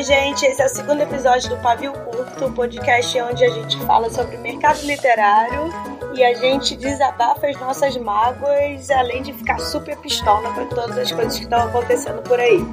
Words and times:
Oi, 0.00 0.04
gente, 0.04 0.46
esse 0.46 0.62
é 0.62 0.64
o 0.64 0.68
segundo 0.70 1.02
episódio 1.02 1.50
do 1.50 1.58
Pavio 1.58 1.92
Curto, 1.92 2.50
podcast 2.52 3.20
onde 3.20 3.44
a 3.44 3.50
gente 3.50 3.76
fala 3.84 4.08
sobre 4.08 4.38
mercado 4.38 4.80
literário 4.86 5.70
e 6.14 6.24
a 6.24 6.32
gente 6.32 6.74
desabafa 6.74 7.46
as 7.46 7.60
nossas 7.60 7.98
mágoas, 7.98 8.90
além 8.90 9.22
de 9.22 9.34
ficar 9.34 9.58
super 9.58 9.94
pistola 9.98 10.54
com 10.54 10.64
todas 10.68 10.96
as 10.96 11.12
coisas 11.12 11.36
que 11.36 11.42
estão 11.42 11.60
acontecendo 11.60 12.22
por 12.22 12.40
aí. 12.40 12.64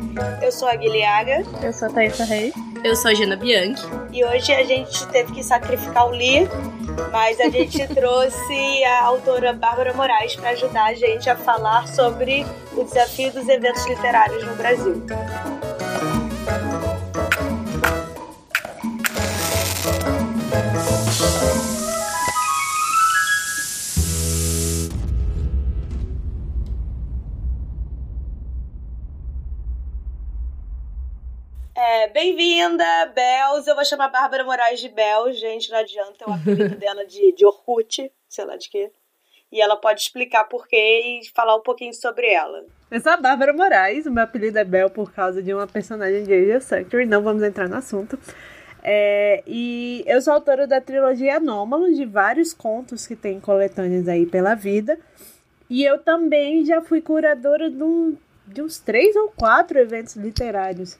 Eu 0.42 0.54
sou 0.54 0.70
a 0.70 0.76
Guilhaga. 0.78 1.44
Eu 1.62 1.74
sou 1.74 1.90
a 1.90 1.92
Thaisa 1.92 2.24
Reis. 2.24 2.54
Eu 2.82 2.96
sou 2.96 3.12
a 3.12 3.14
Gina 3.14 3.36
Bianchi. 3.36 3.86
E 4.14 4.24
hoje 4.24 4.54
a 4.54 4.64
gente 4.64 5.06
teve 5.08 5.34
que 5.34 5.44
sacrificar 5.44 6.08
o 6.08 6.12
Lee, 6.12 6.48
mas 7.12 7.42
a 7.42 7.50
gente 7.50 7.86
trouxe 7.94 8.86
a 8.86 9.04
autora 9.04 9.52
Bárbara 9.52 9.94
Moraes 9.94 10.34
para 10.38 10.52
ajudar 10.52 10.86
a 10.86 10.94
gente 10.94 11.30
a 11.30 11.36
falar 11.36 11.90
sobre 11.90 12.46
o 12.72 12.86
desafio 12.86 13.34
dos 13.34 13.50
eventos 13.50 13.86
literários 13.86 14.46
no 14.46 14.56
Brasil. 14.56 15.04
É, 32.08 32.10
bem-vinda, 32.10 32.86
Bels. 33.14 33.68
Eu 33.68 33.76
vou 33.76 33.84
chamar 33.84 34.08
Bárbara 34.08 34.44
Moraes 34.44 34.80
de 34.80 34.88
Bels, 34.88 35.38
gente, 35.38 35.70
não 35.70 35.78
adianta, 35.78 36.24
é 36.26 36.30
o 36.30 36.34
apelido 36.34 36.76
dela 36.80 37.06
de, 37.06 37.34
de 37.34 37.46
Orkut, 37.46 38.10
sei 38.30 38.46
lá 38.46 38.56
de 38.56 38.70
quê. 38.70 38.90
E 39.52 39.62
ela 39.62 39.76
pode 39.76 40.02
explicar 40.02 40.46
por 40.46 40.68
quê 40.68 41.20
e 41.22 41.28
falar 41.36 41.58
um 41.58 41.62
pouquinho 41.62 41.94
sobre 41.94 42.32
ela. 42.32 42.66
Eu 42.90 43.02
sou 43.02 43.12
a 43.12 43.18
Bárbara 43.18 43.52
Moraes, 43.52 44.06
o 44.06 44.12
meu 44.12 44.24
apelido 44.24 44.58
é 44.58 44.64
Bel 44.64 44.90
por 44.90 45.12
causa 45.12 45.44
de 45.44 45.54
uma 45.54 45.68
personagem 45.68 46.24
de 46.24 46.34
Age 46.34 46.56
of 46.56 46.66
Sanctuary, 46.66 47.06
não 47.06 47.22
vamos 47.22 47.44
entrar 47.44 47.68
no 47.68 47.76
assunto. 47.76 48.18
É, 48.82 49.44
e 49.46 50.04
eu 50.08 50.22
sou 50.22 50.34
autora 50.34 50.66
da 50.66 50.80
trilogia 50.80 51.38
Anômalos, 51.38 51.98
de 51.98 52.06
vários 52.06 52.54
contos 52.54 53.06
que 53.06 53.18
tem 53.18 53.40
coletâneas 53.40 54.08
aí 54.08 54.26
pela 54.26 54.56
vida. 54.56 54.98
E 55.70 55.84
eu 55.84 55.98
também 55.98 56.64
já 56.64 56.82
fui 56.82 57.02
curadora 57.02 57.70
de, 57.70 57.84
um, 57.84 58.16
de 58.46 58.62
uns 58.62 58.80
três 58.80 59.14
ou 59.18 59.30
quatro 59.30 59.78
eventos 59.78 60.16
literários 60.16 60.98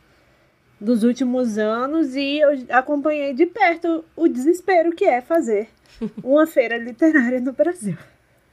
dos 0.80 1.04
últimos 1.04 1.58
anos 1.58 2.16
e 2.16 2.40
eu 2.40 2.50
acompanhei 2.70 3.34
de 3.34 3.46
perto 3.46 4.06
o 4.16 4.28
desespero 4.28 4.96
que 4.96 5.06
é 5.06 5.22
fazer 5.22 5.70
uma 6.24 6.46
feira 6.46 6.78
literária 6.78 7.40
no 7.40 7.54
Brasil. 7.54 7.98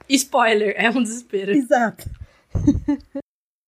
Spoiler, 0.09 0.75
é 0.77 0.89
um 0.89 1.01
desespero. 1.01 1.51
Exato. 1.51 2.03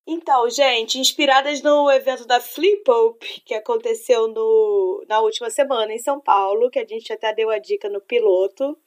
Então, 0.09 0.49
gente, 0.49 0.97
inspiradas 0.97 1.61
no 1.61 1.91
evento 1.91 2.25
da 2.25 2.39
Flip 2.39 2.81
Pope, 2.85 3.41
que 3.45 3.53
aconteceu 3.53 4.29
no, 4.29 5.05
na 5.05 5.19
última 5.19 5.49
semana 5.49 5.93
em 5.93 5.99
São 5.99 6.17
Paulo, 6.17 6.69
que 6.69 6.79
a 6.79 6.85
gente 6.85 7.11
até 7.11 7.35
deu 7.35 7.49
a 7.49 7.59
dica 7.59 7.89
no 7.89 7.99
piloto, 7.99 8.77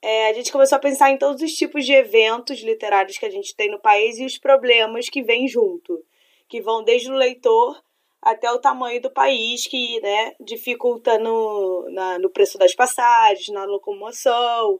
é, 0.00 0.28
a 0.28 0.32
gente 0.32 0.52
começou 0.52 0.76
a 0.76 0.80
pensar 0.80 1.10
em 1.10 1.18
todos 1.18 1.42
os 1.42 1.52
tipos 1.52 1.84
de 1.84 1.92
eventos 1.92 2.60
literários 2.62 3.18
que 3.18 3.26
a 3.26 3.30
gente 3.30 3.56
tem 3.56 3.72
no 3.72 3.80
país 3.80 4.18
e 4.18 4.24
os 4.24 4.38
problemas 4.38 5.08
que 5.08 5.20
vêm 5.20 5.48
junto, 5.48 6.00
que 6.48 6.60
vão 6.60 6.84
desde 6.84 7.10
o 7.10 7.14
leitor 7.14 7.82
até 8.22 8.50
o 8.52 8.60
tamanho 8.60 9.02
do 9.02 9.10
país, 9.10 9.66
que 9.66 10.00
né, 10.00 10.34
dificulta 10.40 11.18
no, 11.18 11.88
na, 11.90 12.18
no 12.20 12.30
preço 12.30 12.56
das 12.56 12.74
passagens, 12.74 13.48
na 13.48 13.64
locomoção, 13.64 14.78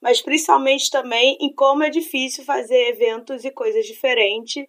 mas 0.00 0.20
principalmente 0.20 0.90
também 0.90 1.38
em 1.40 1.52
como 1.54 1.82
é 1.82 1.88
difícil 1.88 2.44
fazer 2.44 2.90
eventos 2.90 3.42
e 3.44 3.50
coisas 3.50 3.86
diferentes, 3.86 4.66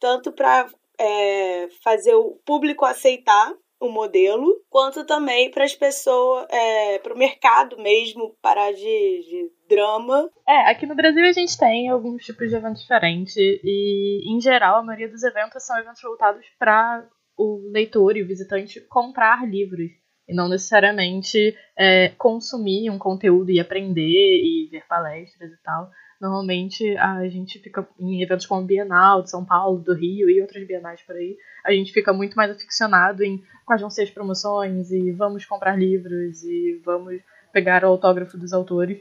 tanto 0.00 0.32
para 0.32 0.66
é, 0.98 1.68
fazer 1.84 2.14
o 2.14 2.40
público 2.44 2.86
aceitar 2.86 3.54
o 3.80 3.88
modelo, 3.90 4.60
quanto 4.68 5.04
também 5.04 5.50
para 5.50 5.64
as 5.64 5.74
pessoas, 5.74 6.46
é, 6.50 6.98
para 6.98 7.14
o 7.14 7.18
mercado 7.18 7.78
mesmo 7.78 8.34
parar 8.42 8.72
de, 8.72 8.80
de 8.80 9.52
drama. 9.68 10.28
É, 10.48 10.70
aqui 10.70 10.86
no 10.86 10.96
Brasil 10.96 11.24
a 11.24 11.32
gente 11.32 11.56
tem 11.56 11.88
alguns 11.88 12.24
tipos 12.24 12.48
de 12.48 12.56
eventos 12.56 12.82
diferentes 12.82 13.36
e, 13.36 14.34
em 14.34 14.40
geral, 14.40 14.78
a 14.78 14.82
maioria 14.82 15.08
dos 15.08 15.22
eventos 15.22 15.62
são 15.64 15.78
eventos 15.78 16.02
voltados 16.02 16.44
para 16.58 17.06
o 17.38 17.70
leitor 17.72 18.16
e 18.16 18.22
o 18.22 18.26
visitante 18.26 18.80
comprar 18.80 19.48
livros 19.48 19.90
e 20.28 20.34
não 20.34 20.48
necessariamente 20.48 21.56
é, 21.76 22.10
consumir 22.18 22.90
um 22.90 22.98
conteúdo 22.98 23.50
e 23.50 23.60
aprender 23.60 24.42
e 24.42 24.68
ver 24.70 24.84
palestras 24.86 25.50
e 25.50 25.56
tal. 25.62 25.90
Normalmente 26.20 26.96
a 26.98 27.26
gente 27.28 27.60
fica 27.60 27.88
em 27.98 28.20
eventos 28.20 28.44
como 28.44 28.66
Bienal 28.66 29.22
de 29.22 29.30
São 29.30 29.44
Paulo, 29.44 29.78
do 29.78 29.94
Rio 29.94 30.28
e 30.28 30.42
outras 30.42 30.66
bienais 30.66 31.00
por 31.02 31.14
aí. 31.14 31.38
A 31.64 31.72
gente 31.72 31.92
fica 31.92 32.12
muito 32.12 32.34
mais 32.34 32.50
aficionado 32.50 33.22
em 33.22 33.42
quais 33.64 33.80
vão 33.80 33.88
ser 33.88 34.02
as 34.02 34.10
promoções 34.10 34.90
e 34.90 35.12
vamos 35.12 35.46
comprar 35.46 35.78
livros 35.78 36.42
e 36.42 36.82
vamos 36.84 37.22
pegar 37.52 37.84
o 37.84 37.88
autógrafo 37.88 38.36
dos 38.36 38.52
autores 38.52 38.98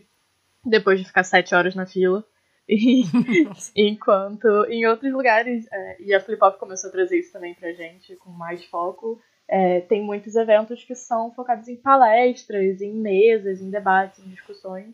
depois 0.64 1.00
de 1.00 1.06
ficar 1.06 1.24
sete 1.24 1.56
horas 1.56 1.74
na 1.74 1.86
fila. 1.86 2.24
Enquanto 3.76 4.66
em 4.66 4.86
outros 4.86 5.12
lugares, 5.12 5.68
é, 5.72 6.02
e 6.02 6.14
a 6.14 6.20
Flip 6.20 6.44
Hop 6.44 6.58
começou 6.58 6.90
a 6.90 6.92
trazer 6.92 7.20
isso 7.20 7.32
também 7.32 7.54
pra 7.54 7.72
gente 7.72 8.16
com 8.18 8.30
mais 8.30 8.66
foco, 8.66 9.22
é, 9.48 9.80
tem 9.82 10.04
muitos 10.04 10.36
eventos 10.36 10.84
que 10.84 10.94
são 10.94 11.32
focados 11.32 11.68
em 11.70 11.78
palestras, 11.78 12.82
em 12.82 12.94
mesas, 12.94 13.62
em 13.62 13.70
debates, 13.70 14.20
em 14.20 14.30
discussões. 14.30 14.94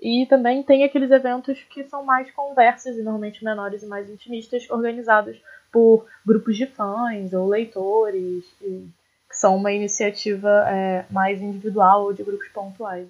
E 0.00 0.26
também 0.26 0.62
tem 0.62 0.84
aqueles 0.84 1.10
eventos 1.10 1.62
que 1.70 1.84
são 1.84 2.04
mais 2.04 2.30
conversas 2.30 2.98
e 2.98 3.02
normalmente 3.02 3.42
menores 3.42 3.82
e 3.82 3.86
mais 3.86 4.10
intimistas, 4.10 4.68
organizados 4.68 5.40
por 5.72 6.06
grupos 6.24 6.56
de 6.56 6.66
fãs 6.66 7.32
ou 7.32 7.48
leitores, 7.48 8.44
e, 8.60 8.86
que 9.28 9.36
são 9.36 9.56
uma 9.56 9.72
iniciativa 9.72 10.66
é, 10.68 11.06
mais 11.10 11.40
individual 11.40 12.04
ou 12.04 12.12
de 12.12 12.22
grupos 12.22 12.48
pontuais. 12.48 13.08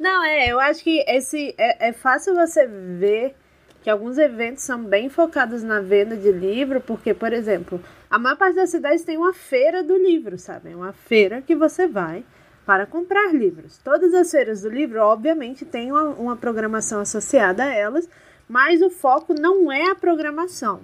Não, 0.00 0.24
é, 0.24 0.48
eu 0.48 0.60
acho 0.60 0.82
que 0.82 1.04
esse 1.08 1.54
é, 1.56 1.88
é 1.88 1.92
fácil 1.92 2.34
você 2.34 2.66
ver 2.66 3.34
que 3.82 3.90
alguns 3.90 4.18
eventos 4.18 4.64
são 4.64 4.82
bem 4.82 5.08
focados 5.08 5.62
na 5.62 5.80
venda 5.80 6.16
de 6.16 6.32
livro, 6.32 6.80
porque, 6.80 7.14
por 7.14 7.32
exemplo, 7.32 7.80
a 8.10 8.18
maior 8.18 8.36
parte 8.36 8.56
das 8.56 8.70
cidades 8.70 9.04
tem 9.04 9.16
uma 9.16 9.32
feira 9.32 9.82
do 9.82 9.96
livro, 9.96 10.36
sabe? 10.38 10.74
Uma 10.74 10.92
feira 10.92 11.40
que 11.40 11.54
você 11.54 11.86
vai 11.86 12.24
para 12.66 12.84
comprar 12.84 13.32
livros. 13.32 13.78
Todas 13.84 14.12
as 14.12 14.28
feiras 14.28 14.62
do 14.62 14.68
livro, 14.68 15.00
obviamente, 15.00 15.64
têm 15.64 15.92
uma, 15.92 16.02
uma 16.02 16.36
programação 16.36 17.00
associada 17.00 17.62
a 17.62 17.72
elas, 17.72 18.08
mas 18.48 18.82
o 18.82 18.90
foco 18.90 19.32
não 19.32 19.70
é 19.70 19.90
a 19.90 19.94
programação. 19.94 20.80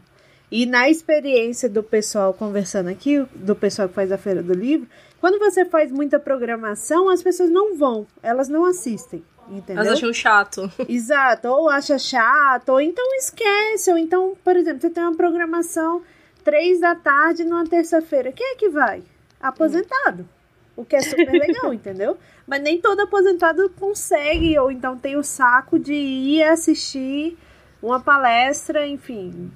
E 0.48 0.64
na 0.64 0.88
experiência 0.88 1.68
do 1.68 1.82
pessoal 1.82 2.32
conversando 2.32 2.88
aqui, 2.88 3.26
do 3.34 3.56
pessoal 3.56 3.88
que 3.88 3.94
faz 3.94 4.12
a 4.12 4.18
feira 4.18 4.42
do 4.42 4.52
livro, 4.52 4.86
quando 5.22 5.38
você 5.38 5.64
faz 5.64 5.92
muita 5.92 6.18
programação, 6.18 7.08
as 7.08 7.22
pessoas 7.22 7.48
não 7.48 7.76
vão, 7.76 8.08
elas 8.20 8.48
não 8.48 8.64
assistem. 8.64 9.24
Entendeu? 9.48 9.84
Elas 9.84 9.92
acham 9.92 10.12
chato. 10.12 10.68
Exato, 10.88 11.46
ou 11.46 11.68
acha 11.68 11.96
chato, 11.96 12.70
ou 12.70 12.80
então 12.80 13.04
esquece, 13.14 13.88
ou 13.92 13.96
então, 13.96 14.36
por 14.42 14.56
exemplo, 14.56 14.80
você 14.80 14.90
tem 14.90 15.00
uma 15.00 15.14
programação 15.14 16.02
três 16.42 16.80
da 16.80 16.96
tarde 16.96 17.44
numa 17.44 17.64
terça-feira. 17.64 18.32
Quem 18.32 18.54
é 18.54 18.56
que 18.56 18.68
vai? 18.68 19.04
Aposentado. 19.40 20.28
O 20.74 20.84
que 20.84 20.96
é 20.96 21.00
super 21.00 21.30
legal, 21.38 21.72
entendeu? 21.72 22.18
Mas 22.44 22.60
nem 22.60 22.80
todo 22.80 23.02
aposentado 23.02 23.70
consegue, 23.78 24.58
ou 24.58 24.72
então 24.72 24.98
tem 24.98 25.16
o 25.16 25.22
saco 25.22 25.78
de 25.78 25.94
ir 25.94 26.42
assistir 26.42 27.38
uma 27.80 28.00
palestra, 28.00 28.88
enfim, 28.88 29.52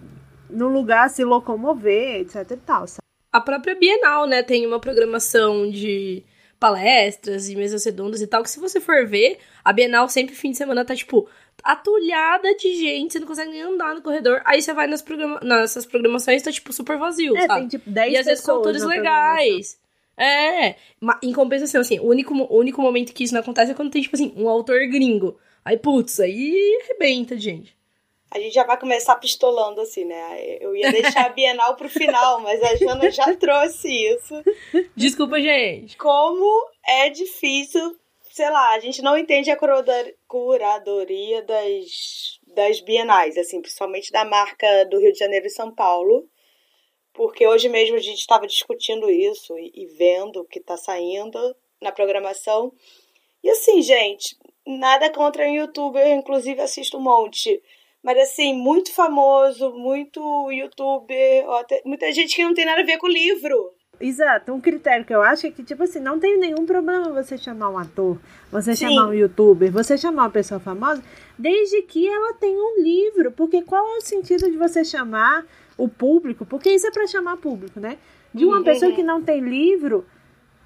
no 0.49 0.69
lugar 0.69 1.10
se 1.10 1.25
locomover, 1.25 2.21
etc 2.21 2.53
e 2.53 2.56
tal. 2.56 2.87
Sabe? 2.87 3.06
A 3.36 3.41
própria 3.42 3.74
Bienal, 3.74 4.26
né, 4.26 4.42
tem 4.42 4.66
uma 4.66 4.80
programação 4.80 5.70
de 5.70 6.24
palestras 6.58 7.50
e 7.50 7.54
mesas 7.54 7.84
redondas 7.84 8.22
e 8.22 8.26
tal, 8.26 8.42
que 8.42 8.48
se 8.48 8.58
você 8.58 8.80
for 8.80 9.06
ver, 9.06 9.38
a 9.62 9.74
Bienal 9.74 10.08
sempre 10.08 10.34
fim 10.34 10.52
de 10.52 10.56
semana 10.56 10.86
tá, 10.86 10.97
tipo, 10.97 11.28
atulhada 11.62 12.54
de 12.54 12.75
gente, 12.76 13.12
você 13.12 13.19
não 13.19 13.26
consegue 13.26 13.50
nem 13.50 13.60
andar 13.60 13.94
no 13.94 14.00
corredor. 14.00 14.41
Aí 14.46 14.62
você 14.62 14.72
vai 14.72 14.86
nas 14.86 15.02
programa 15.02 15.38
nessas 15.42 15.84
programações 15.84 16.40
tá, 16.40 16.50
tipo, 16.50 16.72
super 16.72 16.96
vazio, 16.96 17.37
é, 17.37 17.46
sabe? 17.46 17.61
tem, 17.61 17.69
tipo, 17.69 17.90
10 17.90 18.12
E 18.14 18.16
às 18.16 18.25
vezes 18.25 18.43
com 18.43 18.52
autores 18.52 18.82
legais. 18.82 19.78
É, 20.16 20.76
em 21.22 21.32
compensação, 21.34 21.82
assim, 21.82 22.00
o 22.00 22.06
único, 22.06 22.32
o 22.34 22.56
único 22.56 22.81
momento 22.81 23.12
que 23.12 23.22
isso 23.22 23.34
não 23.34 23.43
acontece 23.43 23.72
é 23.72 23.75
quando 23.75 23.90
tem, 23.90 24.00
tipo 24.00 24.16
assim, 24.16 24.32
um 24.34 24.49
autor 24.49 24.78
gringo. 24.88 25.38
Aí, 25.62 25.76
putz, 25.76 26.20
aí 26.20 26.81
arrebenta, 26.84 27.37
gente. 27.37 27.75
A 28.31 28.38
gente 28.38 28.55
já 28.55 28.64
vai 28.64 28.78
começar 28.78 29.17
pistolando 29.17 29.81
assim, 29.81 30.05
né? 30.05 30.58
Eu 30.61 30.75
ia 30.75 30.90
deixar 30.90 31.26
a 31.26 31.28
Bienal 31.28 31.76
pro 31.76 31.88
final, 31.88 32.40
mas 32.40 32.62
a 32.62 32.75
Jana 32.76 33.11
já 33.11 33.34
trouxe 33.37 33.88
isso. 33.88 34.34
Desculpa, 34.96 35.40
gente. 35.40 35.96
Como 35.96 36.70
é 36.87 37.08
difícil, 37.08 37.96
sei 38.32 38.50
lá, 38.50 38.75
a 38.75 38.81
gente 38.81 39.00
não 39.00 39.17
entende 39.17 39.50
a 39.50 39.56
curadoria 40.26 41.43
das, 41.43 42.40
das 42.49 42.81
bienais, 42.81 43.37
assim, 43.38 43.61
principalmente 43.61 44.11
da 44.11 44.25
marca 44.25 44.84
do 44.87 44.99
Rio 44.99 45.12
de 45.12 45.19
Janeiro 45.19 45.46
e 45.46 45.50
São 45.50 45.73
Paulo. 45.73 46.28
Porque 47.14 47.46
hoje 47.46 47.69
mesmo 47.69 47.96
a 47.96 48.00
gente 48.00 48.19
estava 48.19 48.46
discutindo 48.46 49.08
isso 49.08 49.56
e, 49.56 49.73
e 49.75 49.87
vendo 49.87 50.40
o 50.40 50.44
que 50.44 50.58
está 50.58 50.76
saindo 50.76 51.56
na 51.81 51.93
programação. 51.93 52.73
E 53.43 53.49
assim, 53.49 53.81
gente, 53.81 54.37
nada 54.67 55.08
contra 55.11 55.49
o 55.49 55.55
youtuber, 55.55 56.06
inclusive 56.08 56.61
assisto 56.61 56.99
um 56.99 57.02
monte 57.02 57.62
mas 58.06 58.19
assim, 58.19 58.55
muito 58.55 58.94
famoso, 58.94 59.73
muito 59.73 60.20
youtuber, 60.53 61.50
até, 61.58 61.82
muita 61.85 62.12
gente 62.12 62.37
que 62.37 62.44
não 62.44 62.55
tem 62.55 62.64
nada 62.64 62.82
a 62.82 62.85
ver 62.85 62.99
com 62.99 63.08
o 63.08 63.11
livro. 63.11 63.73
Exato, 63.99 64.53
um 64.53 64.61
critério 64.61 65.05
que 65.05 65.12
eu 65.12 65.20
acho 65.20 65.49
é 65.49 65.50
que, 65.50 65.64
tipo 65.64 65.82
assim, 65.82 65.99
não 65.99 66.20
tem 66.20 66.38
nenhum 66.38 66.64
problema 66.64 67.11
você 67.11 67.37
chamar 67.37 67.69
um 67.69 67.76
ator, 67.76 68.17
você 68.53 68.76
Sim. 68.76 68.91
chamar 68.91 69.08
um 69.08 69.12
youtuber, 69.12 69.73
você 69.73 69.99
chamar 69.99 70.23
uma 70.23 70.31
pessoa 70.31 70.61
famosa, 70.61 71.03
desde 71.37 71.82
que 71.82 72.06
ela 72.06 72.35
tenha 72.35 72.56
um 72.56 72.81
livro. 72.81 73.32
Porque 73.32 73.62
qual 73.62 73.85
é 73.85 73.97
o 73.97 74.00
sentido 74.00 74.49
de 74.49 74.56
você 74.56 74.85
chamar 74.85 75.44
o 75.76 75.88
público? 75.88 76.47
Porque 76.47 76.70
isso 76.70 76.87
é 76.87 76.93
para 76.93 77.09
chamar 77.09 77.38
público, 77.38 77.81
né? 77.81 77.99
De 78.32 78.44
uma 78.44 78.59
uhum. 78.59 78.64
pessoa 78.64 78.93
que 78.93 79.02
não 79.02 79.20
tem 79.20 79.41
livro 79.41 80.06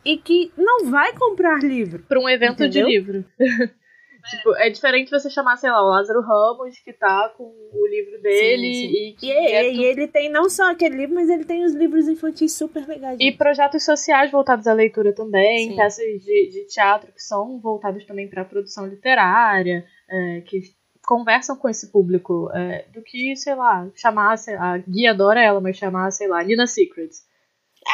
e 0.05 0.19
que 0.19 0.53
não 0.59 0.91
vai 0.91 1.15
comprar 1.15 1.59
livro. 1.61 2.05
Para 2.07 2.21
um 2.21 2.29
evento 2.29 2.65
entendeu? 2.65 2.87
de 2.87 2.93
livro. 2.93 3.25
Tipo, 4.29 4.55
é 4.57 4.69
diferente 4.69 5.11
você 5.11 5.31
chamar, 5.31 5.57
sei 5.57 5.71
lá, 5.71 5.83
o 5.83 5.89
Lázaro 5.89 6.21
Ramos, 6.21 6.79
que 6.81 6.93
tá 6.93 7.33
com 7.37 7.45
o 7.45 7.87
livro 7.89 8.21
dele. 8.21 8.75
Sim, 8.75 8.89
sim. 8.89 9.17
E, 9.23 9.27
e, 9.27 9.33
é 9.33 9.73
e, 9.73 9.85
ele 9.85 10.07
tem 10.09 10.31
não 10.31 10.49
só 10.49 10.71
aquele 10.71 10.97
livro, 10.97 11.15
mas 11.15 11.29
ele 11.29 11.45
tem 11.45 11.65
os 11.65 11.75
livros 11.75 12.09
infantis 12.09 12.53
super 12.53 12.87
legais. 12.87 13.19
E 13.21 13.33
projetos 13.33 13.85
sociais 13.85 14.31
voltados 14.31 14.67
à 14.67 14.73
leitura 14.73 15.15
também, 15.15 15.71
sim. 15.71 15.77
peças 15.77 16.23
de, 16.23 16.51
de 16.51 16.67
teatro 16.67 17.13
que 17.13 17.23
são 17.23 17.59
voltadas 17.61 18.05
também 18.05 18.29
para 18.29 18.45
produção 18.45 18.87
literária, 18.87 19.85
é, 20.09 20.41
que 20.43 20.61
conversam 21.07 21.57
com 21.57 21.69
esse 21.69 21.91
público. 21.91 22.51
É, 22.53 22.85
do 22.93 23.03
que, 23.03 23.35
sei 23.37 23.55
lá, 23.55 23.89
chamar, 23.95 24.37
a 24.59 24.79
Guia 24.79 25.11
adora 25.11 25.43
ela, 25.43 25.61
mas 25.61 25.77
chamar, 25.77 26.11
sei 26.11 26.29
lá, 26.29 26.43
Nina 26.43 26.67
Secrets. 26.67 27.23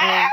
É, 0.00 0.26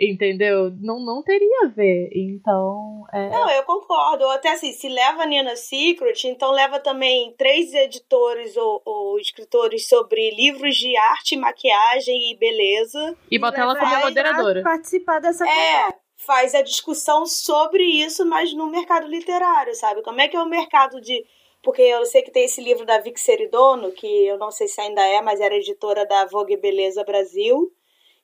Entendeu? 0.00 0.72
Não, 0.80 0.98
não 0.98 1.22
teria 1.22 1.64
a 1.64 1.68
ver. 1.68 2.08
Então. 2.14 3.04
É... 3.12 3.28
Não, 3.28 3.50
eu 3.50 3.62
concordo. 3.64 4.24
Ou 4.24 4.30
até 4.30 4.52
assim, 4.52 4.72
se 4.72 4.88
leva 4.88 5.26
Nina 5.26 5.54
Secret, 5.56 6.24
então 6.24 6.50
leva 6.52 6.80
também 6.80 7.34
três 7.36 7.74
editores 7.74 8.56
ou, 8.56 8.80
ou 8.82 9.18
escritores 9.18 9.86
sobre 9.86 10.30
livros 10.30 10.74
de 10.76 10.96
arte, 10.96 11.36
maquiagem 11.36 12.32
e 12.32 12.36
beleza. 12.38 13.14
E, 13.30 13.36
e 13.36 13.38
bota 13.38 13.60
ela 13.60 13.78
como 13.78 14.00
moderadora. 14.00 14.62
Participar 14.62 15.20
dessa 15.20 15.46
É. 15.46 15.92
Faz 16.16 16.54
a 16.54 16.62
discussão 16.62 17.26
sobre 17.26 17.82
isso, 17.82 18.24
mas 18.24 18.54
no 18.54 18.70
mercado 18.70 19.06
literário, 19.06 19.74
sabe? 19.74 20.02
Como 20.02 20.20
é 20.20 20.28
que 20.28 20.36
é 20.36 20.42
o 20.42 20.48
mercado 20.48 20.98
de. 21.00 21.26
Porque 21.62 21.82
eu 21.82 22.06
sei 22.06 22.22
que 22.22 22.30
tem 22.30 22.44
esse 22.44 22.62
livro 22.62 22.86
da 22.86 22.98
Vic 22.98 23.20
Seridono, 23.20 23.92
que 23.92 24.06
eu 24.26 24.38
não 24.38 24.50
sei 24.50 24.66
se 24.66 24.80
ainda 24.80 25.02
é, 25.06 25.20
mas 25.20 25.40
era 25.40 25.56
editora 25.56 26.06
da 26.06 26.24
Vogue 26.24 26.56
Beleza 26.56 27.04
Brasil 27.04 27.70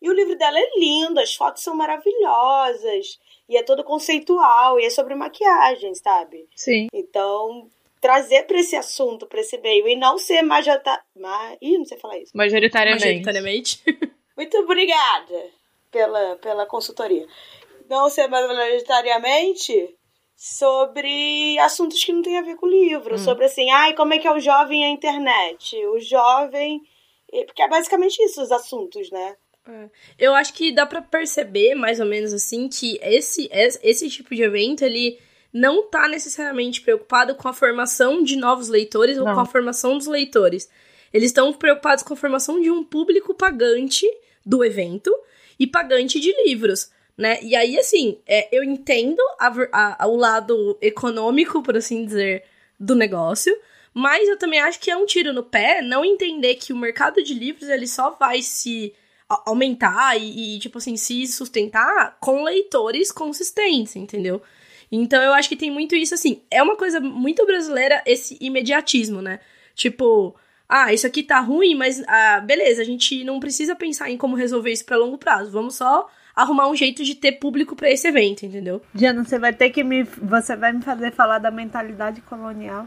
e 0.06 0.08
o 0.08 0.12
livro 0.12 0.38
dela 0.38 0.56
é 0.56 0.78
lindo, 0.78 1.18
as 1.18 1.34
fotos 1.34 1.64
são 1.64 1.74
maravilhosas, 1.74 3.18
e 3.48 3.56
é 3.56 3.62
todo 3.64 3.82
conceitual, 3.82 4.78
e 4.78 4.84
é 4.84 4.90
sobre 4.90 5.16
maquiagem, 5.16 5.94
sabe? 5.96 6.48
Sim. 6.54 6.86
Então, 6.92 7.68
trazer 8.00 8.44
para 8.44 8.60
esse 8.60 8.76
assunto, 8.76 9.26
para 9.26 9.40
esse 9.40 9.58
meio, 9.58 9.88
e 9.88 9.96
não 9.96 10.16
ser 10.16 10.42
majorita... 10.42 11.02
Ma... 11.16 11.56
Ih, 11.60 11.78
não 11.78 11.84
sei 11.84 11.98
falar 11.98 12.18
isso. 12.18 12.30
Majoritariamente. 12.36 13.04
Majoritariamente. 13.04 13.82
Muito 14.36 14.56
obrigada 14.58 15.50
pela, 15.90 16.36
pela 16.36 16.66
consultoria. 16.66 17.26
Não 17.90 18.08
ser 18.08 18.28
majoritariamente 18.28 19.92
sobre 20.36 21.58
assuntos 21.58 22.04
que 22.04 22.12
não 22.12 22.22
tem 22.22 22.38
a 22.38 22.42
ver 22.42 22.54
com 22.54 22.66
o 22.66 22.70
livro. 22.70 23.16
Hum. 23.16 23.18
Sobre 23.18 23.46
assim, 23.46 23.68
ai, 23.72 23.92
como 23.94 24.14
é 24.14 24.18
que 24.18 24.28
é 24.28 24.32
o 24.32 24.38
jovem 24.38 24.82
e 24.82 24.84
a 24.84 24.90
internet? 24.90 25.76
O 25.86 25.98
jovem... 25.98 26.80
Porque 27.44 27.62
é 27.62 27.68
basicamente 27.68 28.22
isso 28.22 28.40
os 28.40 28.52
assuntos, 28.52 29.10
né? 29.10 29.36
É. 29.68 29.88
Eu 30.18 30.34
acho 30.34 30.52
que 30.52 30.72
dá 30.72 30.86
para 30.86 31.02
perceber, 31.02 31.74
mais 31.74 32.00
ou 32.00 32.06
menos 32.06 32.32
assim, 32.32 32.68
que 32.68 32.98
esse, 33.02 33.48
esse 33.52 34.08
tipo 34.08 34.34
de 34.34 34.42
evento, 34.42 34.82
ele 34.82 35.18
não 35.52 35.88
tá 35.88 36.08
necessariamente 36.08 36.80
preocupado 36.80 37.34
com 37.34 37.48
a 37.48 37.52
formação 37.52 38.22
de 38.22 38.36
novos 38.36 38.68
leitores 38.68 39.16
não. 39.16 39.26
ou 39.26 39.34
com 39.34 39.40
a 39.40 39.46
formação 39.46 39.96
dos 39.96 40.06
leitores. 40.06 40.68
Eles 41.12 41.30
estão 41.30 41.52
preocupados 41.52 42.04
com 42.04 42.14
a 42.14 42.16
formação 42.16 42.60
de 42.60 42.70
um 42.70 42.84
público 42.84 43.34
pagante 43.34 44.06
do 44.44 44.64
evento 44.64 45.10
e 45.58 45.66
pagante 45.66 46.20
de 46.20 46.32
livros, 46.44 46.90
né? 47.16 47.38
E 47.42 47.56
aí, 47.56 47.78
assim, 47.78 48.18
é, 48.26 48.48
eu 48.54 48.62
entendo 48.62 49.20
a, 49.38 50.04
a, 50.04 50.06
o 50.06 50.16
lado 50.16 50.76
econômico, 50.80 51.62
por 51.62 51.76
assim 51.76 52.04
dizer, 52.04 52.44
do 52.78 52.94
negócio, 52.94 53.56
mas 53.94 54.28
eu 54.28 54.38
também 54.38 54.60
acho 54.60 54.78
que 54.78 54.90
é 54.90 54.96
um 54.96 55.06
tiro 55.06 55.32
no 55.32 55.42
pé 55.42 55.80
não 55.80 56.04
entender 56.04 56.56
que 56.56 56.72
o 56.72 56.76
mercado 56.76 57.22
de 57.22 57.32
livros 57.32 57.70
ele 57.70 57.86
só 57.86 58.10
vai 58.10 58.42
se 58.42 58.92
aumentar 59.28 60.16
e, 60.16 60.56
e, 60.56 60.58
tipo 60.58 60.78
assim, 60.78 60.96
se 60.96 61.26
sustentar 61.26 62.16
com 62.20 62.44
leitores 62.44 63.10
consistentes, 63.10 63.96
entendeu? 63.96 64.40
Então 64.90 65.20
eu 65.22 65.32
acho 65.32 65.48
que 65.48 65.56
tem 65.56 65.70
muito 65.70 65.96
isso, 65.96 66.14
assim. 66.14 66.42
É 66.50 66.62
uma 66.62 66.76
coisa 66.76 67.00
muito 67.00 67.44
brasileira 67.44 68.02
esse 68.06 68.38
imediatismo, 68.40 69.20
né? 69.20 69.40
Tipo, 69.74 70.36
ah, 70.68 70.92
isso 70.92 71.06
aqui 71.06 71.22
tá 71.22 71.40
ruim, 71.40 71.74
mas 71.74 72.02
ah, 72.06 72.40
beleza, 72.40 72.82
a 72.82 72.84
gente 72.84 73.24
não 73.24 73.40
precisa 73.40 73.74
pensar 73.74 74.10
em 74.10 74.16
como 74.16 74.36
resolver 74.36 74.70
isso 74.70 74.84
para 74.84 74.96
longo 74.96 75.18
prazo. 75.18 75.50
Vamos 75.50 75.74
só 75.74 76.08
arrumar 76.34 76.68
um 76.68 76.76
jeito 76.76 77.02
de 77.02 77.14
ter 77.14 77.32
público 77.32 77.74
para 77.74 77.90
esse 77.90 78.06
evento, 78.06 78.44
entendeu? 78.44 78.80
Diana, 78.94 79.24
você 79.24 79.38
vai 79.38 79.52
ter 79.52 79.70
que 79.70 79.82
me. 79.82 80.02
Você 80.04 80.54
vai 80.54 80.72
me 80.72 80.82
fazer 80.82 81.12
falar 81.12 81.38
da 81.38 81.50
mentalidade 81.50 82.20
colonial. 82.20 82.86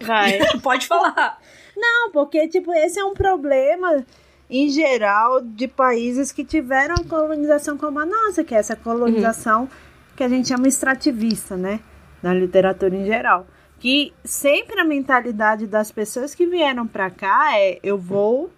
Vai, 0.00 0.38
pode 0.62 0.86
falar. 0.86 1.40
Não, 1.76 2.10
porque, 2.10 2.48
tipo, 2.48 2.72
esse 2.74 2.98
é 2.98 3.04
um 3.04 3.14
problema 3.14 4.04
em 4.50 4.68
geral, 4.68 5.40
de 5.40 5.68
países 5.68 6.32
que 6.32 6.44
tiveram 6.44 6.96
a 6.96 7.04
colonização 7.04 7.78
como 7.78 8.00
a 8.00 8.04
nossa, 8.04 8.42
que 8.42 8.52
é 8.52 8.58
essa 8.58 8.74
colonização 8.74 9.62
uhum. 9.62 9.68
que 10.16 10.24
a 10.24 10.28
gente 10.28 10.48
chama 10.48 10.66
extrativista, 10.66 11.56
né? 11.56 11.78
Na 12.20 12.34
literatura 12.34 12.96
em 12.96 13.06
geral. 13.06 13.46
Que 13.78 14.12
sempre 14.24 14.80
a 14.80 14.84
mentalidade 14.84 15.68
das 15.68 15.92
pessoas 15.92 16.34
que 16.34 16.44
vieram 16.46 16.86
para 16.86 17.08
cá 17.10 17.56
é: 17.56 17.78
eu 17.82 17.96
vou, 17.96 18.50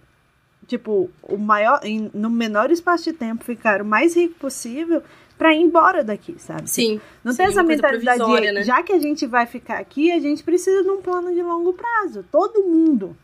tipo, 0.65 1.11
o 1.21 1.37
maior, 1.37 1.79
em, 1.83 2.09
no 2.11 2.29
menor 2.29 2.71
espaço 2.71 3.03
de 3.03 3.13
tempo, 3.13 3.43
ficar 3.43 3.81
o 3.81 3.85
mais 3.85 4.15
rico 4.15 4.33
possível 4.39 5.03
para 5.37 5.53
ir 5.53 5.61
embora 5.61 6.03
daqui, 6.03 6.35
sabe? 6.39 6.69
Sim. 6.69 6.99
Não 7.23 7.31
sim, 7.31 7.37
tem 7.37 7.45
essa 7.47 7.63
mentalidade 7.63 8.23
de, 8.25 8.51
né? 8.51 8.63
já 8.63 8.81
que 8.81 8.93
a 8.93 8.99
gente 8.99 9.27
vai 9.27 9.45
ficar 9.45 9.77
aqui, 9.77 10.11
a 10.11 10.19
gente 10.19 10.43
precisa 10.43 10.83
de 10.83 10.89
um 10.89 11.01
plano 11.01 11.33
de 11.33 11.41
longo 11.43 11.73
prazo. 11.73 12.25
Todo 12.31 12.63
mundo 12.63 13.15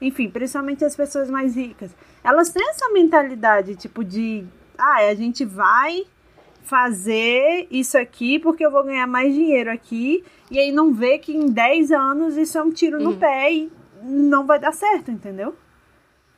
enfim, 0.00 0.30
principalmente 0.30 0.84
as 0.84 0.94
pessoas 0.94 1.30
mais 1.30 1.56
ricas, 1.56 1.94
elas 2.22 2.50
têm 2.50 2.68
essa 2.68 2.90
mentalidade, 2.90 3.76
tipo, 3.76 4.04
de, 4.04 4.44
ah, 4.76 5.06
a 5.08 5.14
gente 5.14 5.44
vai 5.44 6.06
fazer 6.62 7.66
isso 7.70 7.96
aqui 7.96 8.38
porque 8.38 8.64
eu 8.64 8.70
vou 8.70 8.84
ganhar 8.84 9.06
mais 9.06 9.34
dinheiro 9.34 9.70
aqui, 9.70 10.22
e 10.50 10.58
aí 10.58 10.70
não 10.70 10.92
vê 10.92 11.18
que 11.18 11.34
em 11.34 11.46
10 11.46 11.92
anos 11.92 12.36
isso 12.36 12.58
é 12.58 12.62
um 12.62 12.70
tiro 12.70 13.00
no 13.00 13.10
uhum. 13.10 13.18
pé 13.18 13.52
e 13.52 13.72
não 14.02 14.46
vai 14.46 14.58
dar 14.58 14.72
certo, 14.72 15.10
entendeu? 15.10 15.56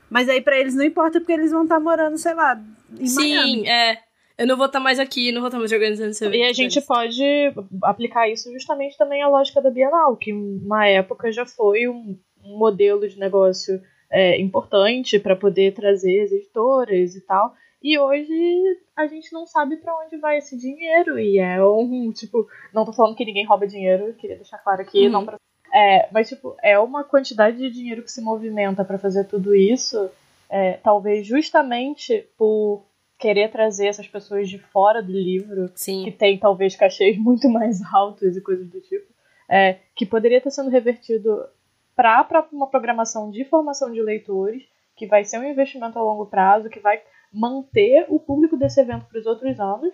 Mas 0.08 0.28
aí 0.28 0.40
para 0.40 0.58
eles 0.58 0.74
não 0.74 0.84
importa 0.84 1.20
porque 1.20 1.32
eles 1.32 1.52
vão 1.52 1.64
estar 1.64 1.76
tá 1.76 1.80
morando, 1.80 2.16
sei 2.16 2.34
lá, 2.34 2.60
em 2.98 3.06
Sim, 3.06 3.34
Miami. 3.34 3.68
é. 3.68 3.98
Eu 4.38 4.46
não 4.46 4.56
vou 4.56 4.66
estar 4.66 4.78
tá 4.78 4.82
mais 4.82 4.98
aqui, 4.98 5.30
não 5.32 5.40
vou 5.40 5.48
estar 5.48 5.58
tá 5.58 5.60
mais 5.60 5.70
organizando 5.70 6.10
evento. 6.10 6.34
E 6.34 6.42
a 6.44 6.52
gente 6.52 6.80
pode 6.80 7.22
aplicar 7.84 8.26
isso 8.26 8.50
justamente 8.52 8.96
também 8.96 9.22
à 9.22 9.28
lógica 9.28 9.60
da 9.60 9.70
Bienal, 9.70 10.16
que 10.16 10.32
uma 10.32 10.86
época 10.86 11.30
já 11.30 11.44
foi 11.44 11.86
um 11.88 12.18
um 12.44 12.56
modelo 12.56 13.08
de 13.08 13.18
negócio 13.18 13.80
é, 14.10 14.40
importante 14.40 15.18
para 15.18 15.36
poder 15.36 15.72
trazer 15.72 16.22
as 16.22 16.32
editoras 16.32 17.14
e 17.14 17.20
tal. 17.20 17.54
E 17.82 17.98
hoje 17.98 18.78
a 18.94 19.06
gente 19.06 19.32
não 19.32 19.46
sabe 19.46 19.76
para 19.76 19.96
onde 20.04 20.18
vai 20.18 20.38
esse 20.38 20.56
dinheiro. 20.58 21.18
E 21.18 21.38
é 21.38 21.64
um, 21.64 22.12
tipo, 22.12 22.46
não 22.74 22.84
tô 22.84 22.92
falando 22.92 23.16
que 23.16 23.24
ninguém 23.24 23.46
rouba 23.46 23.66
dinheiro, 23.66 24.14
queria 24.14 24.36
deixar 24.36 24.58
claro 24.58 24.82
aqui, 24.82 25.06
uhum. 25.06 25.12
não 25.12 25.24
pra, 25.24 25.38
é, 25.72 26.08
mas 26.12 26.28
tipo, 26.28 26.56
é 26.62 26.78
uma 26.78 27.04
quantidade 27.04 27.56
de 27.56 27.70
dinheiro 27.70 28.02
que 28.02 28.10
se 28.10 28.20
movimenta 28.20 28.84
para 28.84 28.98
fazer 28.98 29.24
tudo 29.24 29.54
isso, 29.54 30.10
é, 30.48 30.74
talvez 30.74 31.26
justamente 31.26 32.26
por 32.36 32.84
querer 33.18 33.50
trazer 33.50 33.86
essas 33.86 34.08
pessoas 34.08 34.48
de 34.48 34.58
fora 34.58 35.02
do 35.02 35.12
livro, 35.12 35.70
Sim. 35.74 36.04
que 36.04 36.10
tem 36.10 36.38
talvez 36.38 36.74
cachês 36.74 37.16
muito 37.18 37.48
mais 37.48 37.80
altos 37.92 38.36
e 38.36 38.40
coisas 38.40 38.68
do 38.68 38.80
tipo, 38.80 39.06
é, 39.48 39.78
que 39.94 40.04
poderia 40.04 40.38
estar 40.38 40.50
sendo 40.50 40.70
revertido 40.70 41.44
para 42.00 42.48
uma 42.50 42.66
programação 42.66 43.30
de 43.30 43.44
formação 43.44 43.92
de 43.92 44.00
leitores, 44.00 44.62
que 44.96 45.06
vai 45.06 45.22
ser 45.22 45.38
um 45.38 45.44
investimento 45.44 45.98
a 45.98 46.02
longo 46.02 46.26
prazo, 46.26 46.70
que 46.70 46.80
vai 46.80 47.02
manter 47.30 48.06
o 48.08 48.18
público 48.18 48.56
desse 48.56 48.80
evento 48.80 49.06
para 49.06 49.18
os 49.18 49.26
outros 49.26 49.60
anos 49.60 49.92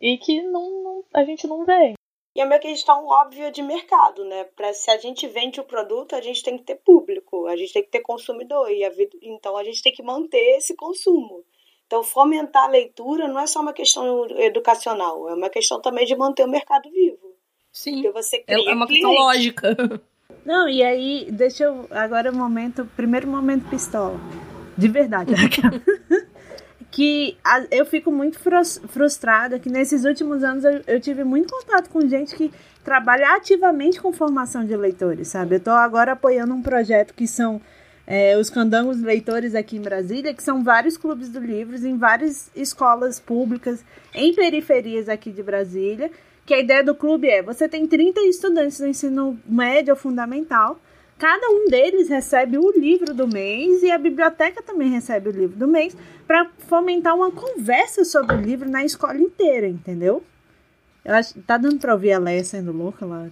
e 0.00 0.18
que 0.18 0.42
não, 0.42 0.82
não, 0.82 1.04
a 1.14 1.24
gente 1.24 1.46
não 1.46 1.64
vê. 1.64 1.94
E 2.36 2.40
é 2.40 2.44
uma 2.44 2.58
questão 2.58 3.06
óbvia 3.06 3.50
de 3.50 3.62
mercado, 3.62 4.22
né? 4.24 4.44
Pra, 4.44 4.72
se 4.74 4.90
a 4.90 4.98
gente 4.98 5.26
vende 5.26 5.60
o 5.60 5.64
produto, 5.64 6.14
a 6.14 6.20
gente 6.20 6.42
tem 6.42 6.58
que 6.58 6.64
ter 6.64 6.76
público, 6.76 7.46
a 7.46 7.56
gente 7.56 7.72
tem 7.72 7.82
que 7.82 7.90
ter 7.90 8.00
consumidor, 8.00 8.70
e 8.70 8.84
a, 8.84 8.92
então 9.22 9.56
a 9.56 9.64
gente 9.64 9.82
tem 9.82 9.92
que 9.92 10.02
manter 10.02 10.56
esse 10.58 10.76
consumo. 10.76 11.42
Então, 11.86 12.02
fomentar 12.02 12.64
a 12.64 12.68
leitura 12.68 13.26
não 13.26 13.40
é 13.40 13.46
só 13.46 13.60
uma 13.60 13.72
questão 13.72 14.26
educacional, 14.38 15.26
é 15.30 15.34
uma 15.34 15.48
questão 15.48 15.80
também 15.80 16.04
de 16.04 16.14
manter 16.14 16.44
o 16.44 16.50
mercado 16.50 16.90
vivo. 16.90 17.34
Sim. 17.72 18.02
Porque 18.02 18.10
você 18.10 18.44
é, 18.46 18.70
é 18.70 18.74
uma 18.74 18.86
questão 18.86 19.10
lógica. 19.10 19.74
Não, 20.44 20.68
e 20.68 20.82
aí, 20.82 21.28
deixa 21.30 21.64
eu. 21.64 21.86
Agora 21.90 22.28
é 22.28 22.30
o 22.30 22.34
momento. 22.34 22.88
Primeiro 22.96 23.26
momento 23.26 23.68
pistola. 23.68 24.18
De 24.76 24.88
verdade. 24.88 25.32
que 26.90 27.36
a, 27.44 27.64
eu 27.70 27.84
fico 27.84 28.10
muito 28.10 28.38
frustrada 28.88 29.58
que 29.58 29.68
nesses 29.68 30.04
últimos 30.04 30.42
anos 30.42 30.64
eu, 30.64 30.80
eu, 30.86 31.00
tive 31.00 31.22
muito 31.22 31.52
contato 31.52 31.90
com 31.90 32.00
gente 32.08 32.34
que 32.34 32.50
trabalha 32.82 33.36
ativamente 33.36 34.00
com 34.00 34.12
formação 34.12 34.64
de 34.64 34.76
leitores, 34.76 35.28
sabe? 35.28 35.56
Eu 35.56 35.60
tô 35.60 35.70
agora 35.70 36.12
apoiando 36.12 36.54
um 36.54 36.62
projeto 36.62 37.12
que 37.14 37.26
são 37.26 37.60
é, 38.06 38.36
os 38.38 38.48
Candangos 38.48 39.02
Leitores 39.02 39.54
aqui 39.54 39.76
em 39.76 39.82
Brasília, 39.82 40.32
que 40.32 40.42
são 40.42 40.64
vários 40.64 40.96
clubes 40.96 41.28
do 41.28 41.38
livro 41.38 41.76
em 41.76 41.98
várias 41.98 42.50
escolas 42.56 43.20
públicas 43.20 43.84
em 44.14 44.34
periferias 44.34 45.08
aqui 45.08 45.30
de 45.30 45.42
Brasília. 45.42 46.10
Que 46.48 46.54
a 46.54 46.60
ideia 46.60 46.82
do 46.82 46.94
clube 46.94 47.28
é: 47.28 47.42
você 47.42 47.68
tem 47.68 47.86
30 47.86 48.22
estudantes 48.22 48.80
no 48.80 48.86
ensino 48.86 49.38
médio 49.44 49.92
ou 49.92 50.00
fundamental, 50.00 50.80
cada 51.18 51.46
um 51.50 51.68
deles 51.68 52.08
recebe 52.08 52.56
o 52.56 52.70
livro 52.70 53.12
do 53.12 53.28
mês 53.28 53.82
e 53.82 53.90
a 53.90 53.98
biblioteca 53.98 54.62
também 54.62 54.88
recebe 54.88 55.28
o 55.28 55.32
livro 55.32 55.58
do 55.58 55.68
mês 55.68 55.94
para 56.26 56.50
fomentar 56.66 57.14
uma 57.14 57.30
conversa 57.30 58.02
sobre 58.02 58.34
o 58.34 58.40
livro 58.40 58.66
na 58.66 58.82
escola 58.82 59.18
inteira, 59.18 59.68
entendeu? 59.68 60.22
Eu 61.04 61.16
acho, 61.16 61.38
tá 61.42 61.58
dando 61.58 61.78
para 61.78 61.92
ouvir 61.92 62.12
a 62.12 62.18
Leia 62.18 62.42
sendo 62.42 62.72
louca 62.72 63.04
lá? 63.04 63.28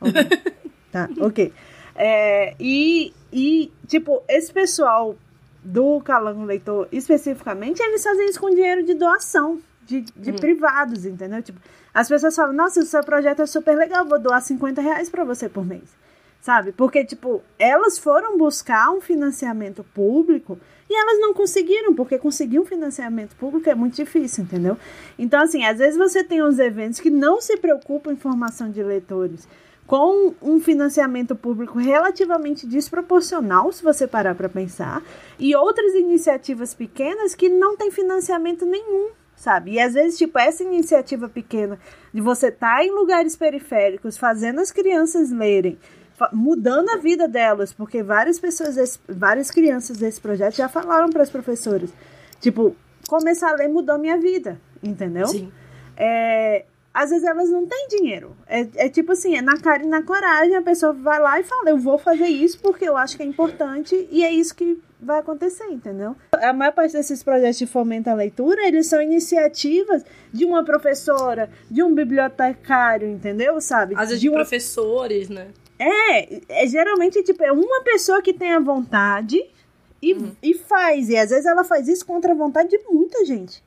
tá, 0.90 1.10
ok. 1.20 1.52
É, 1.94 2.54
e, 2.58 3.12
e, 3.30 3.70
tipo, 3.86 4.22
esse 4.26 4.50
pessoal 4.50 5.18
do 5.62 6.00
Calango 6.00 6.44
Leitor, 6.44 6.88
especificamente, 6.90 7.82
eles 7.82 8.02
fazem 8.02 8.30
isso 8.30 8.40
com 8.40 8.48
dinheiro 8.48 8.82
de 8.84 8.94
doação, 8.94 9.60
de, 9.86 10.00
de 10.00 10.30
uhum. 10.30 10.36
privados, 10.36 11.06
entendeu? 11.06 11.42
Tipo, 11.42 11.60
as 11.94 12.08
pessoas 12.08 12.34
falam, 12.34 12.52
nossa, 12.52 12.80
o 12.80 12.84
seu 12.84 13.02
projeto 13.02 13.40
é 13.40 13.46
super 13.46 13.76
legal, 13.76 14.04
vou 14.04 14.18
doar 14.18 14.42
50 14.42 14.80
reais 14.80 15.08
pra 15.08 15.24
você 15.24 15.48
por 15.48 15.64
mês. 15.64 15.84
Sabe? 16.40 16.70
Porque, 16.72 17.04
tipo, 17.04 17.42
elas 17.58 17.98
foram 17.98 18.36
buscar 18.36 18.90
um 18.90 19.00
financiamento 19.00 19.84
público 19.94 20.58
e 20.88 20.94
elas 20.94 21.18
não 21.20 21.34
conseguiram, 21.34 21.94
porque 21.94 22.18
conseguir 22.18 22.60
um 22.60 22.64
financiamento 22.64 23.34
público 23.36 23.68
é 23.68 23.74
muito 23.74 23.96
difícil, 23.96 24.44
entendeu? 24.44 24.76
Então, 25.18 25.40
assim, 25.40 25.64
às 25.64 25.78
vezes 25.78 25.96
você 25.96 26.22
tem 26.22 26.42
uns 26.42 26.58
eventos 26.58 27.00
que 27.00 27.10
não 27.10 27.40
se 27.40 27.56
preocupam 27.56 28.12
em 28.12 28.16
formação 28.16 28.70
de 28.70 28.82
leitores, 28.82 29.48
com 29.86 30.34
um 30.42 30.60
financiamento 30.60 31.34
público 31.34 31.78
relativamente 31.78 32.66
desproporcional, 32.66 33.72
se 33.72 33.82
você 33.82 34.06
parar 34.06 34.34
para 34.34 34.48
pensar, 34.48 35.02
e 35.38 35.54
outras 35.54 35.94
iniciativas 35.94 36.74
pequenas 36.74 37.34
que 37.34 37.48
não 37.48 37.76
têm 37.76 37.90
financiamento 37.90 38.64
nenhum, 38.64 39.10
sabe? 39.36 39.72
E 39.72 39.80
às 39.80 39.94
vezes, 39.94 40.18
tipo, 40.18 40.38
essa 40.38 40.62
iniciativa 40.62 41.28
pequena 41.28 41.78
de 42.12 42.20
você 42.20 42.48
estar 42.48 42.78
tá 42.78 42.84
em 42.84 42.90
lugares 42.90 43.36
periféricos, 43.36 44.16
fazendo 44.16 44.60
as 44.60 44.72
crianças 44.72 45.30
lerem, 45.30 45.78
mudando 46.32 46.88
a 46.90 46.96
vida 46.96 47.28
delas, 47.28 47.72
porque 47.72 48.02
várias 48.02 48.40
pessoas, 48.40 48.98
várias 49.06 49.50
crianças 49.50 49.98
desse 49.98 50.20
projeto 50.20 50.56
já 50.56 50.68
falaram 50.68 51.10
para 51.10 51.22
as 51.22 51.30
professoras, 51.30 51.92
tipo, 52.40 52.74
começar 53.06 53.50
a 53.50 53.54
ler 53.54 53.68
mudou 53.68 53.98
minha 53.98 54.16
vida, 54.16 54.58
entendeu? 54.82 55.26
Sim. 55.26 55.52
É, 55.96 56.64
às 56.92 57.10
vezes 57.10 57.24
elas 57.24 57.50
não 57.50 57.66
têm 57.66 57.88
dinheiro. 57.88 58.34
É, 58.46 58.66
é 58.86 58.88
tipo 58.88 59.12
assim, 59.12 59.36
é 59.36 59.42
na 59.42 59.58
cara 59.58 59.82
e 59.82 59.86
na 59.86 60.02
coragem, 60.02 60.56
a 60.56 60.62
pessoa 60.62 60.94
vai 60.94 61.20
lá 61.20 61.38
e 61.38 61.44
fala, 61.44 61.68
eu 61.68 61.78
vou 61.78 61.98
fazer 61.98 62.26
isso 62.26 62.58
porque 62.60 62.88
eu 62.88 62.96
acho 62.96 63.16
que 63.18 63.22
é 63.22 63.26
importante 63.26 64.08
e 64.10 64.24
é 64.24 64.32
isso 64.32 64.54
que 64.54 64.80
vai 65.00 65.20
acontecer, 65.20 65.64
entendeu? 65.66 66.16
A 66.32 66.52
maior 66.52 66.72
parte 66.72 66.92
desses 66.92 67.22
projetos 67.22 67.58
de 67.58 67.66
fomento 67.66 68.08
à 68.08 68.14
leitura, 68.14 68.66
eles 68.66 68.86
são 68.86 69.00
iniciativas 69.00 70.04
de 70.32 70.44
uma 70.44 70.64
professora, 70.64 71.50
de 71.70 71.82
um 71.82 71.94
bibliotecário, 71.94 73.08
entendeu? 73.08 73.60
Sabe? 73.60 73.94
Às 73.94 74.08
vezes 74.08 74.20
de, 74.20 74.22
de 74.22 74.30
uma... 74.30 74.36
professores, 74.36 75.28
né? 75.28 75.48
É, 75.78 76.62
é 76.62 76.66
geralmente 76.66 77.22
tipo, 77.22 77.42
é 77.42 77.52
uma 77.52 77.82
pessoa 77.82 78.22
que 78.22 78.32
tem 78.32 78.52
a 78.52 78.60
vontade 78.60 79.38
e, 80.00 80.14
uhum. 80.14 80.34
e 80.42 80.54
faz. 80.54 81.08
E 81.08 81.16
às 81.16 81.30
vezes 81.30 81.46
ela 81.46 81.64
faz 81.64 81.88
isso 81.88 82.04
contra 82.06 82.32
a 82.32 82.36
vontade 82.36 82.70
de 82.70 82.78
muita 82.88 83.24
gente. 83.24 83.62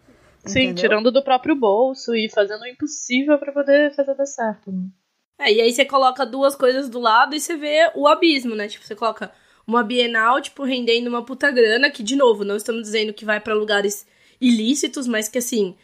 Sim, 0.46 0.60
entendeu? 0.60 0.76
tirando 0.76 1.12
do 1.12 1.24
próprio 1.24 1.56
bolso 1.56 2.16
e 2.16 2.30
fazendo 2.30 2.62
o 2.62 2.68
impossível 2.68 3.38
para 3.38 3.52
poder 3.52 3.94
fazer 3.94 4.16
dar 4.16 4.26
certo. 4.26 4.72
Né? 4.72 4.88
É, 5.38 5.54
e 5.54 5.62
aí 5.62 5.72
você 5.72 5.86
coloca 5.86 6.26
duas 6.26 6.56
coisas 6.56 6.90
do 6.90 7.00
lado 7.00 7.36
e 7.36 7.40
você 7.40 7.56
vê 7.56 7.92
o 7.96 8.08
abismo, 8.08 8.56
né? 8.56 8.68
Tipo, 8.68 8.86
você 8.86 8.96
coloca 8.96 9.32
uma 9.70 9.84
Bienal, 9.84 10.42
tipo, 10.42 10.64
rendendo 10.64 11.08
uma 11.08 11.24
puta 11.24 11.52
grana, 11.52 11.90
que, 11.90 12.02
de 12.02 12.16
novo, 12.16 12.44
não 12.44 12.56
estamos 12.56 12.82
dizendo 12.82 13.14
que 13.14 13.24
vai 13.24 13.40
para 13.40 13.54
lugares 13.54 14.06
ilícitos, 14.42 15.08
mas 15.08 15.30
que, 15.30 15.38
assim, 15.38 15.76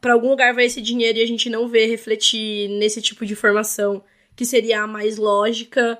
para 0.00 0.12
algum 0.12 0.28
lugar 0.28 0.52
vai 0.52 0.66
esse 0.66 0.80
dinheiro 0.80 1.18
e 1.18 1.22
a 1.22 1.26
gente 1.26 1.48
não 1.48 1.66
vê 1.66 1.86
refletir 1.86 2.68
nesse 2.68 3.00
tipo 3.00 3.24
de 3.24 3.34
formação 3.34 4.04
que 4.36 4.44
seria 4.44 4.82
a 4.82 4.86
mais 4.86 5.16
lógica 5.16 5.98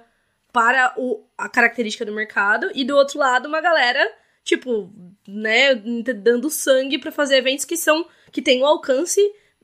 para 0.52 0.92
o, 0.98 1.24
a 1.38 1.48
característica 1.48 2.04
do 2.04 2.12
mercado. 2.12 2.70
E 2.74 2.84
do 2.84 2.94
outro 2.94 3.18
lado, 3.18 3.48
uma 3.48 3.60
galera 3.60 4.06
tipo, 4.44 4.92
né, 5.26 5.74
dando 5.74 6.50
sangue 6.50 6.98
para 6.98 7.10
fazer 7.10 7.36
eventos 7.36 7.64
que 7.64 7.78
são 7.78 8.06
que 8.30 8.42
têm 8.42 8.62
um 8.62 8.66
alcance 8.66 9.20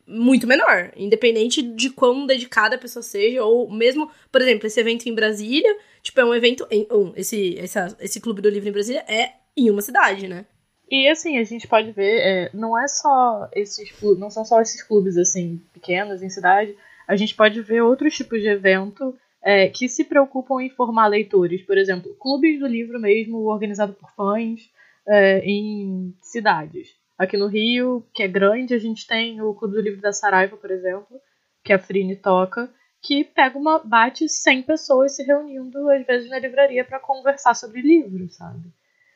muito 0.07 0.47
menor, 0.47 0.91
independente 0.97 1.63
de 1.63 1.91
quão 1.91 2.27
dedicada 2.27 2.75
a 2.75 2.79
pessoa 2.79 3.03
seja, 3.03 3.45
ou 3.45 3.71
mesmo, 3.71 4.11
por 4.33 4.41
exemplo, 4.41 4.67
esse 4.67 4.81
evento 4.81 5.07
em 5.09 5.15
Brasília, 5.15 5.77
tipo, 6.03 6.21
é 6.21 6.25
um 6.25 6.35
evento 6.35 6.67
em 6.71 6.87
um, 6.91 7.13
esse 7.17 7.59
essa, 7.59 7.97
esse 8.01 8.21
clube 8.21 8.41
do 8.41 8.49
livro 8.49 8.69
em 8.69 8.73
Brasília 8.73 9.05
é 9.09 9.33
em 9.57 9.71
uma 9.71 9.83
cidade, 9.83 10.29
né? 10.29 10.47
E 10.91 11.09
assim, 11.09 11.39
a 11.39 11.45
gente 11.45 11.69
pode 11.69 11.93
ver, 11.93 12.21
é, 12.21 12.51
não 12.53 12.79
é 12.79 12.89
só 12.89 13.49
esses 13.55 13.93
não 14.19 14.31
são 14.31 14.45
só 14.45 14.61
esses 14.61 14.83
clubes 14.83 15.17
assim 15.17 15.61
pequenos 15.73 16.23
em 16.23 16.29
cidade, 16.29 16.75
a 17.07 17.17
gente 17.17 17.35
pode 17.35 17.61
ver 17.61 17.83
outros 17.83 18.17
tipos 18.17 18.41
de 18.41 18.49
evento 18.49 19.15
é, 19.43 19.69
que 19.69 19.89
se 19.89 20.05
preocupam 20.05 20.61
em 20.61 20.71
formar 20.71 21.07
leitores. 21.07 21.63
Por 21.63 21.79
exemplo, 21.79 22.15
clubes 22.21 22.61
do 22.61 22.67
livro 22.67 23.01
mesmo, 23.01 23.39
organizado 23.47 23.93
por 23.95 24.11
fãs 24.13 24.71
é, 25.09 25.41
em 25.41 26.15
cidades. 26.21 26.95
Aqui 27.19 27.37
no 27.37 27.49
Rio, 27.49 28.05
que 28.15 28.23
é 28.23 28.29
grande, 28.29 28.75
a 28.75 28.79
gente 28.79 29.07
tem 29.07 29.43
o 29.43 29.53
Clube 29.55 29.75
do 29.75 29.81
Livro 29.81 30.01
da 30.01 30.13
Saraiva, 30.13 30.57
por 30.57 30.71
exemplo, 30.71 31.21
que 31.63 31.73
a 31.73 31.79
Frine 31.79 32.17
toca, 32.17 32.71
que 33.03 33.25
pega 33.25 33.59
uma 33.59 33.79
bate 33.79 34.29
100 34.29 34.63
pessoas 34.63 35.17
se 35.17 35.23
reunindo 35.23 35.89
às 35.91 36.07
vezes 36.07 36.29
na 36.29 36.39
livraria 36.39 36.85
para 36.85 37.01
conversar 37.01 37.55
sobre 37.55 37.81
livros, 37.81 38.37
sabe? 38.37 38.69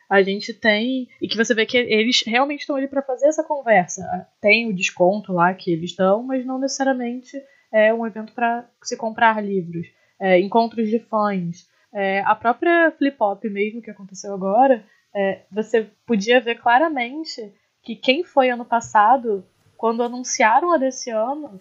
A 0.08 0.22
gente 0.22 0.52
tem 0.52 1.08
e 1.20 1.28
que 1.28 1.36
você 1.36 1.54
vê 1.54 1.66
que 1.66 1.76
eles 1.76 2.22
realmente 2.26 2.60
estão 2.60 2.76
ali 2.76 2.86
para 2.86 3.02
fazer 3.02 3.26
essa 3.26 3.42
conversa. 3.42 4.28
Tem 4.40 4.68
o 4.68 4.74
desconto 4.74 5.32
lá 5.32 5.52
que 5.54 5.72
eles 5.72 5.94
dão, 5.94 6.22
mas 6.22 6.44
não 6.44 6.58
necessariamente 6.58 7.42
é 7.72 7.92
um 7.92 8.06
evento 8.06 8.32
para 8.32 8.68
se 8.82 8.96
comprar 8.96 9.42
livros 9.42 9.86
é, 10.18 10.40
encontros 10.40 10.88
de 10.88 10.98
fãs. 10.98 11.68
É, 11.92 12.20
a 12.20 12.34
própria 12.34 12.90
Flip 12.92 13.16
Hop 13.20 13.44
mesmo, 13.44 13.82
que 13.82 13.90
aconteceu 13.90 14.34
agora, 14.34 14.84
é, 15.14 15.42
você 15.50 15.86
podia 16.06 16.40
ver 16.40 16.56
claramente 16.56 17.52
que 17.82 17.94
quem 17.94 18.24
foi 18.24 18.50
ano 18.50 18.64
passado, 18.64 19.44
quando 19.76 20.02
anunciaram 20.02 20.72
a 20.72 20.78
desse 20.78 21.10
ano, 21.10 21.60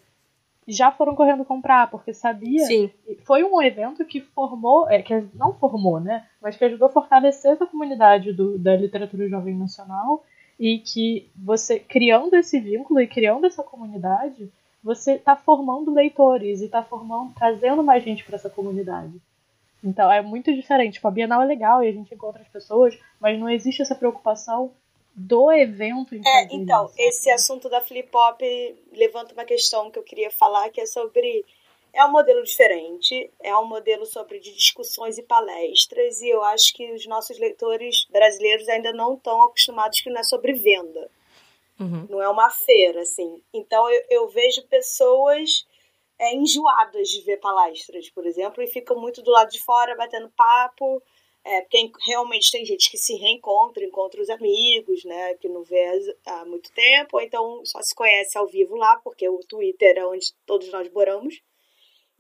já 0.68 0.92
foram 0.92 1.16
correndo 1.16 1.46
comprar, 1.46 1.90
porque 1.90 2.14
sabia. 2.14 2.66
Sim. 2.66 2.90
Foi 3.24 3.44
um 3.44 3.62
evento 3.62 4.06
que 4.06 4.22
formou, 4.22 4.90
é, 4.90 5.02
que 5.02 5.26
não 5.34 5.54
formou, 5.54 6.00
né? 6.00 6.26
Mas 6.42 6.56
que 6.56 6.66
ajudou 6.66 6.88
a 6.88 6.92
fortalecer 6.92 7.52
essa 7.52 7.66
comunidade 7.66 8.34
do, 8.34 8.58
da 8.58 8.76
literatura 8.76 9.28
jovem 9.28 9.56
nacional 9.56 10.24
e 10.60 10.80
que 10.80 11.30
você, 11.36 11.80
criando 11.80 12.36
esse 12.36 12.60
vínculo 12.60 13.00
e 13.02 13.08
criando 13.08 13.46
essa 13.46 13.64
comunidade, 13.64 14.52
você 14.84 15.14
está 15.14 15.36
formando 15.36 15.94
leitores 15.94 16.62
e 16.62 16.66
está 16.66 16.84
formando, 16.84 17.34
trazendo 17.34 17.84
mais 17.84 18.04
gente 18.04 18.24
para 18.24 18.36
essa 18.36 18.50
comunidade. 18.50 19.14
Então 19.84 20.12
é 20.12 20.22
muito 20.22 20.54
diferente. 20.54 20.94
Tipo, 20.94 21.08
a 21.08 21.12
Bienal 21.12 21.42
é 21.42 21.46
legal 21.46 21.84
e 21.84 21.90
a 21.90 21.92
gente 21.92 22.14
encontra 22.14 22.42
as 22.42 22.48
pessoas, 22.48 22.98
mas 23.20 23.40
não 23.40 23.50
existe 23.50 23.82
essa 23.82 23.96
preocupação 23.96 24.72
do 25.16 25.52
evento. 25.52 26.16
É, 26.16 26.48
então, 26.52 26.86
isso. 26.86 26.96
esse 26.98 27.30
assunto 27.30 27.70
da 27.70 27.82
Flip 27.82 28.10
Hop 28.14 28.42
levanta 28.92 29.34
uma 29.34 29.46
questão 29.46 29.92
que 29.92 30.00
eu 30.00 30.04
queria 30.04 30.32
falar, 30.32 30.70
que 30.70 30.82
é 30.82 30.86
sobre. 30.86 31.46
É 31.94 32.04
um 32.06 32.12
modelo 32.12 32.44
diferente, 32.44 33.30
é 33.40 33.56
um 33.56 33.68
modelo 33.68 34.04
sobre 34.08 34.40
de 34.40 34.52
discussões 34.52 35.20
e 35.20 35.24
palestras, 35.24 36.22
e 36.22 36.30
eu 36.30 36.44
acho 36.44 36.74
que 36.74 36.92
os 36.92 37.06
nossos 37.06 37.38
leitores 37.38 38.08
brasileiros 38.10 38.68
ainda 38.68 38.92
não 38.92 39.14
estão 39.14 39.44
acostumados 39.44 40.02
que 40.02 40.10
não 40.10 40.20
é 40.20 40.24
sobre 40.24 40.54
venda. 40.54 41.12
Uhum. 41.80 42.08
Não 42.10 42.22
é 42.22 42.28
uma 42.28 42.50
feira, 42.50 43.02
assim. 43.02 43.40
Então 43.54 43.88
eu, 43.92 44.04
eu 44.10 44.28
vejo 44.30 44.66
pessoas 44.68 45.68
é, 46.18 46.34
enjoadas 46.34 47.10
de 47.10 47.22
ver 47.22 47.38
palestras, 47.38 48.10
por 48.10 48.26
exemplo, 48.26 48.64
e 48.64 48.68
ficam 48.68 49.00
muito 49.00 49.22
do 49.22 49.30
lado 49.30 49.52
de 49.52 49.62
fora 49.62 49.96
batendo 49.96 50.32
papo. 50.36 51.00
É, 51.46 51.62
porque 51.62 51.92
realmente 52.08 52.52
tem 52.52 52.66
gente 52.66 52.90
que 52.90 52.98
se 52.98 53.16
reencontra, 53.16 53.84
encontra 53.84 54.22
os 54.22 54.30
amigos, 54.30 55.04
né, 55.04 55.34
que 55.36 55.50
não 55.50 55.62
vê 55.62 56.16
há 56.26 56.46
muito 56.46 56.72
tempo, 56.72 57.18
ou 57.18 57.22
então 57.22 57.66
só 57.66 57.82
se 57.82 57.94
conhece 57.94 58.38
ao 58.38 58.48
vivo 58.48 58.78
lá, 58.78 58.96
porque 59.04 59.28
o 59.28 59.40
Twitter 59.40 59.98
é 59.98 60.06
onde 60.06 60.34
todos 60.46 60.72
nós 60.72 60.90
moramos. 60.94 61.42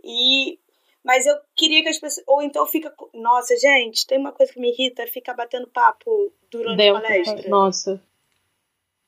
E 0.03 0.60
mas 1.03 1.25
eu 1.25 1.36
queria 1.56 1.84
que 1.84 1.89
as 1.89 2.00
pessoas. 2.00 2.25
Ou 2.25 2.42
então 2.42 2.65
fica. 2.65 2.94
Nossa, 3.13 3.56
gente, 3.58 4.08
tem 4.08 4.18
uma 4.18 4.32
coisa 4.32 4.53
que 4.53 4.60
me 4.60 4.72
irrita, 4.72 5.06
fica 5.06 5.34
batendo 5.34 5.68
papo 5.68 6.32
durante 6.50 6.77
Dentro, 6.77 6.98
a 6.98 7.01
palestra. 7.01 7.50
Nossa. 7.50 8.01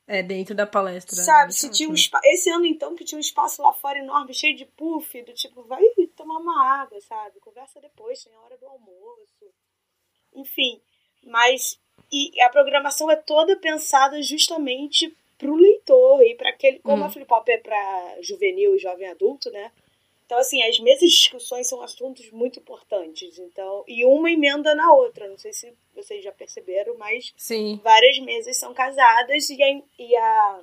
É, 0.08 0.22
dentro 0.22 0.54
da 0.54 0.68
palestra. 0.68 1.16
Sabe, 1.16 1.54
se 1.54 1.72
tinha 1.72 1.90
um 1.90 1.94
espaço. 1.94 2.24
Esse 2.28 2.50
ano, 2.50 2.66
então, 2.66 2.96
que 2.96 3.06
tinha 3.06 3.18
um 3.18 3.22
espaço 3.22 3.62
lá 3.62 3.74
fora 3.74 3.98
enorme, 3.98 4.34
cheio 4.34 4.56
de 4.56 4.66
puff, 4.66 5.22
do 5.24 5.34
tipo, 5.34 5.64
vai 5.64 5.82
tomar 6.16 6.38
uma 6.38 6.82
água, 6.82 7.00
sabe? 7.02 7.40
Conversa 7.40 7.80
depois, 7.82 8.24
tem 8.24 8.36
a 8.36 8.42
hora 8.42 8.58
do 8.58 8.68
almoço. 8.68 9.52
Enfim, 10.36 10.80
mas. 11.24 11.80
E 12.12 12.40
a 12.42 12.50
programação 12.50 13.10
é 13.10 13.16
toda 13.16 13.58
pensada 13.58 14.22
justamente 14.22 15.16
pro 15.38 15.56
leitor 15.56 16.22
e 16.24 16.36
para 16.36 16.50
aquele. 16.50 16.80
Como 16.80 17.04
hum. 17.04 17.06
a 17.06 17.10
Flip 17.10 17.32
Hop 17.32 17.48
é 17.50 17.58
pra 17.58 18.18
juvenil 18.22 18.76
e 18.76 18.80
jovem 18.80 19.08
adulto, 19.08 19.50
né? 19.52 19.72
Então, 20.26 20.40
assim, 20.40 20.62
as 20.64 20.80
mesas 20.80 21.10
de 21.10 21.16
discussões 21.16 21.68
são 21.68 21.82
assuntos 21.82 22.32
muito 22.32 22.60
importantes. 22.60 23.38
Então, 23.38 23.84
e 23.88 24.06
uma 24.06 24.32
emenda 24.32 24.74
na 24.74 24.92
outra. 24.94 25.28
Não 25.28 25.38
sei 25.38 25.54
se 25.54 25.72
vocês 25.94 26.24
já 26.24 26.32
perceberam, 26.32 26.98
mas 26.98 27.34
Sim. 27.38 27.80
várias 27.84 28.18
mesas 28.20 28.58
são 28.58 28.74
casadas 28.74 29.50
e, 29.50 29.62
a, 29.62 29.82
e 30.00 30.16
a, 30.16 30.62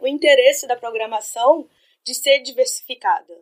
o 0.00 0.08
interesse 0.08 0.66
da 0.66 0.76
programação 0.76 1.68
de 2.02 2.14
ser 2.14 2.40
diversificada. 2.40 3.38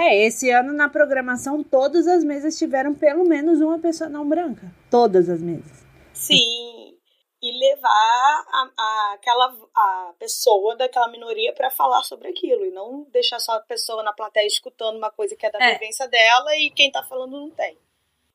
É, 0.00 0.24
esse 0.26 0.48
ano 0.50 0.72
na 0.72 0.88
programação 0.88 1.64
todas 1.64 2.06
as 2.06 2.22
mesas 2.22 2.56
tiveram 2.56 2.94
pelo 2.94 3.24
menos 3.24 3.60
uma 3.60 3.80
pessoa 3.80 4.08
não 4.08 4.28
branca. 4.28 4.72
Todas 4.88 5.28
as 5.28 5.40
mesas. 5.40 5.84
Sim. 6.12 6.94
E 7.42 7.52
levar 7.58 8.44
a, 8.48 8.70
a, 8.76 9.12
aquela 9.14 9.56
a 9.74 10.12
pessoa 10.18 10.76
daquela 10.76 11.10
minoria 11.10 11.52
para 11.52 11.68
falar 11.70 12.02
sobre 12.04 12.28
aquilo. 12.28 12.64
E 12.64 12.70
não 12.70 13.06
deixar 13.12 13.40
só 13.40 13.52
a 13.56 13.60
pessoa 13.60 14.02
na 14.04 14.12
plateia 14.12 14.46
escutando 14.46 14.96
uma 14.96 15.10
coisa 15.10 15.34
que 15.34 15.44
é 15.46 15.50
da 15.50 15.58
É. 15.60 15.72
vivência 15.72 16.06
dela 16.06 16.56
e 16.56 16.70
quem 16.70 16.92
tá 16.92 17.02
falando 17.02 17.32
não 17.32 17.50
tem. 17.50 17.76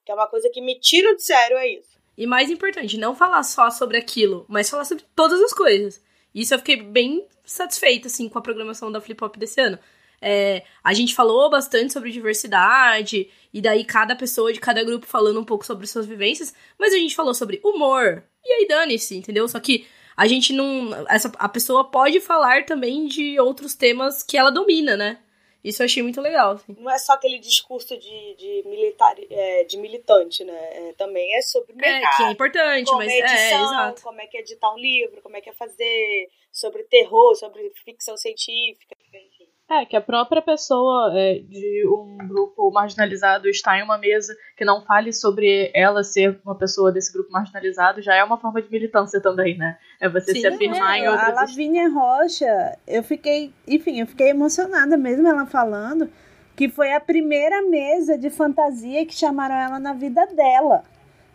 Que 0.05 0.11
é 0.11 0.15
uma 0.15 0.27
coisa 0.27 0.49
que 0.49 0.59
me 0.61 0.77
tira 0.79 1.15
de 1.15 1.23
sério, 1.23 1.55
é 1.57 1.67
isso. 1.67 1.97
E 2.17 2.27
mais 2.27 2.49
importante, 2.49 2.97
não 2.97 3.15
falar 3.15 3.43
só 3.43 3.69
sobre 3.71 3.97
aquilo, 3.97 4.45
mas 4.49 4.69
falar 4.69 4.83
sobre 4.83 5.05
todas 5.15 5.41
as 5.41 5.53
coisas. 5.53 6.03
Isso 6.35 6.53
eu 6.53 6.59
fiquei 6.59 6.81
bem 6.81 7.25
satisfeita, 7.45 8.07
assim, 8.07 8.27
com 8.27 8.37
a 8.37 8.41
programação 8.41 8.91
da 8.91 8.99
Flip 8.99 9.23
Hop 9.23 9.35
desse 9.37 9.61
ano. 9.61 9.79
É, 10.25 10.63
a 10.83 10.93
gente 10.93 11.13
falou 11.13 11.49
bastante 11.49 11.91
sobre 11.91 12.11
diversidade, 12.11 13.29
e 13.53 13.61
daí 13.61 13.83
cada 13.83 14.15
pessoa 14.15 14.53
de 14.53 14.59
cada 14.59 14.83
grupo 14.83 15.05
falando 15.05 15.39
um 15.39 15.43
pouco 15.45 15.65
sobre 15.65 15.85
suas 15.85 16.05
vivências, 16.05 16.53
mas 16.79 16.93
a 16.93 16.97
gente 16.97 17.15
falou 17.15 17.33
sobre 17.33 17.59
humor. 17.63 18.23
E 18.43 18.51
aí 18.53 18.67
dane-se, 18.67 19.15
entendeu? 19.17 19.47
Só 19.47 19.59
que 19.59 19.85
a 20.15 20.25
gente 20.27 20.53
não. 20.53 20.91
Essa, 21.09 21.31
a 21.37 21.49
pessoa 21.49 21.83
pode 21.89 22.19
falar 22.19 22.65
também 22.65 23.05
de 23.07 23.39
outros 23.39 23.75
temas 23.75 24.23
que 24.23 24.37
ela 24.37 24.49
domina, 24.51 24.95
né? 24.95 25.19
Isso 25.63 25.81
eu 25.81 25.85
achei 25.85 26.03
muito 26.03 26.19
legal. 26.19 26.51
Assim. 26.53 26.75
Não 26.77 26.91
é 26.91 26.97
só 26.97 27.13
aquele 27.13 27.39
discurso 27.39 27.97
de, 27.97 28.35
de, 28.35 28.63
militar, 28.65 29.15
é, 29.29 29.63
de 29.63 29.77
militante, 29.77 30.43
né? 30.43 30.53
É, 30.53 30.93
também 30.97 31.35
é 31.37 31.41
sobre 31.41 31.71
o 31.71 31.75
É, 31.81 31.93
mercado. 31.93 32.17
que 32.17 32.23
é 32.23 32.31
importante, 32.31 32.85
como 32.85 32.97
mas 32.97 33.11
é 33.13 33.19
edição, 33.19 33.37
é, 33.37 33.63
exato. 33.63 34.01
como 34.03 34.21
é 34.21 34.27
que 34.27 34.37
é 34.37 34.41
editar 34.41 34.73
um 34.73 34.77
livro, 34.77 35.21
como 35.21 35.37
é 35.37 35.41
que 35.41 35.49
é 35.49 35.53
fazer 35.53 36.29
sobre 36.51 36.83
terror, 36.83 37.33
sobre 37.35 37.71
ficção 37.85 38.17
científica, 38.17 38.93
enfim. 39.07 39.29
É, 39.69 39.85
que 39.85 39.95
a 39.95 40.01
própria 40.01 40.41
pessoa 40.41 41.11
é, 41.17 41.39
de 41.39 41.87
um 41.87 42.27
grupo 42.27 42.69
marginalizado 42.69 43.47
está 43.47 43.79
em 43.79 43.83
uma 43.83 43.97
mesa 43.97 44.35
que 44.57 44.65
não 44.65 44.83
fale 44.83 45.11
sobre 45.13 45.71
ela 45.73 46.03
ser 46.03 46.39
uma 46.45 46.53
pessoa 46.53 46.91
desse 46.91 47.11
grupo 47.13 47.31
marginalizado 47.31 48.01
já 48.01 48.13
é 48.13 48.23
uma 48.23 48.37
forma 48.37 48.61
de 48.61 48.69
militância 48.69 49.21
também, 49.21 49.57
né? 49.57 49.77
É 49.99 50.09
você 50.09 50.33
Sim, 50.33 50.41
se 50.41 50.47
afirmar 50.47 50.97
em 50.97 51.05
É, 51.05 51.11
outras 51.11 51.29
a 51.29 51.41
Lavínia 51.41 51.89
Rocha, 51.89 52.77
eu 52.85 53.01
fiquei, 53.03 53.53
enfim, 53.67 54.01
eu 54.01 54.05
fiquei 54.05 54.29
emocionada 54.29 54.97
mesmo 54.97 55.27
ela 55.27 55.45
falando 55.45 56.09
que 56.55 56.69
foi 56.69 56.93
a 56.93 56.99
primeira 56.99 57.61
mesa 57.63 58.17
de 58.17 58.29
fantasia 58.29 59.05
que 59.05 59.15
chamaram 59.15 59.55
ela 59.55 59.79
na 59.79 59.93
vida 59.93 60.25
dela. 60.27 60.83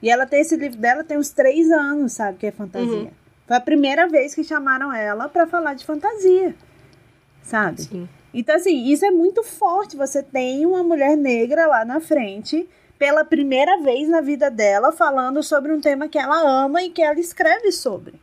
E 0.01 0.09
ela 0.11 0.27
tem 0.27 0.41
esse 0.41 0.57
livro 0.57 0.79
dela 0.79 1.03
tem 1.03 1.19
uns 1.19 1.31
três 1.31 1.71
anos, 1.71 2.13
sabe, 2.13 2.39
que 2.39 2.47
é 2.47 2.53
fantasia. 2.53 2.89
Uhum. 2.89 3.11
Foi 3.47 3.57
a 3.57 3.61
primeira 3.61 4.07
vez 4.07 4.35
que 4.35 4.45
chamaram 4.45 4.93
ela 4.93 5.29
pra 5.29 5.47
falar 5.47 5.75
de 5.75 5.85
fantasia, 5.85 6.55
sabe? 7.43 7.83
Sim. 7.83 8.09
Então, 8.39 8.55
assim, 8.55 8.85
isso 8.85 9.05
é 9.05 9.11
muito 9.11 9.43
forte. 9.43 9.97
Você 9.97 10.23
tem 10.23 10.65
uma 10.65 10.81
mulher 10.81 11.17
negra 11.17 11.67
lá 11.67 11.85
na 11.85 12.01
frente, 12.01 12.69
pela 12.97 13.25
primeira 13.25 13.81
vez 13.83 14.09
na 14.09 14.21
vida 14.21 14.49
dela, 14.49 14.93
falando 14.93 15.43
sobre 15.43 15.73
um 15.73 15.81
tema 15.81 16.09
que 16.09 16.17
ela 16.17 16.41
ama 16.41 16.81
e 16.81 16.89
que 16.89 17.03
ela 17.03 17.19
escreve 17.19 17.73
sobre. 17.73 18.15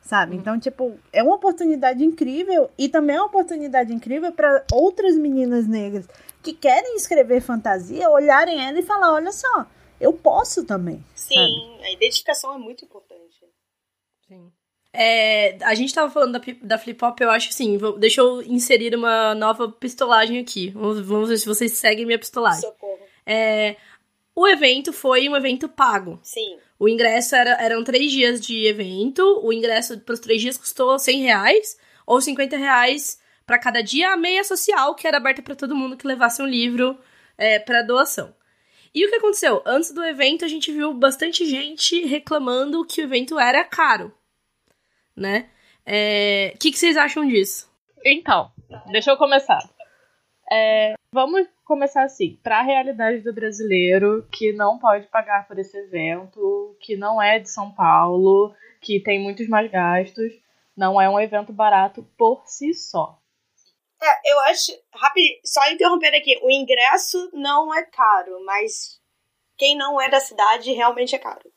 Sabe? 0.00 0.36
Então, 0.36 0.56
tipo, 0.60 0.96
é 1.12 1.20
uma 1.20 1.34
oportunidade 1.34 2.04
incrível 2.04 2.70
e 2.78 2.88
também 2.88 3.16
é 3.16 3.18
uma 3.18 3.26
oportunidade 3.26 3.92
incrível 3.92 4.30
para 4.30 4.64
outras 4.72 5.16
meninas 5.16 5.66
negras 5.66 6.06
que 6.44 6.52
querem 6.52 6.94
escrever 6.94 7.40
fantasia 7.40 8.08
olharem 8.08 8.64
ela 8.64 8.78
e 8.78 8.84
falar: 8.84 9.14
olha 9.14 9.32
só, 9.32 9.66
eu 10.00 10.12
posso 10.12 10.64
também. 10.64 11.04
Sim, 11.12 11.76
a 11.82 11.90
identificação 11.90 12.54
é 12.54 12.58
muito 12.58 12.84
importante. 12.84 13.44
Sim. 14.28 14.52
É, 14.98 15.58
a 15.62 15.74
gente 15.74 15.92
tava 15.94 16.10
falando 16.10 16.32
da, 16.38 16.40
da 16.62 16.78
Flip 16.78 17.04
Hop, 17.04 17.20
eu 17.20 17.30
acho 17.30 17.50
assim, 17.50 17.76
vou- 17.76 17.98
deixa 17.98 18.20
eu 18.22 18.40
inserir 18.42 18.94
uma 18.94 19.34
nova 19.34 19.68
pistolagem 19.70 20.38
aqui. 20.38 20.70
Vamos, 20.70 21.00
vamos 21.00 21.28
ver 21.28 21.36
se 21.38 21.46
vocês 21.46 21.72
seguem 21.72 22.06
minha 22.06 22.18
pistolagem. 22.18 22.62
Socorro. 22.62 22.98
É, 23.26 23.76
o 24.34 24.46
evento 24.48 24.92
foi 24.92 25.28
um 25.28 25.36
evento 25.36 25.68
pago. 25.68 26.18
Sim. 26.22 26.56
O 26.78 26.88
ingresso 26.88 27.34
era, 27.36 27.50
eram 27.62 27.84
três 27.84 28.10
dias 28.10 28.40
de 28.40 28.66
evento. 28.66 29.22
O 29.42 29.52
ingresso 29.52 29.98
para 30.00 30.14
os 30.14 30.20
três 30.20 30.40
dias 30.40 30.56
custou 30.58 30.98
100 30.98 31.22
reais 31.22 31.76
ou 32.06 32.20
50 32.20 32.56
reais 32.56 33.18
para 33.46 33.58
cada 33.58 33.82
dia. 33.82 34.12
A 34.12 34.16
meia 34.16 34.44
social, 34.44 34.94
que 34.94 35.06
era 35.06 35.16
aberta 35.18 35.42
para 35.42 35.54
todo 35.54 35.74
mundo 35.76 35.96
que 35.96 36.06
levasse 36.06 36.40
um 36.42 36.46
livro 36.46 36.98
é, 37.38 37.58
para 37.58 37.82
doação. 37.82 38.34
E 38.94 39.04
o 39.06 39.10
que 39.10 39.16
aconteceu? 39.16 39.62
Antes 39.66 39.92
do 39.92 40.02
evento, 40.04 40.44
a 40.44 40.48
gente 40.48 40.72
viu 40.72 40.94
bastante 40.94 41.44
gente 41.44 42.04
reclamando 42.06 42.84
que 42.86 43.00
o 43.02 43.04
evento 43.04 43.38
era 43.38 43.62
caro. 43.64 44.10
Né? 45.16 45.48
É, 45.84 46.52
O 46.54 46.58
que, 46.58 46.70
que 46.72 46.78
vocês 46.78 46.96
acham 46.96 47.26
disso? 47.26 47.70
Então, 48.04 48.50
deixa 48.90 49.10
eu 49.10 49.16
começar. 49.16 49.58
É, 50.50 50.94
vamos 51.12 51.48
começar 51.64 52.04
assim. 52.04 52.38
Para 52.42 52.60
a 52.60 52.62
realidade 52.62 53.20
do 53.20 53.32
brasileiro 53.32 54.26
que 54.30 54.52
não 54.52 54.78
pode 54.78 55.06
pagar 55.08 55.46
por 55.46 55.58
esse 55.58 55.76
evento, 55.76 56.76
que 56.80 56.96
não 56.96 57.20
é 57.20 57.38
de 57.38 57.50
São 57.50 57.72
Paulo, 57.72 58.54
que 58.80 59.00
tem 59.00 59.20
muitos 59.20 59.48
mais 59.48 59.70
gastos, 59.70 60.32
não 60.76 61.00
é 61.00 61.08
um 61.08 61.18
evento 61.18 61.52
barato 61.52 62.06
por 62.16 62.42
si 62.46 62.74
só. 62.74 63.18
É, 64.00 64.32
eu 64.32 64.40
acho. 64.40 64.72
Rapidinho, 64.94 65.40
só 65.44 65.68
interrompendo 65.70 66.16
aqui. 66.16 66.38
O 66.42 66.50
ingresso 66.50 67.30
não 67.32 67.74
é 67.74 67.82
caro, 67.84 68.44
mas 68.44 69.00
quem 69.56 69.76
não 69.76 70.00
é 70.00 70.08
da 70.08 70.20
cidade 70.20 70.72
realmente 70.72 71.14
é 71.14 71.18
caro. 71.18 71.50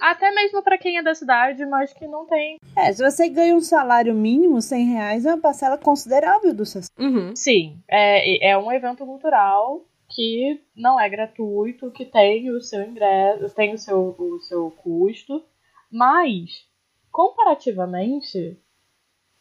Até 0.00 0.30
mesmo 0.30 0.62
para 0.62 0.78
quem 0.78 0.96
é 0.96 1.02
da 1.02 1.14
cidade, 1.14 1.64
mas 1.66 1.92
que 1.92 2.06
não 2.06 2.26
tem. 2.26 2.58
É, 2.76 2.92
se 2.92 3.02
você 3.02 3.28
ganha 3.28 3.54
um 3.54 3.60
salário 3.60 4.14
mínimo, 4.14 4.62
100 4.62 4.84
reais 4.86 5.26
é 5.26 5.34
uma 5.34 5.40
parcela 5.40 5.76
considerável 5.76 6.54
do 6.54 6.64
seu 6.64 6.80
Uhum. 6.98 7.36
Sim, 7.36 7.78
é, 7.88 8.50
é 8.50 8.56
um 8.56 8.72
evento 8.72 9.04
cultural 9.04 9.84
que 10.08 10.60
não 10.74 10.98
é 10.98 11.08
gratuito, 11.08 11.90
que 11.90 12.04
tem 12.04 12.50
o 12.50 12.60
seu 12.60 12.82
ingresso, 12.82 13.54
tem 13.54 13.74
o 13.74 13.78
seu, 13.78 14.16
o 14.18 14.40
seu 14.40 14.70
custo, 14.70 15.44
mas 15.90 16.66
comparativamente 17.12 18.58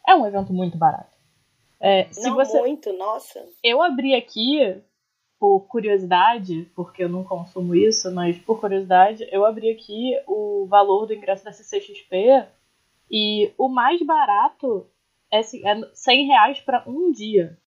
é 0.08 0.16
um 0.16 0.26
evento 0.26 0.54
muito 0.54 0.78
barato. 0.78 1.18
É, 1.80 2.08
se 2.12 2.28
não 2.28 2.36
você, 2.36 2.60
muito, 2.60 2.92
nossa. 2.94 3.48
eu 3.64 3.82
abri 3.82 4.14
aqui 4.14 4.82
por 5.40 5.62
curiosidade, 5.68 6.70
porque 6.76 7.04
eu 7.04 7.10
não 7.10 7.24
consumo 7.24 7.74
isso, 7.74 8.12
mas 8.12 8.38
por 8.38 8.60
curiosidade, 8.60 9.28
eu 9.32 9.46
abri 9.46 9.72
aqui 9.72 10.12
o 10.28 10.66
valor 10.68 11.06
do 11.06 11.14
ingresso 11.14 11.46
da 11.46 11.54
CCXP 11.54 12.46
e 13.10 13.52
o 13.58 13.70
mais 13.70 14.02
barato 14.06 14.86
é 15.32 15.42
ci- 15.42 15.66
é 15.66 15.76
100 15.94 16.28
reais 16.28 16.60
para 16.60 16.84
um 16.86 17.12
dia. 17.12 17.58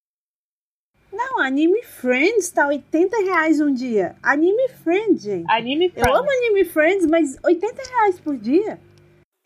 Não, 1.11 1.39
Anime 1.41 1.83
Friends 1.83 2.51
tá 2.51 2.67
80 2.69 3.17
reais 3.25 3.61
um 3.61 3.73
dia. 3.73 4.17
Anime 4.23 4.69
Friends, 4.69 5.23
gente. 5.23 5.51
Anime 5.51 5.87
Eu 5.87 5.93
Friends. 5.93 6.19
amo 6.19 6.31
Anime 6.31 6.65
Friends, 6.65 7.07
mas 7.07 7.39
80 7.45 7.83
reais 7.91 8.21
por 8.21 8.37
dia? 8.37 8.79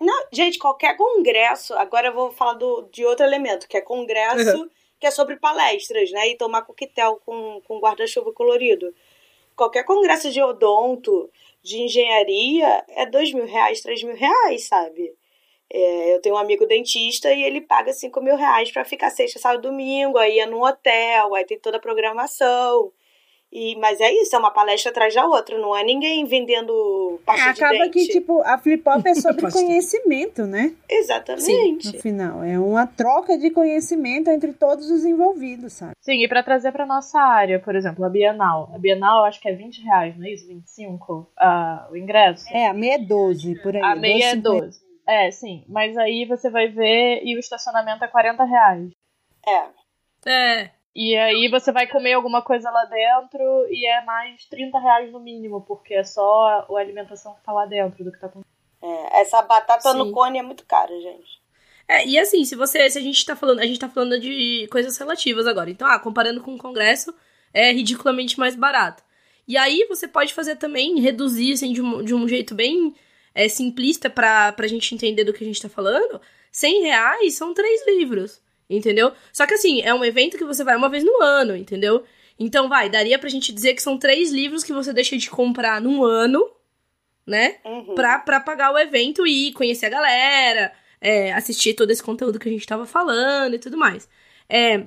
Não, 0.00 0.26
gente, 0.32 0.58
qualquer 0.58 0.96
congresso. 0.96 1.74
Agora 1.74 2.08
eu 2.08 2.14
vou 2.14 2.30
falar 2.30 2.54
do, 2.54 2.88
de 2.92 3.04
outro 3.04 3.24
elemento, 3.24 3.66
que 3.68 3.76
é 3.76 3.80
congresso, 3.80 4.70
que 4.98 5.06
é 5.06 5.10
sobre 5.10 5.36
palestras, 5.36 6.10
né? 6.10 6.28
E 6.28 6.36
tomar 6.36 6.62
coquetel 6.62 7.20
com, 7.24 7.60
com 7.66 7.78
guarda-chuva 7.78 8.32
colorido. 8.32 8.94
Qualquer 9.54 9.84
congresso 9.84 10.30
de 10.30 10.42
odonto, 10.42 11.30
de 11.62 11.80
engenharia, 11.82 12.84
é 12.88 13.06
dois 13.06 13.32
mil 13.32 13.46
reais, 13.46 13.80
três 13.80 14.02
mil 14.02 14.14
reais, 14.14 14.64
sabe? 14.66 15.14
É, 15.68 16.14
eu 16.14 16.20
tenho 16.20 16.34
um 16.36 16.38
amigo 16.38 16.66
dentista 16.66 17.32
e 17.32 17.42
ele 17.42 17.60
paga 17.60 17.92
cinco 17.92 18.20
mil 18.20 18.36
reais 18.36 18.70
pra 18.70 18.84
ficar 18.84 19.10
sexta, 19.10 19.38
sábado, 19.38 19.62
domingo, 19.62 20.18
aí 20.18 20.38
é 20.38 20.46
num 20.46 20.62
hotel, 20.62 21.34
aí 21.34 21.44
tem 21.44 21.58
toda 21.58 21.78
a 21.78 21.80
programação. 21.80 22.92
E, 23.58 23.74
mas 23.76 23.98
é 24.02 24.12
isso, 24.12 24.36
é 24.36 24.38
uma 24.38 24.50
palestra 24.50 24.90
atrás 24.90 25.14
da 25.14 25.24
outra, 25.24 25.56
não 25.56 25.74
é 25.74 25.82
ninguém 25.82 26.26
vendendo 26.26 27.18
pasta 27.24 27.54
de 27.54 27.64
Acaba 27.64 27.84
dente. 27.84 27.90
que, 27.90 28.06
tipo, 28.08 28.42
a 28.42 28.58
Flip 28.58 28.86
Hop 28.86 29.06
é 29.06 29.14
sobre 29.14 29.48
conhecimento, 29.50 30.46
né? 30.46 30.74
Exatamente. 30.86 31.90
No 31.90 32.00
final. 32.02 32.44
É 32.44 32.58
uma 32.58 32.86
troca 32.86 33.38
de 33.38 33.48
conhecimento 33.48 34.28
entre 34.28 34.52
todos 34.52 34.90
os 34.90 35.06
envolvidos, 35.06 35.72
sabe? 35.72 35.92
Sim, 36.02 36.22
e 36.22 36.28
pra 36.28 36.42
trazer 36.42 36.70
pra 36.70 36.84
nossa 36.84 37.18
área, 37.18 37.58
por 37.58 37.74
exemplo, 37.74 38.04
a 38.04 38.10
Bienal. 38.10 38.70
A 38.74 38.78
Bienal 38.78 39.20
eu 39.20 39.24
acho 39.24 39.40
que 39.40 39.48
é 39.48 39.54
20 39.54 39.82
reais, 39.84 40.14
não 40.18 40.26
é 40.26 40.32
isso? 40.32 40.46
25 40.46 41.32
ah, 41.38 41.88
o 41.90 41.96
ingresso? 41.96 42.44
É, 42.50 42.66
a 42.66 42.74
meia 42.74 42.96
é 42.96 42.98
12, 42.98 43.62
por 43.62 43.74
aí. 43.74 43.82
a 43.82 43.96
meia 43.96 44.32
é 44.32 44.36
12,50. 44.36 44.42
12. 44.42 44.80
É, 45.08 45.30
sim. 45.30 45.64
Mas 45.66 45.96
aí 45.96 46.26
você 46.26 46.50
vai 46.50 46.68
ver 46.68 47.22
e 47.24 47.34
o 47.34 47.38
estacionamento 47.38 48.04
é 48.04 48.08
40 48.08 48.44
reais. 48.44 48.90
É. 49.48 49.86
É, 50.28 50.70
E 50.98 51.14
aí 51.14 51.46
você 51.50 51.70
vai 51.70 51.86
comer 51.86 52.14
alguma 52.14 52.40
coisa 52.40 52.70
lá 52.70 52.86
dentro 52.86 53.66
e 53.68 53.86
é 53.86 54.02
mais 54.06 54.46
30 54.46 54.78
reais 54.78 55.12
no 55.12 55.20
mínimo, 55.20 55.60
porque 55.60 55.92
é 55.92 56.02
só 56.02 56.66
a 56.70 56.80
alimentação 56.80 57.34
que 57.34 57.42
tá 57.44 57.52
lá 57.52 57.66
dentro 57.66 58.02
do 58.02 58.10
que 58.10 58.18
tá 58.18 58.30
com. 58.30 58.40
É, 58.82 59.20
essa 59.20 59.42
batata 59.42 59.92
Sim. 59.92 59.98
no 59.98 60.10
cone 60.10 60.38
é 60.38 60.42
muito 60.42 60.64
cara, 60.64 60.98
gente. 60.98 61.38
É, 61.86 62.06
e 62.06 62.18
assim, 62.18 62.46
se 62.46 62.56
você. 62.56 62.88
Se 62.88 62.96
a 62.96 63.02
gente 63.02 63.26
tá 63.26 63.36
falando. 63.36 63.60
A 63.60 63.66
gente 63.66 63.78
tá 63.78 63.90
falando 63.90 64.18
de 64.18 64.66
coisas 64.72 64.96
relativas 64.96 65.46
agora. 65.46 65.68
Então, 65.68 65.86
ah, 65.86 65.98
comparando 65.98 66.40
com 66.40 66.54
o 66.54 66.58
Congresso, 66.58 67.14
é 67.52 67.70
ridiculamente 67.72 68.40
mais 68.40 68.56
barato. 68.56 69.02
E 69.46 69.58
aí 69.58 69.84
você 69.90 70.08
pode 70.08 70.32
fazer 70.32 70.56
também, 70.56 70.98
reduzir 70.98 71.52
assim, 71.52 71.74
de, 71.74 71.82
um, 71.82 72.02
de 72.02 72.14
um 72.14 72.26
jeito 72.26 72.54
bem 72.54 72.94
é, 73.34 73.46
simplista 73.48 74.08
pra, 74.08 74.50
pra 74.50 74.66
gente 74.66 74.94
entender 74.94 75.24
do 75.24 75.34
que 75.34 75.44
a 75.44 75.46
gente 75.46 75.60
tá 75.60 75.68
falando. 75.68 76.22
100 76.50 76.84
reais 76.84 77.34
são 77.34 77.52
três 77.52 77.86
livros, 77.86 78.40
entendeu? 78.68 79.12
Só 79.32 79.46
que 79.46 79.54
assim, 79.54 79.80
é 79.82 79.94
um 79.94 80.04
evento 80.04 80.36
que 80.36 80.44
você 80.44 80.64
vai 80.64 80.76
uma 80.76 80.88
vez 80.88 81.04
no 81.04 81.22
ano, 81.22 81.56
entendeu? 81.56 82.04
Então 82.38 82.68
vai, 82.68 82.90
daria 82.90 83.18
pra 83.18 83.28
gente 83.28 83.52
dizer 83.52 83.74
que 83.74 83.82
são 83.82 83.98
três 83.98 84.30
livros 84.30 84.62
que 84.62 84.72
você 84.72 84.92
deixa 84.92 85.16
de 85.16 85.30
comprar 85.30 85.80
num 85.80 86.04
ano, 86.04 86.46
né? 87.26 87.56
Uhum. 87.64 87.94
Pra, 87.94 88.18
pra 88.18 88.40
pagar 88.40 88.72
o 88.72 88.78
evento 88.78 89.26
e 89.26 89.52
conhecer 89.52 89.86
a 89.86 89.90
galera, 89.90 90.72
é, 91.00 91.32
assistir 91.32 91.74
todo 91.74 91.90
esse 91.90 92.02
conteúdo 92.02 92.38
que 92.38 92.48
a 92.48 92.52
gente 92.52 92.66
tava 92.66 92.86
falando 92.86 93.54
e 93.54 93.58
tudo 93.58 93.76
mais. 93.76 94.08
É, 94.48 94.86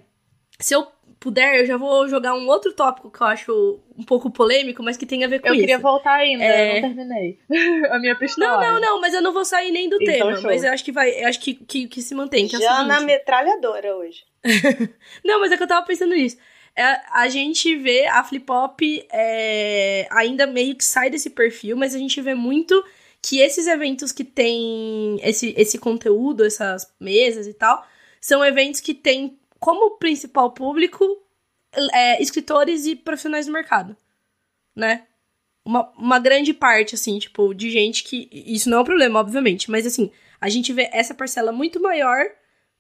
se 0.60 0.76
eu 0.76 0.88
puder, 1.20 1.60
eu 1.60 1.66
já 1.66 1.78
vou 1.78 2.08
jogar 2.08 2.34
um 2.34 2.48
outro 2.48 2.72
tópico 2.74 3.12
que 3.12 3.22
eu 3.22 3.28
acho 3.28 3.80
um 3.98 4.04
pouco 4.04 4.32
polêmico, 4.32 4.82
mas 4.82 4.96
que 4.96 5.06
tem 5.06 5.24
a 5.24 5.28
ver 5.28 5.40
com 5.40 5.48
eu 5.48 5.54
isso. 5.54 5.62
Eu 5.62 5.68
queria 5.68 5.80
voltar 5.80 6.14
ainda, 6.14 6.44
é... 6.44 6.70
eu 6.70 6.82
não 6.82 6.96
terminei. 6.96 7.40
a 7.92 8.00
minha 8.00 8.16
pistola. 8.16 8.62
Não, 8.62 8.74
não, 8.74 8.82
não, 8.82 9.02
mas 9.02 9.14
eu 9.14 9.22
não 9.22 9.34
vou 9.34 9.44
sair 9.44 9.72
nem 9.72 9.90
do 9.90 9.98
então, 10.02 10.14
tema. 10.14 10.36
Show. 10.36 10.50
Mas 10.50 10.64
eu 10.64 10.72
acho 10.72 10.84
que 10.84 10.92
vai, 10.92 11.10
eu 11.24 11.28
acho 11.28 11.40
que, 11.40 11.54
que, 11.54 11.88
que 11.88 12.02
se 12.02 12.16
mantém. 12.16 12.48
Que 12.48 12.56
é 12.56 12.60
já 12.60 12.84
na 12.84 13.02
metralhadora 13.02 13.96
hoje. 13.98 14.24
não, 15.26 15.42
mas 15.42 15.52
é 15.52 15.58
que 15.58 15.64
eu 15.64 15.68
tava 15.68 15.86
pensando 15.86 16.16
nisso. 16.16 16.38
É, 16.76 17.02
a 17.12 17.28
gente 17.28 17.76
vê 17.76 18.08
a 18.08 18.24
Flip 18.24 18.50
Hop 18.50 18.80
é, 19.12 20.08
ainda 20.12 20.48
meio 20.48 20.76
que 20.76 20.86
sai 20.86 21.10
desse 21.10 21.30
perfil, 21.30 21.76
mas 21.76 21.94
a 21.94 21.98
gente 21.98 22.22
vê 22.22 22.34
muito 22.34 22.82
que 23.22 23.40
esses 23.40 23.68
eventos 23.68 24.14
que 24.14 24.24
tem 24.24 25.20
esse, 25.22 25.54
esse 25.58 25.78
conteúdo, 25.78 26.46
essas 26.46 26.90
mesas 27.00 27.48
e 27.48 27.54
tal, 27.54 27.86
são 28.22 28.44
eventos 28.44 28.80
que 28.80 28.94
têm 28.94 29.39
como 29.60 29.98
principal 29.98 30.52
público 30.52 31.06
é, 31.94 32.22
escritores 32.22 32.86
e 32.86 32.96
profissionais 32.96 33.46
do 33.46 33.52
mercado, 33.52 33.96
né? 34.76 35.06
Uma, 35.64 35.92
uma 35.98 36.20
grande 36.20 36.54
parte, 36.54 36.96
assim, 36.96 37.20
tipo, 37.20 37.54
de 37.54 37.70
gente 37.70 38.04
que. 38.04 38.30
Isso 38.32 38.70
não 38.70 38.80
é 38.80 38.82
um 38.82 38.86
problema, 38.86 39.20
obviamente, 39.20 39.70
mas 39.70 39.86
assim, 39.86 40.12
a 40.40 40.50
gente 40.50 40.74
vê 40.74 40.90
essa 40.92 41.14
parcela 41.14 41.52
muito 41.52 41.82
maior 41.82 42.26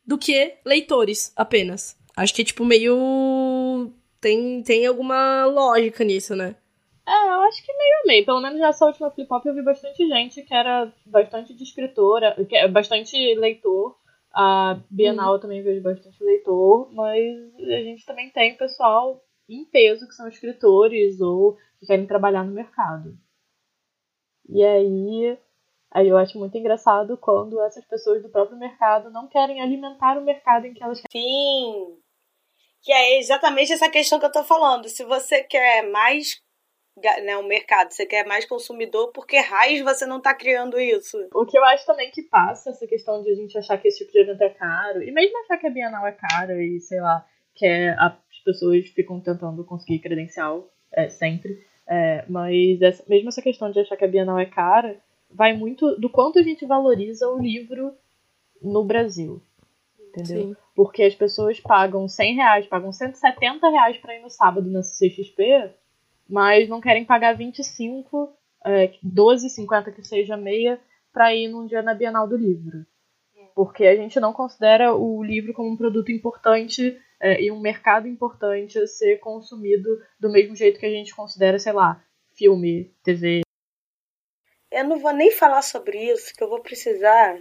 do 0.05 0.17
que 0.17 0.55
leitores 0.65 1.31
apenas. 1.35 1.97
Acho 2.15 2.33
que 2.33 2.41
é, 2.41 2.45
tipo, 2.45 2.65
meio. 2.65 3.93
Tem, 4.19 4.61
tem 4.63 4.85
alguma 4.85 5.45
lógica 5.45 6.03
nisso, 6.03 6.35
né? 6.35 6.55
É, 7.07 7.27
eu 7.29 7.41
acho 7.41 7.63
que 7.65 7.73
meio 7.73 7.89
meio. 8.05 8.25
Pelo 8.25 8.41
menos 8.41 8.59
nessa 8.59 8.85
última 8.85 9.09
flip 9.09 9.31
hop 9.31 9.45
eu 9.45 9.55
vi 9.55 9.63
bastante 9.63 10.07
gente 10.07 10.43
que 10.43 10.53
era 10.53 10.91
bastante 11.05 11.53
de 11.53 11.63
escritora, 11.63 12.35
que 12.47 12.55
é 12.55 12.67
bastante 12.67 13.15
leitor. 13.35 13.95
A 14.31 14.79
Bienal 14.89 15.33
eu 15.33 15.39
também 15.39 15.63
vejo 15.63 15.81
bastante 15.81 16.23
leitor, 16.23 16.91
mas 16.93 17.53
a 17.57 17.81
gente 17.83 18.05
também 18.05 18.29
tem 18.29 18.55
pessoal 18.55 19.23
em 19.49 19.65
peso 19.65 20.07
que 20.07 20.13
são 20.13 20.27
escritores 20.27 21.19
ou 21.19 21.57
que 21.79 21.87
querem 21.87 22.05
trabalhar 22.05 22.43
no 22.43 22.53
mercado. 22.53 23.17
E 24.47 24.63
aí, 24.63 25.37
aí 25.91 26.07
eu 26.07 26.17
acho 26.17 26.37
muito 26.37 26.57
engraçado 26.57 27.17
quando 27.17 27.61
essas 27.61 27.85
pessoas 27.85 28.21
do 28.21 28.29
próprio 28.29 28.57
mercado 28.57 29.09
não 29.09 29.27
querem 29.27 29.61
alimentar 29.61 30.17
o 30.17 30.23
mercado 30.23 30.65
em 30.65 30.73
que 30.73 30.83
elas 30.83 31.01
querem. 31.01 31.27
Sim. 31.27 31.97
Que 32.81 32.91
é 32.91 33.19
exatamente 33.19 33.73
essa 33.73 33.89
questão 33.89 34.19
que 34.19 34.25
eu 34.25 34.31
tô 34.31 34.43
falando. 34.43 34.87
Se 34.87 35.03
você 35.03 35.43
quer 35.43 35.89
mais 35.89 36.41
né, 37.23 37.37
o 37.37 37.47
mercado, 37.47 37.91
você 37.91 38.05
quer 38.05 38.25
mais 38.25 38.45
consumidor, 38.45 39.11
por 39.11 39.25
que 39.25 39.37
raios 39.37 39.81
você 39.81 40.05
não 40.05 40.21
tá 40.21 40.33
criando 40.33 40.79
isso? 40.79 41.17
O 41.33 41.45
que 41.45 41.57
eu 41.57 41.63
acho 41.65 41.85
também 41.85 42.11
que 42.11 42.23
passa 42.23 42.69
essa 42.69 42.85
questão 42.87 43.21
de 43.21 43.31
a 43.31 43.35
gente 43.35 43.57
achar 43.57 43.77
que 43.77 43.87
esse 43.87 43.99
tipo 43.99 44.11
de 44.11 44.19
evento 44.19 44.41
é 44.41 44.49
caro, 44.49 45.03
e 45.03 45.11
mesmo 45.11 45.37
achar 45.39 45.57
que 45.57 45.67
a 45.67 45.69
Bienal 45.69 46.05
é 46.05 46.11
cara 46.11 46.61
e, 46.61 46.79
sei 46.79 46.99
lá, 46.99 47.25
que 47.55 47.65
é, 47.65 47.95
as 47.97 48.13
pessoas 48.43 48.87
ficam 48.89 49.19
tentando 49.19 49.63
conseguir 49.63 49.99
credencial 49.99 50.69
é, 50.91 51.09
sempre, 51.09 51.65
é, 51.87 52.23
mas 52.29 52.81
essa, 52.81 53.03
mesmo 53.07 53.29
essa 53.29 53.41
questão 53.41 53.71
de 53.71 53.79
achar 53.79 53.97
que 53.97 54.05
a 54.05 54.07
Bienal 54.07 54.37
é 54.37 54.45
cara, 54.45 54.97
vai 55.29 55.53
muito 55.53 55.95
do 55.99 56.09
quanto 56.09 56.39
a 56.39 56.43
gente 56.43 56.65
valoriza 56.65 57.27
o 57.27 57.39
livro 57.39 57.93
no 58.61 58.83
Brasil. 58.83 59.41
Entendeu? 60.09 60.49
Sim. 60.49 60.55
Porque 60.75 61.03
as 61.03 61.15
pessoas 61.15 61.59
pagam 61.59 62.07
100 62.07 62.35
reais, 62.35 62.67
pagam 62.67 62.91
170 62.91 63.69
reais 63.69 63.97
pra 63.97 64.15
ir 64.15 64.21
no 64.21 64.29
sábado 64.29 64.69
na 64.69 64.81
CXP, 64.81 65.71
mas 66.29 66.69
não 66.69 66.79
querem 66.79 67.03
pagar 67.03 67.35
25, 67.35 68.31
é, 68.65 68.87
12,50 69.03 69.91
que 69.93 70.03
seja 70.03 70.37
meia, 70.37 70.79
para 71.11 71.33
ir 71.33 71.47
num 71.47 71.65
dia 71.65 71.81
na 71.81 71.93
Bienal 71.93 72.27
do 72.27 72.37
Livro. 72.37 72.85
Porque 73.55 73.85
a 73.85 73.95
gente 73.95 74.19
não 74.19 74.31
considera 74.31 74.93
o 74.93 75.23
livro 75.23 75.53
como 75.53 75.69
um 75.69 75.75
produto 75.75 76.11
importante 76.11 76.97
é, 77.19 77.41
e 77.41 77.51
um 77.51 77.59
mercado 77.59 78.07
importante 78.07 78.77
a 78.79 78.87
ser 78.87 79.17
consumido 79.17 79.89
do 80.19 80.31
mesmo 80.31 80.55
jeito 80.55 80.79
que 80.79 80.85
a 80.85 80.91
gente 80.91 81.13
considera, 81.13 81.59
sei 81.59 81.73
lá, 81.73 82.01
filme, 82.35 82.93
TV. 83.03 83.41
Eu 84.71 84.87
não 84.87 84.99
vou 84.99 85.11
nem 85.11 85.31
falar 85.31 85.63
sobre 85.63 85.97
isso, 86.11 86.33
que 86.33 86.43
eu 86.43 86.49
vou 86.49 86.61
precisar 86.61 87.37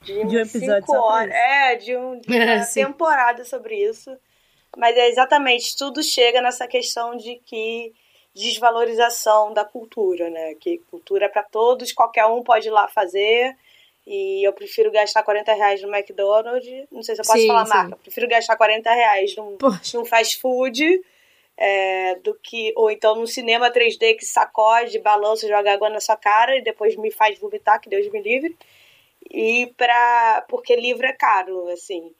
de, 0.00 0.24
de 0.24 0.36
um 0.36 0.40
episódio 0.40 0.86
cinco 0.86 0.96
horas. 0.96 1.34
É, 1.34 1.76
de, 1.76 1.96
um, 1.96 2.20
de 2.22 2.28
uma 2.28 2.36
é, 2.36 2.64
temporada 2.64 3.44
sobre 3.44 3.76
isso. 3.76 4.16
Mas 4.76 4.96
é 4.96 5.08
exatamente, 5.08 5.76
tudo 5.76 6.02
chega 6.02 6.40
nessa 6.40 6.66
questão 6.66 7.16
de 7.16 7.36
que 7.44 7.92
desvalorização 8.34 9.52
da 9.52 9.64
cultura, 9.64 10.28
né? 10.28 10.54
Que 10.56 10.78
cultura 10.90 11.26
é 11.26 11.28
para 11.28 11.42
todos, 11.42 11.92
qualquer 11.92 12.26
um 12.26 12.42
pode 12.42 12.68
ir 12.68 12.70
lá 12.70 12.88
fazer. 12.88 13.56
E 14.06 14.46
eu 14.46 14.52
prefiro 14.52 14.90
gastar 14.90 15.22
40 15.22 15.52
reais 15.54 15.82
no 15.82 15.94
McDonald's. 15.94 16.86
Não 16.90 17.02
sei 17.02 17.14
se 17.14 17.22
eu 17.22 17.26
posso 17.26 17.38
sim, 17.38 17.46
falar 17.46 17.64
sim. 17.64 17.72
marca. 17.72 17.94
Eu 17.94 17.98
prefiro 17.98 18.28
gastar 18.28 18.56
40 18.56 18.92
reais 18.92 19.36
num, 19.36 19.56
num 19.94 20.04
fast 20.04 20.40
food 20.40 21.00
é, 21.56 22.16
do 22.16 22.34
que. 22.34 22.72
Ou 22.76 22.90
então 22.90 23.14
num 23.14 23.26
cinema 23.26 23.70
3D 23.70 24.16
que 24.16 24.26
sacode, 24.26 24.98
balança, 24.98 25.48
joga 25.48 25.72
água 25.72 25.88
na 25.88 26.00
sua 26.00 26.16
cara 26.16 26.56
e 26.56 26.62
depois 26.62 26.96
me 26.96 27.10
faz 27.10 27.38
vomitar, 27.38 27.80
que 27.80 27.88
Deus 27.88 28.10
me 28.10 28.20
livre. 28.20 28.54
E 29.30 29.72
pra. 29.76 30.44
Porque 30.48 30.76
livro 30.76 31.06
é 31.06 31.12
caro, 31.12 31.68
assim. 31.68 32.12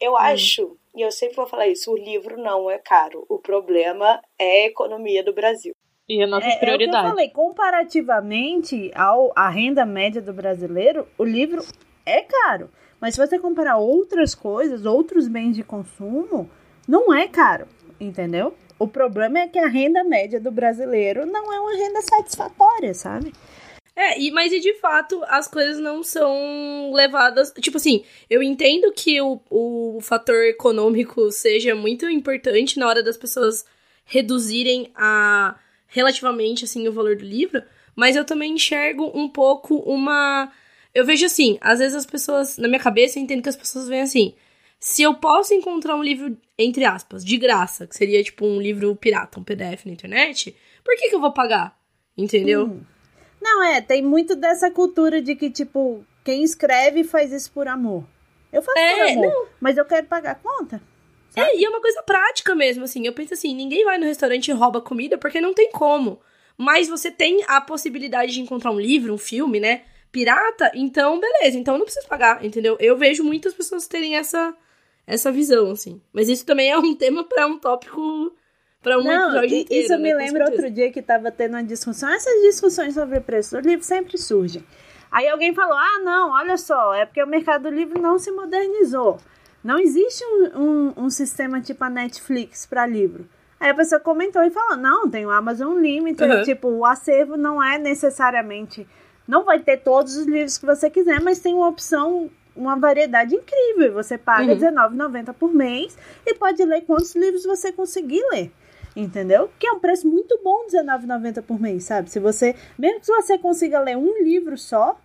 Eu 0.00 0.12
hum. 0.12 0.16
acho 0.16 0.78
e 0.98 1.00
eu 1.00 1.12
sempre 1.12 1.36
vou 1.36 1.46
falar 1.46 1.68
isso: 1.68 1.92
o 1.92 1.96
livro 1.96 2.36
não 2.36 2.68
é 2.68 2.76
caro. 2.76 3.24
O 3.28 3.38
problema 3.38 4.20
é 4.36 4.64
a 4.64 4.66
economia 4.66 5.22
do 5.22 5.32
Brasil. 5.32 5.72
E 6.08 6.20
a 6.20 6.26
nossa 6.26 6.48
é, 6.48 6.56
prioridade. 6.56 6.96
É 6.96 6.98
o 6.98 7.02
que 7.02 7.06
eu 7.06 7.10
falei, 7.10 7.30
comparativamente 7.30 8.90
ao, 8.96 9.32
à 9.36 9.48
renda 9.48 9.86
média 9.86 10.20
do 10.20 10.32
brasileiro, 10.32 11.06
o 11.16 11.22
livro 11.22 11.62
é 12.04 12.22
caro. 12.22 12.68
Mas 13.00 13.14
se 13.14 13.24
você 13.24 13.38
comparar 13.38 13.76
outras 13.76 14.34
coisas, 14.34 14.84
outros 14.84 15.28
bens 15.28 15.54
de 15.54 15.62
consumo, 15.62 16.50
não 16.88 17.14
é 17.14 17.28
caro, 17.28 17.68
entendeu? 18.00 18.54
O 18.76 18.88
problema 18.88 19.38
é 19.38 19.46
que 19.46 19.58
a 19.58 19.68
renda 19.68 20.02
média 20.02 20.40
do 20.40 20.50
brasileiro 20.50 21.26
não 21.26 21.52
é 21.52 21.60
uma 21.60 21.76
renda 21.76 22.02
satisfatória, 22.02 22.92
sabe? 22.92 23.32
É, 23.98 24.16
e, 24.16 24.30
mas 24.30 24.52
e 24.52 24.60
de 24.60 24.74
fato 24.74 25.20
as 25.26 25.48
coisas 25.48 25.80
não 25.80 26.04
são 26.04 26.92
levadas. 26.92 27.52
Tipo 27.60 27.78
assim, 27.78 28.04
eu 28.30 28.40
entendo 28.40 28.92
que 28.92 29.20
o, 29.20 29.40
o 29.50 29.98
fator 30.00 30.36
econômico 30.44 31.32
seja 31.32 31.74
muito 31.74 32.08
importante 32.08 32.78
na 32.78 32.86
hora 32.86 33.02
das 33.02 33.16
pessoas 33.16 33.66
reduzirem 34.04 34.92
a 34.94 35.58
relativamente 35.88 36.64
assim 36.64 36.86
o 36.86 36.92
valor 36.92 37.16
do 37.16 37.24
livro, 37.24 37.60
mas 37.96 38.14
eu 38.14 38.24
também 38.24 38.52
enxergo 38.52 39.10
um 39.12 39.28
pouco 39.28 39.78
uma. 39.78 40.52
Eu 40.94 41.04
vejo 41.04 41.26
assim, 41.26 41.58
às 41.60 41.80
vezes 41.80 41.96
as 41.96 42.06
pessoas, 42.06 42.56
na 42.56 42.68
minha 42.68 42.78
cabeça, 42.78 43.18
eu 43.18 43.24
entendo 43.24 43.42
que 43.42 43.48
as 43.48 43.56
pessoas 43.56 43.88
veem 43.88 44.02
assim. 44.02 44.32
Se 44.78 45.02
eu 45.02 45.14
posso 45.14 45.52
encontrar 45.52 45.96
um 45.96 46.04
livro, 46.04 46.38
entre 46.56 46.84
aspas, 46.84 47.24
de 47.24 47.36
graça, 47.36 47.84
que 47.84 47.96
seria 47.96 48.22
tipo 48.22 48.46
um 48.46 48.60
livro 48.60 48.94
pirata, 48.94 49.40
um 49.40 49.42
PDF 49.42 49.86
na 49.86 49.92
internet, 49.92 50.54
por 50.84 50.94
que, 50.96 51.08
que 51.08 51.16
eu 51.16 51.20
vou 51.20 51.32
pagar? 51.32 51.76
Entendeu? 52.16 52.66
Hum. 52.66 52.97
Não, 53.40 53.62
é, 53.62 53.80
tem 53.80 54.02
muito 54.02 54.34
dessa 54.34 54.70
cultura 54.70 55.22
de 55.22 55.34
que, 55.34 55.50
tipo, 55.50 56.04
quem 56.24 56.42
escreve 56.42 57.04
faz 57.04 57.32
isso 57.32 57.50
por 57.52 57.68
amor. 57.68 58.04
Eu 58.52 58.62
faço 58.62 58.78
é, 58.78 58.94
por 58.94 59.12
amor, 59.12 59.32
não. 59.32 59.46
mas 59.60 59.76
eu 59.76 59.84
quero 59.84 60.06
pagar 60.06 60.32
a 60.32 60.34
conta. 60.34 60.80
Sabe? 61.30 61.50
É, 61.50 61.58
e 61.58 61.64
é 61.64 61.68
uma 61.68 61.80
coisa 61.80 62.02
prática 62.02 62.54
mesmo, 62.54 62.84
assim. 62.84 63.06
Eu 63.06 63.12
penso 63.12 63.34
assim, 63.34 63.54
ninguém 63.54 63.84
vai 63.84 63.98
no 63.98 64.06
restaurante 64.06 64.48
e 64.48 64.52
rouba 64.52 64.80
comida 64.80 65.18
porque 65.18 65.40
não 65.40 65.54
tem 65.54 65.70
como. 65.70 66.20
Mas 66.56 66.88
você 66.88 67.10
tem 67.10 67.44
a 67.46 67.60
possibilidade 67.60 68.32
de 68.32 68.40
encontrar 68.40 68.72
um 68.72 68.80
livro, 68.80 69.14
um 69.14 69.18
filme, 69.18 69.60
né? 69.60 69.82
Pirata, 70.10 70.72
então 70.74 71.20
beleza, 71.20 71.58
então 71.58 71.76
não 71.76 71.84
precisa 71.84 72.06
pagar, 72.08 72.44
entendeu? 72.44 72.76
Eu 72.80 72.96
vejo 72.96 73.22
muitas 73.22 73.52
pessoas 73.52 73.86
terem 73.86 74.16
essa, 74.16 74.56
essa 75.06 75.30
visão, 75.30 75.70
assim. 75.70 76.00
Mas 76.12 76.28
isso 76.28 76.44
também 76.44 76.70
é 76.70 76.78
um 76.78 76.94
tema 76.96 77.22
para 77.22 77.46
um 77.46 77.58
tópico 77.58 78.32
para 78.82 78.98
um 78.98 79.04
não, 79.04 79.30
episódio 79.30 79.58
inteiro. 79.58 79.84
Isso 79.84 79.92
né, 79.92 79.98
me 79.98 80.14
lembra 80.14 80.44
outro 80.44 80.70
dia 80.70 80.90
que 80.90 81.02
tava 81.02 81.30
tendo 81.30 81.54
uma 81.54 81.64
discussão. 81.64 82.08
Essas 82.10 82.42
discussões 82.42 82.94
sobre 82.94 83.20
preço 83.20 83.56
do 83.56 83.66
livro 83.66 83.84
sempre 83.84 84.16
surgem. 84.16 84.64
Aí 85.10 85.28
alguém 85.28 85.54
falou: 85.54 85.76
ah, 85.76 86.00
não, 86.02 86.30
olha 86.32 86.56
só, 86.56 86.94
é 86.94 87.04
porque 87.04 87.22
o 87.22 87.26
mercado 87.26 87.64
do 87.64 87.70
livro 87.70 88.00
não 88.00 88.18
se 88.18 88.30
modernizou. 88.30 89.18
Não 89.62 89.78
existe 89.78 90.24
um, 90.24 90.62
um, 90.62 90.92
um 91.04 91.10
sistema 91.10 91.60
tipo 91.60 91.82
a 91.82 91.90
Netflix 91.90 92.66
para 92.66 92.86
livro. 92.86 93.28
Aí 93.58 93.70
a 93.70 93.74
pessoa 93.74 94.00
comentou 94.00 94.42
e 94.42 94.50
falou: 94.50 94.76
não, 94.76 95.08
tem 95.10 95.26
o 95.26 95.30
Amazon 95.30 95.78
Limited, 95.78 96.30
uhum. 96.30 96.42
tipo, 96.42 96.68
o 96.68 96.84
acervo 96.84 97.36
não 97.36 97.62
é 97.62 97.78
necessariamente. 97.78 98.86
Não 99.26 99.44
vai 99.44 99.58
ter 99.58 99.78
todos 99.78 100.16
os 100.16 100.26
livros 100.26 100.56
que 100.56 100.64
você 100.64 100.88
quiser, 100.88 101.20
mas 101.20 101.40
tem 101.40 101.54
uma 101.54 101.68
opção 101.68 102.30
uma 102.56 102.76
variedade 102.76 103.34
incrível. 103.34 103.94
Você 103.94 104.18
paga 104.18 104.52
uhum. 104.52 104.58
R$19,90 104.58 105.32
por 105.32 105.54
mês 105.54 105.96
e 106.26 106.34
pode 106.34 106.62
ler 106.64 106.82
quantos 106.82 107.14
livros 107.14 107.44
você 107.44 107.70
conseguir 107.70 108.22
ler. 108.32 108.50
Entendeu? 108.98 109.48
Que 109.60 109.68
é 109.68 109.72
um 109.72 109.78
preço 109.78 110.08
muito 110.08 110.40
bom, 110.42 110.66
R$19,90 110.70 111.40
por 111.42 111.60
mês, 111.60 111.84
sabe? 111.84 112.10
Se 112.10 112.18
você, 112.18 112.56
mesmo 112.76 113.00
que 113.00 113.06
você 113.06 113.38
consiga 113.38 113.78
ler 113.78 113.96
um 113.96 114.24
livro 114.24 114.58
só, 114.58 114.98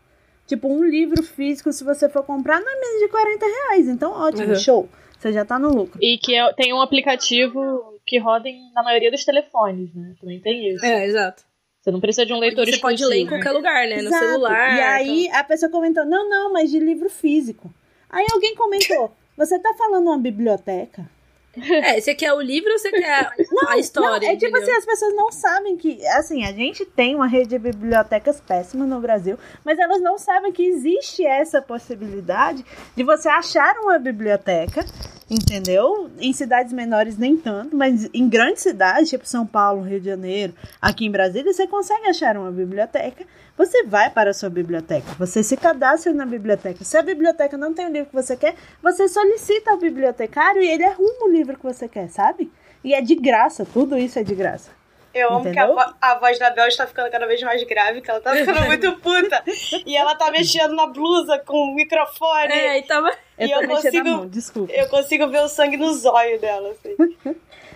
tipo 0.48 0.68
um 0.68 0.84
livro 0.84 1.22
físico, 1.22 1.72
se 1.72 1.84
você 1.84 2.10
for 2.10 2.24
comprar, 2.24 2.60
não 2.60 2.68
é 2.68 2.80
menos 2.80 3.02
de 3.02 3.08
40 3.08 3.46
reais. 3.46 3.88
Então, 3.88 4.12
ótimo, 4.12 4.50
uhum. 4.50 4.56
show. 4.56 4.90
Você 5.20 5.32
já 5.32 5.46
tá 5.46 5.60
no 5.60 5.70
lucro. 5.70 6.00
E 6.02 6.18
que 6.18 6.34
é, 6.34 6.52
tem 6.54 6.74
um 6.74 6.82
aplicativo 6.82 8.00
que 8.04 8.18
roda 8.18 8.50
na 8.74 8.82
maioria 8.82 9.12
dos 9.12 9.24
telefones, 9.24 9.94
né? 9.94 10.16
Também 10.20 10.42
tem 10.42 10.74
isso. 10.74 10.84
É, 10.84 11.06
exato. 11.06 11.44
Você 11.80 11.92
não 11.92 12.02
precisa 12.02 12.26
de 12.26 12.34
um 12.34 12.40
leitor 12.40 12.66
Você 12.66 12.80
pode 12.80 13.06
ler 13.06 13.20
em 13.20 13.28
qualquer 13.28 13.52
lugar, 13.52 13.88
né? 13.88 14.00
Exato. 14.00 14.16
No 14.16 14.32
celular. 14.32 14.76
E 14.76 14.82
aí 14.82 15.26
então... 15.28 15.40
a 15.40 15.44
pessoa 15.44 15.72
comentou: 15.72 16.04
não, 16.04 16.28
não, 16.28 16.52
mas 16.52 16.72
de 16.72 16.80
livro 16.80 17.10
físico. 17.10 17.72
Aí 18.10 18.26
alguém 18.34 18.56
comentou: 18.56 19.12
você 19.38 19.60
tá 19.60 19.74
falando 19.78 20.08
uma 20.08 20.18
biblioteca? 20.18 21.08
É, 21.56 22.02
você 22.02 22.16
quer 22.16 22.34
o 22.34 22.42
livro 22.42 22.72
ou 22.72 22.80
você 22.80 22.90
quer 22.90 23.32
não, 23.52 23.70
a 23.70 23.78
história? 23.78 24.28
Não, 24.28 24.36
é 24.36 24.38
tipo 24.38 24.56
assim, 24.58 24.72
as 24.72 24.86
pessoas 24.86 25.16
não 25.16 25.32
sabem 25.32 25.78
que. 25.78 26.06
Assim, 26.08 26.44
a 26.46 26.52
gente 26.52 26.86
tem 26.86 27.16
uma 27.16 27.28
rede 27.28 27.50
de 27.50 27.60
bibliotecas 27.60 28.42
péssima 28.42 28.86
no 28.86 29.00
Brasil, 29.00 29.38
mas 29.64 29.78
elas 29.78 30.02
não 30.02 30.18
sabem 30.18 30.52
que 30.52 30.64
existe 30.64 31.26
essa 31.26 31.62
possibilidade 31.62 32.66
de 32.96 33.04
você 33.04 33.30
achar 33.30 33.76
uma 33.82 34.00
biblioteca 34.00 34.84
entendeu? 35.30 36.12
Em 36.20 36.34
cidades 36.34 36.74
menores 36.74 37.18
nem 37.18 37.36
tanto, 37.36 37.76
mas 37.76 38.10
em 38.14 38.28
grandes 38.30 38.62
cidades, 38.62 39.10
tipo 39.10 39.28
São 39.28 39.46
Paulo, 39.46 39.82
Rio 39.82 40.00
de 40.00 40.06
Janeiro, 40.06 40.54
aqui 40.82 41.06
em 41.06 41.12
Brasília, 41.12 41.52
você 41.52 41.68
consegue 41.68 42.08
achar 42.08 42.38
uma 42.38 42.52
biblioteca. 42.52 43.26
Você 43.56 43.84
vai 43.84 44.10
para 44.10 44.32
a 44.32 44.34
sua 44.34 44.50
biblioteca, 44.50 45.14
você 45.18 45.44
se 45.44 45.56
cadastra 45.56 46.12
na 46.12 46.26
biblioteca. 46.26 46.84
Se 46.84 46.98
a 46.98 47.04
biblioteca 47.04 47.56
não 47.56 47.74
tem 47.74 47.86
o 47.86 47.92
livro 47.92 48.10
que 48.10 48.16
você 48.16 48.36
quer, 48.36 48.56
você 48.82 49.08
solicita 49.08 49.72
ao 49.72 49.78
bibliotecário 49.78 50.62
e 50.62 50.70
ele 50.70 50.84
arruma 50.84 51.26
o 51.26 51.32
livro 51.32 51.56
que 51.56 51.64
você 51.64 51.88
quer, 51.88 52.10
sabe? 52.10 52.52
E 52.84 52.94
é 52.94 53.02
de 53.02 53.16
graça, 53.16 53.66
tudo 53.72 53.98
isso 53.98 54.18
é 54.18 54.24
de 54.24 54.34
graça. 54.34 54.72
Eu 55.14 55.30
amo 55.30 55.42
Entendeu? 55.42 55.76
que 55.76 55.80
a, 55.80 55.86
vo 55.86 55.96
a, 56.02 56.16
voz 56.16 56.40
da 56.40 56.50
Bel 56.50 56.68
está 56.68 56.88
ficando 56.88 57.12
cada 57.12 57.28
vez 57.28 57.40
mais 57.44 57.64
grave, 57.64 58.02
que 58.02 58.10
ela 58.10 58.20
tá 58.20 58.34
ficando 58.34 58.62
muito 58.66 58.92
puta. 58.94 59.44
e 59.86 59.96
ela 59.96 60.16
tá 60.16 60.32
mexendo 60.32 60.74
na 60.76 60.88
blusa 60.88 61.38
com 61.46 61.56
o 61.56 61.76
microfone. 61.76 62.52
É, 62.52 62.80
e 62.80 62.84
tava... 62.84 63.12
Eu 63.38 63.48
e 63.48 63.52
eu 63.52 63.68
consigo, 63.68 64.10
mão, 64.10 64.28
desculpa. 64.28 64.74
Eu 64.74 64.90
consigo 64.90 65.28
ver 65.28 65.42
o 65.42 65.48
sangue 65.48 65.78
nos 65.78 66.04
olhos 66.06 66.42
dela, 66.42 66.72
assim. 66.72 66.96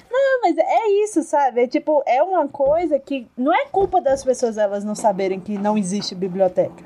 Não, 0.09 0.41
mas 0.41 0.57
é 0.57 0.89
isso, 1.03 1.23
sabe? 1.23 1.63
É 1.63 1.67
tipo, 1.67 2.03
é 2.05 2.21
uma 2.21 2.47
coisa 2.47 2.99
que 2.99 3.27
não 3.37 3.53
é 3.53 3.65
culpa 3.65 4.01
das 4.01 4.23
pessoas 4.23 4.57
elas 4.57 4.83
não 4.83 4.95
saberem 4.95 5.39
que 5.39 5.57
não 5.57 5.77
existe 5.77 6.15
biblioteca. 6.15 6.83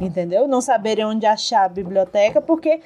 Entendeu? 0.00 0.48
Não 0.48 0.60
saberem 0.60 1.04
onde 1.04 1.26
achar 1.26 1.64
a 1.64 1.68
biblioteca, 1.68 2.40
porque 2.40 2.80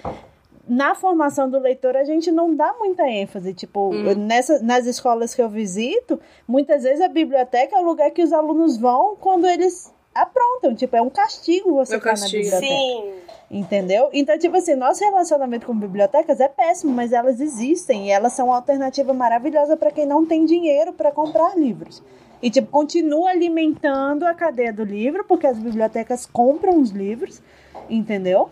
na 0.68 0.94
formação 0.94 1.48
do 1.48 1.58
leitor 1.58 1.96
a 1.96 2.04
gente 2.04 2.32
não 2.32 2.54
dá 2.54 2.74
muita 2.78 3.08
ênfase. 3.08 3.54
Tipo, 3.54 3.90
hum. 3.90 4.14
nessa, 4.14 4.60
nas 4.62 4.86
escolas 4.86 5.34
que 5.34 5.42
eu 5.42 5.48
visito, 5.48 6.20
muitas 6.46 6.82
vezes 6.82 7.00
a 7.00 7.08
biblioteca 7.08 7.76
é 7.76 7.80
o 7.80 7.84
lugar 7.84 8.10
que 8.10 8.22
os 8.22 8.32
alunos 8.32 8.76
vão 8.76 9.16
quando 9.16 9.46
eles 9.46 9.93
aprontam. 10.14 10.74
Tipo, 10.74 10.96
é 10.96 11.02
um 11.02 11.10
castigo 11.10 11.74
você 11.74 11.96
estar 11.96 12.18
na 12.18 12.26
biblioteca. 12.26 12.60
Sim. 12.60 13.14
Entendeu? 13.50 14.08
Então, 14.12 14.38
tipo 14.38 14.56
assim, 14.56 14.74
nosso 14.74 15.04
relacionamento 15.04 15.66
com 15.66 15.74
bibliotecas 15.76 16.40
é 16.40 16.48
péssimo, 16.48 16.92
mas 16.92 17.12
elas 17.12 17.40
existem 17.40 18.08
e 18.08 18.10
elas 18.10 18.32
são 18.32 18.46
uma 18.46 18.56
alternativa 18.56 19.12
maravilhosa 19.12 19.76
para 19.76 19.90
quem 19.90 20.06
não 20.06 20.24
tem 20.24 20.44
dinheiro 20.44 20.92
para 20.92 21.12
comprar 21.12 21.56
livros. 21.56 22.02
E, 22.42 22.50
tipo, 22.50 22.68
continua 22.68 23.30
alimentando 23.30 24.24
a 24.24 24.34
cadeia 24.34 24.72
do 24.72 24.84
livro, 24.84 25.24
porque 25.24 25.46
as 25.46 25.58
bibliotecas 25.58 26.26
compram 26.26 26.80
os 26.80 26.90
livros, 26.90 27.40
entendeu? 27.88 28.50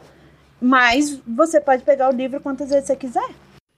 Mas 0.61 1.19
você 1.27 1.61
pode 1.61 1.83
pegar 1.83 2.09
o 2.09 2.17
livro 2.17 2.41
quantas 2.41 2.71
vezes 2.71 2.87
você 2.87 2.97
quiser. 2.97 3.29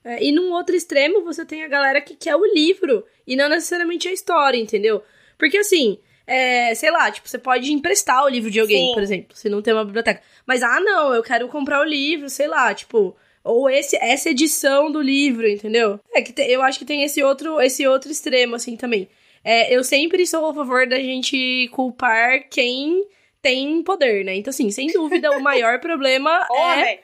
É, 0.03 0.23
e 0.23 0.31
num 0.31 0.53
outro 0.53 0.75
extremo, 0.75 1.23
você 1.23 1.43
tem 1.43 1.63
a 1.63 1.67
galera 1.67 1.99
que 1.99 2.15
quer 2.15 2.35
o 2.35 2.45
livro 2.53 3.03
e 3.25 3.35
não 3.35 3.49
necessariamente 3.49 4.07
a 4.07 4.13
história, 4.13 4.57
entendeu? 4.57 5.01
Porque 5.37 5.57
assim, 5.57 5.97
é, 6.27 6.73
sei 6.75 6.91
lá, 6.91 7.11
tipo, 7.11 7.27
você 7.27 7.37
pode 7.37 7.71
emprestar 7.71 8.23
o 8.23 8.29
livro 8.29 8.49
de 8.49 8.59
alguém, 8.59 8.87
Sim. 8.87 8.93
por 8.93 9.03
exemplo, 9.03 9.37
se 9.37 9.49
não 9.49 9.61
tem 9.61 9.73
uma 9.73 9.85
biblioteca. 9.85 10.21
Mas, 10.45 10.63
ah, 10.63 10.79
não, 10.79 11.13
eu 11.13 11.21
quero 11.21 11.47
comprar 11.47 11.81
o 11.81 11.83
livro, 11.83 12.29
sei 12.29 12.47
lá, 12.47 12.73
tipo, 12.73 13.15
ou 13.43 13.69
esse, 13.69 13.95
essa 13.97 14.29
edição 14.29 14.91
do 14.91 15.01
livro, 15.01 15.47
entendeu? 15.47 15.99
É 16.13 16.21
que 16.21 16.33
te, 16.33 16.41
eu 16.41 16.63
acho 16.63 16.79
que 16.79 16.85
tem 16.85 17.03
esse 17.03 17.21
outro, 17.21 17.61
esse 17.61 17.85
outro 17.87 18.11
extremo, 18.11 18.55
assim, 18.55 18.75
também. 18.75 19.07
É, 19.43 19.75
eu 19.75 19.83
sempre 19.83 20.25
sou 20.25 20.49
a 20.49 20.53
favor 20.53 20.87
da 20.87 20.97
gente 20.97 21.69
culpar 21.71 22.49
quem 22.49 23.07
tem 23.39 23.83
poder, 23.83 24.25
né? 24.25 24.35
Então, 24.35 24.49
assim, 24.49 24.71
sem 24.71 24.87
dúvida, 24.87 25.29
o 25.37 25.39
maior 25.39 25.79
problema 25.81 26.47
é. 26.51 26.99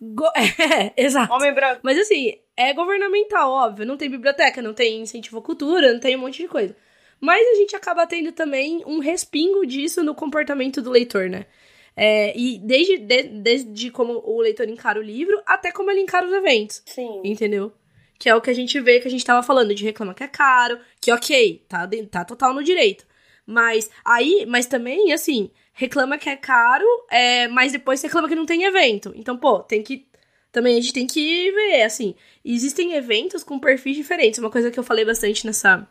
Go... 0.00 0.26
é. 0.36 0.92
Exato. 0.96 1.32
Homem 1.32 1.52
branco. 1.52 1.80
Mas 1.82 1.98
assim, 1.98 2.34
é 2.56 2.72
governamental, 2.72 3.50
óbvio. 3.50 3.84
Não 3.84 3.96
tem 3.96 4.08
biblioteca, 4.08 4.62
não 4.62 4.72
tem 4.72 5.00
incentivo 5.00 5.38
à 5.38 5.42
cultura, 5.42 5.92
não 5.92 5.98
tem 5.98 6.14
um 6.14 6.20
monte 6.20 6.42
de 6.42 6.48
coisa. 6.48 6.76
Mas 7.20 7.46
a 7.48 7.54
gente 7.56 7.74
acaba 7.74 8.06
tendo 8.06 8.32
também 8.32 8.82
um 8.86 9.00
respingo 9.00 9.66
disso 9.66 10.02
no 10.02 10.14
comportamento 10.14 10.80
do 10.80 10.90
leitor, 10.90 11.28
né? 11.28 11.46
É, 11.96 12.32
e 12.38 12.58
desde, 12.58 12.96
de, 12.98 13.22
desde 13.24 13.90
como 13.90 14.22
o 14.24 14.40
leitor 14.40 14.68
encara 14.68 15.00
o 15.00 15.02
livro, 15.02 15.42
até 15.44 15.72
como 15.72 15.90
ele 15.90 16.00
encara 16.00 16.26
os 16.26 16.32
eventos. 16.32 16.80
Sim. 16.86 17.20
Entendeu? 17.24 17.72
Que 18.18 18.28
é 18.28 18.34
o 18.36 18.40
que 18.40 18.50
a 18.50 18.54
gente 18.54 18.78
vê 18.80 19.00
que 19.00 19.08
a 19.08 19.10
gente 19.10 19.24
tava 19.24 19.42
falando, 19.42 19.74
de 19.74 19.84
reclamar 19.84 20.14
que 20.14 20.22
é 20.22 20.28
caro, 20.28 20.78
que 21.00 21.10
ok, 21.10 21.64
tá, 21.68 21.88
tá 22.08 22.24
total 22.24 22.54
no 22.54 22.62
direito. 22.62 23.04
Mas 23.44 23.90
aí, 24.04 24.46
mas 24.46 24.66
também, 24.66 25.12
assim, 25.12 25.50
reclama 25.72 26.18
que 26.18 26.28
é 26.28 26.36
caro, 26.36 26.86
é, 27.10 27.48
mas 27.48 27.72
depois 27.72 28.02
reclama 28.02 28.28
que 28.28 28.34
não 28.34 28.46
tem 28.46 28.64
evento. 28.64 29.12
Então, 29.16 29.36
pô, 29.36 29.60
tem 29.60 29.82
que. 29.82 30.06
Também 30.52 30.76
a 30.76 30.80
gente 30.80 30.92
tem 30.92 31.06
que 31.06 31.50
ver, 31.50 31.82
assim. 31.82 32.14
Existem 32.44 32.94
eventos 32.94 33.42
com 33.42 33.58
perfis 33.58 33.96
diferentes. 33.96 34.38
Uma 34.38 34.50
coisa 34.50 34.70
que 34.70 34.78
eu 34.78 34.84
falei 34.84 35.04
bastante 35.04 35.46
nessa 35.46 35.88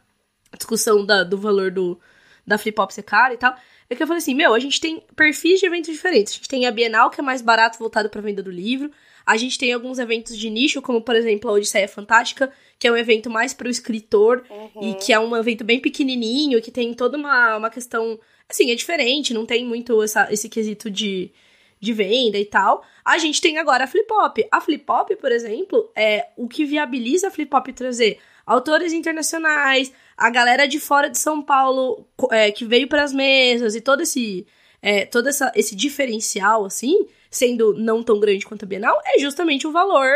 discussão 0.55 1.05
da, 1.05 1.23
do 1.23 1.38
valor 1.38 1.71
do, 1.71 1.99
da 2.45 2.57
Flip 2.57 2.79
Hop 2.79 2.91
ser 2.91 3.03
caro 3.03 3.33
e 3.33 3.38
tal. 3.38 3.55
É 3.89 3.95
que 3.95 4.03
eu 4.03 4.07
falei 4.07 4.19
assim, 4.19 4.33
meu, 4.33 4.53
a 4.53 4.60
gente 4.60 4.79
tem 4.79 5.01
perfis 5.15 5.60
de 5.60 5.65
eventos 5.65 5.91
diferentes. 5.91 6.33
A 6.33 6.36
gente 6.38 6.49
tem 6.49 6.65
a 6.65 6.71
Bienal, 6.71 7.10
que 7.10 7.19
é 7.19 7.23
mais 7.23 7.41
barato, 7.41 7.79
voltado 7.79 8.10
pra 8.10 8.21
venda 8.21 8.43
do 8.43 8.51
livro. 8.51 8.91
A 9.25 9.36
gente 9.36 9.57
tem 9.57 9.73
alguns 9.73 9.99
eventos 9.99 10.38
de 10.38 10.49
nicho, 10.49 10.81
como 10.81 11.01
por 11.01 11.15
exemplo 11.15 11.49
a 11.49 11.53
Odisseia 11.53 11.88
Fantástica, 11.88 12.51
que 12.79 12.88
é 12.88 12.91
um 12.91 12.97
evento 12.97 13.29
mais 13.29 13.53
para 13.53 13.67
o 13.67 13.71
escritor 13.71 14.43
uhum. 14.49 14.89
e 14.89 14.93
que 14.95 15.12
é 15.12 15.19
um 15.19 15.36
evento 15.36 15.63
bem 15.65 15.81
pequenininho, 15.81 16.62
que 16.62 16.71
tem 16.71 16.93
toda 16.93 17.17
uma, 17.17 17.57
uma 17.57 17.69
questão. 17.69 18.19
Assim, 18.49 18.71
é 18.71 18.75
diferente, 18.75 19.33
não 19.33 19.45
tem 19.45 19.65
muito 19.65 20.01
essa, 20.01 20.31
esse 20.31 20.47
quesito 20.47 20.89
de, 20.89 21.31
de 21.79 21.93
venda 21.93 22.38
e 22.38 22.45
tal. 22.45 22.86
A 23.03 23.17
gente 23.17 23.41
tem 23.41 23.57
agora 23.57 23.83
a 23.83 23.88
Flip 23.88 24.10
Hop. 24.12 24.38
A 24.49 24.62
Flip 24.62 24.86
Hop, 24.89 25.12
por 25.19 25.31
exemplo, 25.31 25.91
é 25.93 26.27
o 26.38 26.47
que 26.47 26.63
viabiliza 26.63 27.27
a 27.27 27.31
Flip 27.31 27.53
Hop 27.53 27.67
trazer 27.67 28.19
autores 28.45 28.93
internacionais, 28.93 29.91
a 30.17 30.30
galera 30.30 30.67
de 30.67 30.80
fora 30.80 31.10
de 31.10 31.17
São 31.17 31.41
Paulo 31.41 32.08
é, 32.32 32.51
que 32.51 32.65
veio 32.65 32.88
para 32.88 33.03
as 33.03 33.13
mesas 33.13 33.75
e 33.75 33.82
todo 33.82 34.01
esse 34.01 34.47
é, 34.82 35.06
todo 35.06 35.30
essa, 35.30 35.51
esse 35.56 35.75
diferencial 35.75 36.65
assim 36.65 37.08
sendo 37.30 37.73
não 37.73 38.03
tão 38.03 38.19
grande 38.19 38.45
quanto 38.45 38.63
a 38.63 38.67
Bienal, 38.67 38.99
é 39.06 39.19
justamente 39.19 39.67
o 39.67 39.71
valor 39.71 40.10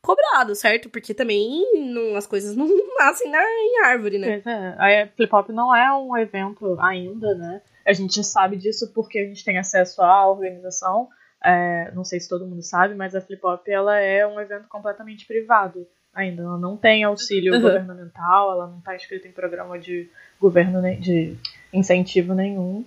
cobrado, 0.00 0.54
certo? 0.54 0.88
Porque 0.88 1.12
também 1.12 1.64
não, 1.92 2.16
as 2.16 2.26
coisas 2.26 2.56
não 2.56 2.66
nascem 2.98 3.30
na, 3.30 3.42
em 3.42 3.84
árvore, 3.84 4.18
né? 4.18 4.42
É. 4.44 5.02
A 5.04 5.08
Flip 5.08 5.34
Hop 5.34 5.48
não 5.50 5.74
é 5.74 5.92
um 5.92 6.16
evento 6.16 6.76
ainda, 6.80 7.34
né? 7.34 7.60
A 7.86 7.92
gente 7.92 8.22
sabe 8.24 8.56
disso 8.56 8.92
porque 8.94 9.18
a 9.18 9.24
gente 9.24 9.44
tem 9.44 9.58
acesso 9.58 10.02
à 10.02 10.28
organização. 10.28 11.08
É, 11.44 11.90
não 11.94 12.04
sei 12.04 12.18
se 12.18 12.28
todo 12.28 12.46
mundo 12.46 12.62
sabe, 12.62 12.94
mas 12.94 13.14
a 13.14 13.20
Flip 13.20 13.44
Hop 13.44 13.66
ela 13.68 13.98
é 13.98 14.26
um 14.26 14.40
evento 14.40 14.68
completamente 14.68 15.26
privado 15.26 15.86
ainda. 16.20 16.42
Ela 16.42 16.58
não 16.58 16.76
tem 16.76 17.04
auxílio 17.04 17.54
uhum. 17.54 17.60
governamental, 17.60 18.52
ela 18.52 18.66
não 18.66 18.78
está 18.78 18.94
inscrita 18.94 19.26
em 19.28 19.32
programa 19.32 19.78
de 19.78 20.10
governo 20.40 20.80
de 21.00 21.36
incentivo 21.72 22.34
nenhum. 22.34 22.76
Uhum. 22.76 22.84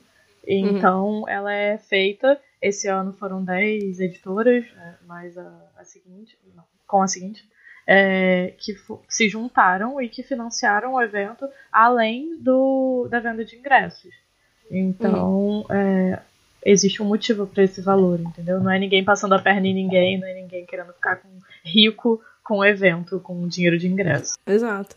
Então, 0.47 1.07
uhum. 1.21 1.29
ela 1.29 1.53
é 1.53 1.77
feita 1.77 2.39
esse 2.61 2.87
ano 2.87 3.11
foram 3.13 3.43
10 3.43 3.99
editoras, 3.99 4.63
é, 4.77 5.05
mais 5.07 5.35
a, 5.35 5.51
a 5.77 5.83
seguinte, 5.83 6.37
não, 6.55 6.63
com 6.85 7.01
a 7.01 7.07
seguinte, 7.07 7.43
é, 7.87 8.53
que 8.59 8.75
se 9.09 9.27
juntaram 9.27 9.99
e 9.99 10.07
que 10.07 10.21
financiaram 10.21 10.93
o 10.93 11.01
evento 11.01 11.49
além 11.71 12.37
do, 12.39 13.07
da 13.09 13.19
venda 13.19 13.43
de 13.43 13.55
ingressos. 13.55 14.13
Então, 14.69 15.61
uhum. 15.61 15.65
é, 15.71 16.21
existe 16.63 17.01
um 17.01 17.05
motivo 17.05 17.47
para 17.47 17.63
esse 17.63 17.81
valor, 17.81 18.19
entendeu? 18.19 18.59
Não 18.59 18.71
é 18.71 18.77
ninguém 18.77 19.03
passando 19.03 19.33
a 19.33 19.41
perna 19.41 19.67
em 19.67 19.73
ninguém, 19.73 20.19
não 20.19 20.27
é 20.27 20.35
ninguém 20.35 20.63
querendo 20.65 20.93
ficar 20.93 21.15
com, 21.15 21.29
rico 21.63 22.21
com 22.43 22.57
o 22.57 22.65
evento, 22.65 23.19
com 23.19 23.47
dinheiro 23.47 23.77
de 23.77 23.87
ingresso. 23.87 24.35
Exato. 24.45 24.95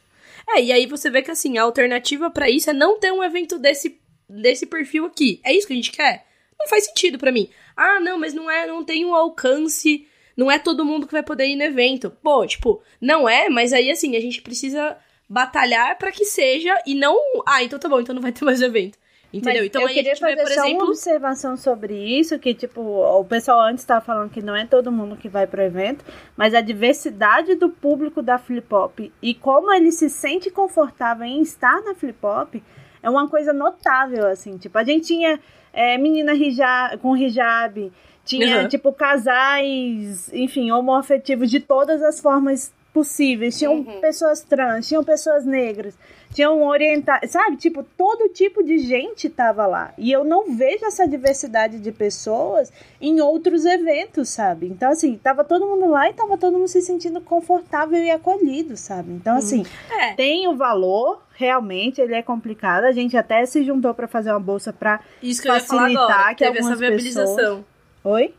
É, 0.49 0.63
e 0.63 0.73
aí 0.73 0.87
você 0.87 1.11
vê 1.11 1.23
que 1.23 1.31
assim, 1.31 1.59
a 1.59 1.63
alternativa 1.63 2.31
para 2.31 2.51
isso 2.51 2.71
é 2.71 2.73
não 2.73 2.99
ter 2.99 3.13
um 3.13 3.23
evento 3.23 3.59
desse, 3.59 3.99
desse 4.29 4.67
perfil 4.67 5.07
aqui. 5.07 5.41
É 5.45 5.53
isso 5.53 5.67
que 5.67 5.73
a 5.73 5.77
gente 5.77 5.93
quer? 5.93 6.27
não 6.65 6.69
faz 6.69 6.87
sentido 6.87 7.19
para 7.19 7.33
mim. 7.33 7.49
Ah, 7.77 8.01
não, 8.01 8.19
mas 8.19 8.35
não 8.35 8.51
é, 8.51 8.67
não 8.67 8.83
tem 8.85 9.05
um 9.05 9.15
alcance, 9.15 10.07
não 10.37 10.51
é 10.51 10.59
todo 10.59 10.85
mundo 10.85 11.07
que 11.07 11.13
vai 11.13 11.23
poder 11.23 11.47
ir 11.47 11.57
no 11.57 11.63
evento. 11.63 12.11
Pô, 12.23 12.47
tipo, 12.47 12.83
não 13.01 13.29
é, 13.29 13.49
mas 13.49 13.73
aí 13.73 13.91
assim, 13.91 14.17
a 14.17 14.21
gente 14.21 14.43
precisa 14.43 14.97
batalhar 15.29 15.97
para 15.99 16.13
que 16.13 16.25
seja 16.25 16.75
e 16.87 16.95
não, 16.95 17.19
ah, 17.47 17.63
então 17.63 17.79
tá 17.79 17.89
bom, 17.89 18.01
então 18.01 18.15
não 18.15 18.23
vai 18.23 18.33
ter 18.33 18.45
mais 18.45 18.61
evento. 18.61 18.99
Entendeu? 19.37 19.62
Mas 19.62 19.66
então 19.66 19.83
eu 19.83 19.88
aí 19.88 19.92
a 19.92 19.97
queria 19.97 20.14
gente 20.14 20.25
vê, 20.25 20.37
fazer 20.37 20.42
por 20.42 20.53
só 20.55 20.64
exemplo. 20.64 20.83
uma 20.85 20.88
observação 20.90 21.57
sobre 21.57 21.94
isso, 22.18 22.38
que 22.38 22.55
tipo, 22.55 22.81
o 22.81 23.25
pessoal 23.25 23.61
antes 23.62 23.83
estava 23.83 24.01
falando 24.05 24.31
que 24.31 24.40
não 24.42 24.55
é 24.55 24.64
todo 24.64 24.92
mundo 24.92 25.16
que 25.16 25.29
vai 25.29 25.47
pro 25.47 25.61
evento, 25.62 26.05
mas 26.37 26.55
a 26.55 26.61
diversidade 26.61 27.55
do 27.57 27.68
público 27.68 28.23
da 28.23 28.38
Flip 28.38 28.73
Hop 28.73 29.01
e 29.20 29.35
como 29.35 29.73
ele 29.73 29.90
se 29.90 30.09
sente 30.09 30.51
confortável 30.51 31.27
em 31.27 31.40
estar 31.42 31.83
na 31.83 31.94
Flip 31.94 32.18
Hop 32.25 32.55
é 33.03 33.11
uma 33.11 33.29
coisa 33.29 33.53
notável, 33.53 34.27
assim. 34.29 34.57
Tipo, 34.57 34.79
a 34.79 34.85
gente 34.85 35.07
tinha 35.09 35.40
é, 35.73 35.99
menina 35.99 36.33
hijab, 36.35 36.97
com 36.99 37.16
hijab, 37.16 37.92
tinha, 38.25 38.62
Uhum. 38.62 38.68
tipo, 38.68 38.92
casais, 38.92 40.33
enfim, 40.33 40.70
homoafetivos 40.70 41.51
de 41.51 41.61
todas 41.61 42.03
as 42.03 42.20
formas 42.20 42.73
possíveis. 42.92 43.59
Tinham 43.59 43.75
Uhum. 43.75 44.01
pessoas 44.01 44.42
trans, 44.42 44.87
tinham 44.88 45.03
pessoas 45.05 45.44
negras, 45.44 45.99
tinham 46.35 46.66
orientais, 46.66 47.31
sabe? 47.31 47.57
Tipo, 47.57 47.85
todo 47.85 48.29
tipo 48.29 48.62
de 48.64 48.79
gente 48.79 49.31
tava 49.31 49.66
lá. 49.66 49.94
E 49.97 50.11
eu 50.11 50.25
não 50.25 50.53
vejo 50.53 50.85
essa 50.85 51.07
diversidade 51.07 51.79
de 51.79 51.92
pessoas 51.92 52.73
em 53.01 53.20
outros 53.20 53.64
eventos, 53.64 54.31
sabe? 54.31 54.66
Então, 54.66 54.90
assim, 54.90 55.16
tava 55.16 55.44
todo 55.44 55.64
mundo 55.64 55.88
lá 55.88 56.11
e 56.11 56.12
tava 56.12 56.37
todo 56.37 56.59
mundo 56.59 56.66
se 56.66 56.83
sentindo 56.83 57.20
confortável 57.20 58.03
e 58.03 58.11
acolhido, 58.11 58.77
sabe? 58.77 59.12
Então, 59.12 59.37
assim, 59.37 59.64
É, 59.88 60.14
tem 60.14 60.49
o 60.49 60.57
valor, 60.57 61.23
realmente, 61.37 62.01
ele 62.01 62.14
é 62.14 62.23
complicado. 62.23 62.85
A 62.85 62.92
gente 62.92 63.16
até 63.16 63.47
se 63.47 63.62
juntou 63.62 63.94
pra 63.94 64.09
fazer 64.09 64.33
uma 64.33 64.40
bolsa 64.40 64.73
pra. 64.73 65.01
isso 65.23 65.40
que 65.40 65.47
facilitar 65.47 66.11
agora. 66.11 66.35
que 66.35 66.44
Teve 66.44 66.59
essa 66.59 66.75
viabilização. 66.75 67.64
Oi? 68.03 68.35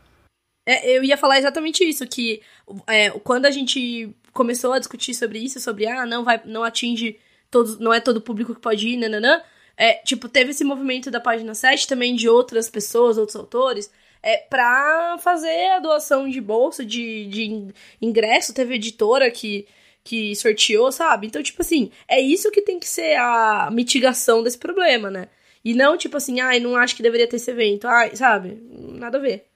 É, 0.68 0.98
eu 0.98 1.02
ia 1.02 1.16
falar 1.16 1.38
exatamente 1.38 1.82
isso, 1.82 2.06
que 2.06 2.42
é, 2.86 3.10
quando 3.10 3.46
a 3.46 3.50
gente 3.50 4.14
começou 4.34 4.72
a 4.72 4.78
discutir 4.78 5.14
sobre 5.14 5.38
isso, 5.38 5.58
sobre 5.60 5.86
ah, 5.86 6.04
não 6.04 6.24
vai, 6.24 6.42
não 6.44 6.62
atinge 6.62 7.18
todos, 7.50 7.78
não 7.78 7.92
é 7.92 8.00
todo 8.00 8.20
público 8.20 8.54
que 8.54 8.60
pode 8.60 8.88
ir, 8.88 8.96
nananã, 8.96 9.42
é, 9.76 9.94
tipo, 9.94 10.28
teve 10.28 10.50
esse 10.50 10.64
movimento 10.64 11.10
da 11.10 11.20
página 11.20 11.54
7 11.54 11.86
também 11.86 12.14
de 12.14 12.28
outras 12.28 12.70
pessoas, 12.70 13.18
outros 13.18 13.36
autores, 13.36 13.90
é, 14.22 14.38
pra 14.38 15.18
fazer 15.20 15.70
a 15.72 15.78
doação 15.78 16.28
de 16.28 16.40
bolsa, 16.40 16.84
de, 16.84 17.26
de 17.26 17.72
ingresso, 18.00 18.54
teve 18.54 18.74
editora 18.74 19.30
que, 19.30 19.66
que 20.02 20.34
sorteou, 20.34 20.90
sabe? 20.90 21.26
Então, 21.26 21.42
tipo 21.42 21.62
assim, 21.62 21.90
é 22.08 22.20
isso 22.20 22.50
que 22.50 22.62
tem 22.62 22.80
que 22.80 22.88
ser 22.88 23.16
a 23.16 23.68
mitigação 23.70 24.42
desse 24.42 24.58
problema, 24.58 25.10
né? 25.10 25.28
E 25.64 25.74
não, 25.74 25.96
tipo 25.96 26.16
assim, 26.16 26.40
ai, 26.40 26.60
não 26.60 26.76
acho 26.76 26.96
que 26.96 27.02
deveria 27.02 27.28
ter 27.28 27.36
esse 27.36 27.50
evento, 27.50 27.86
ai, 27.86 28.14
sabe? 28.16 28.58
Nada 28.70 29.18
a 29.18 29.20
ver. 29.20 29.46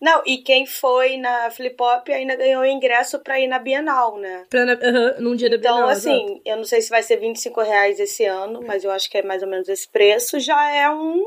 Não, 0.00 0.22
e 0.24 0.38
quem 0.38 0.64
foi 0.64 1.18
na 1.18 1.50
Flip 1.50 1.76
Hop 1.82 2.08
ainda 2.08 2.34
ganhou 2.34 2.64
ingresso 2.64 3.18
pra 3.18 3.38
ir 3.38 3.46
na 3.46 3.58
Bienal, 3.58 4.16
né? 4.16 4.46
Pra, 4.48 4.62
aham, 4.62 5.16
num 5.20 5.36
dia 5.36 5.50
da 5.50 5.56
Então, 5.56 5.74
Bienal, 5.74 5.90
assim, 5.90 6.24
exato. 6.24 6.42
eu 6.46 6.56
não 6.56 6.64
sei 6.64 6.80
se 6.80 6.88
vai 6.88 7.02
ser 7.02 7.18
25 7.18 7.60
reais 7.60 8.00
esse 8.00 8.24
ano, 8.24 8.62
mas 8.66 8.82
eu 8.82 8.90
acho 8.90 9.10
que 9.10 9.18
é 9.18 9.22
mais 9.22 9.42
ou 9.42 9.48
menos 9.48 9.68
esse 9.68 9.86
preço, 9.88 10.40
já 10.40 10.70
é 10.74 10.88
um, 10.90 11.22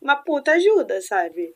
uma 0.00 0.16
puta 0.16 0.52
ajuda, 0.52 1.02
sabe? 1.02 1.54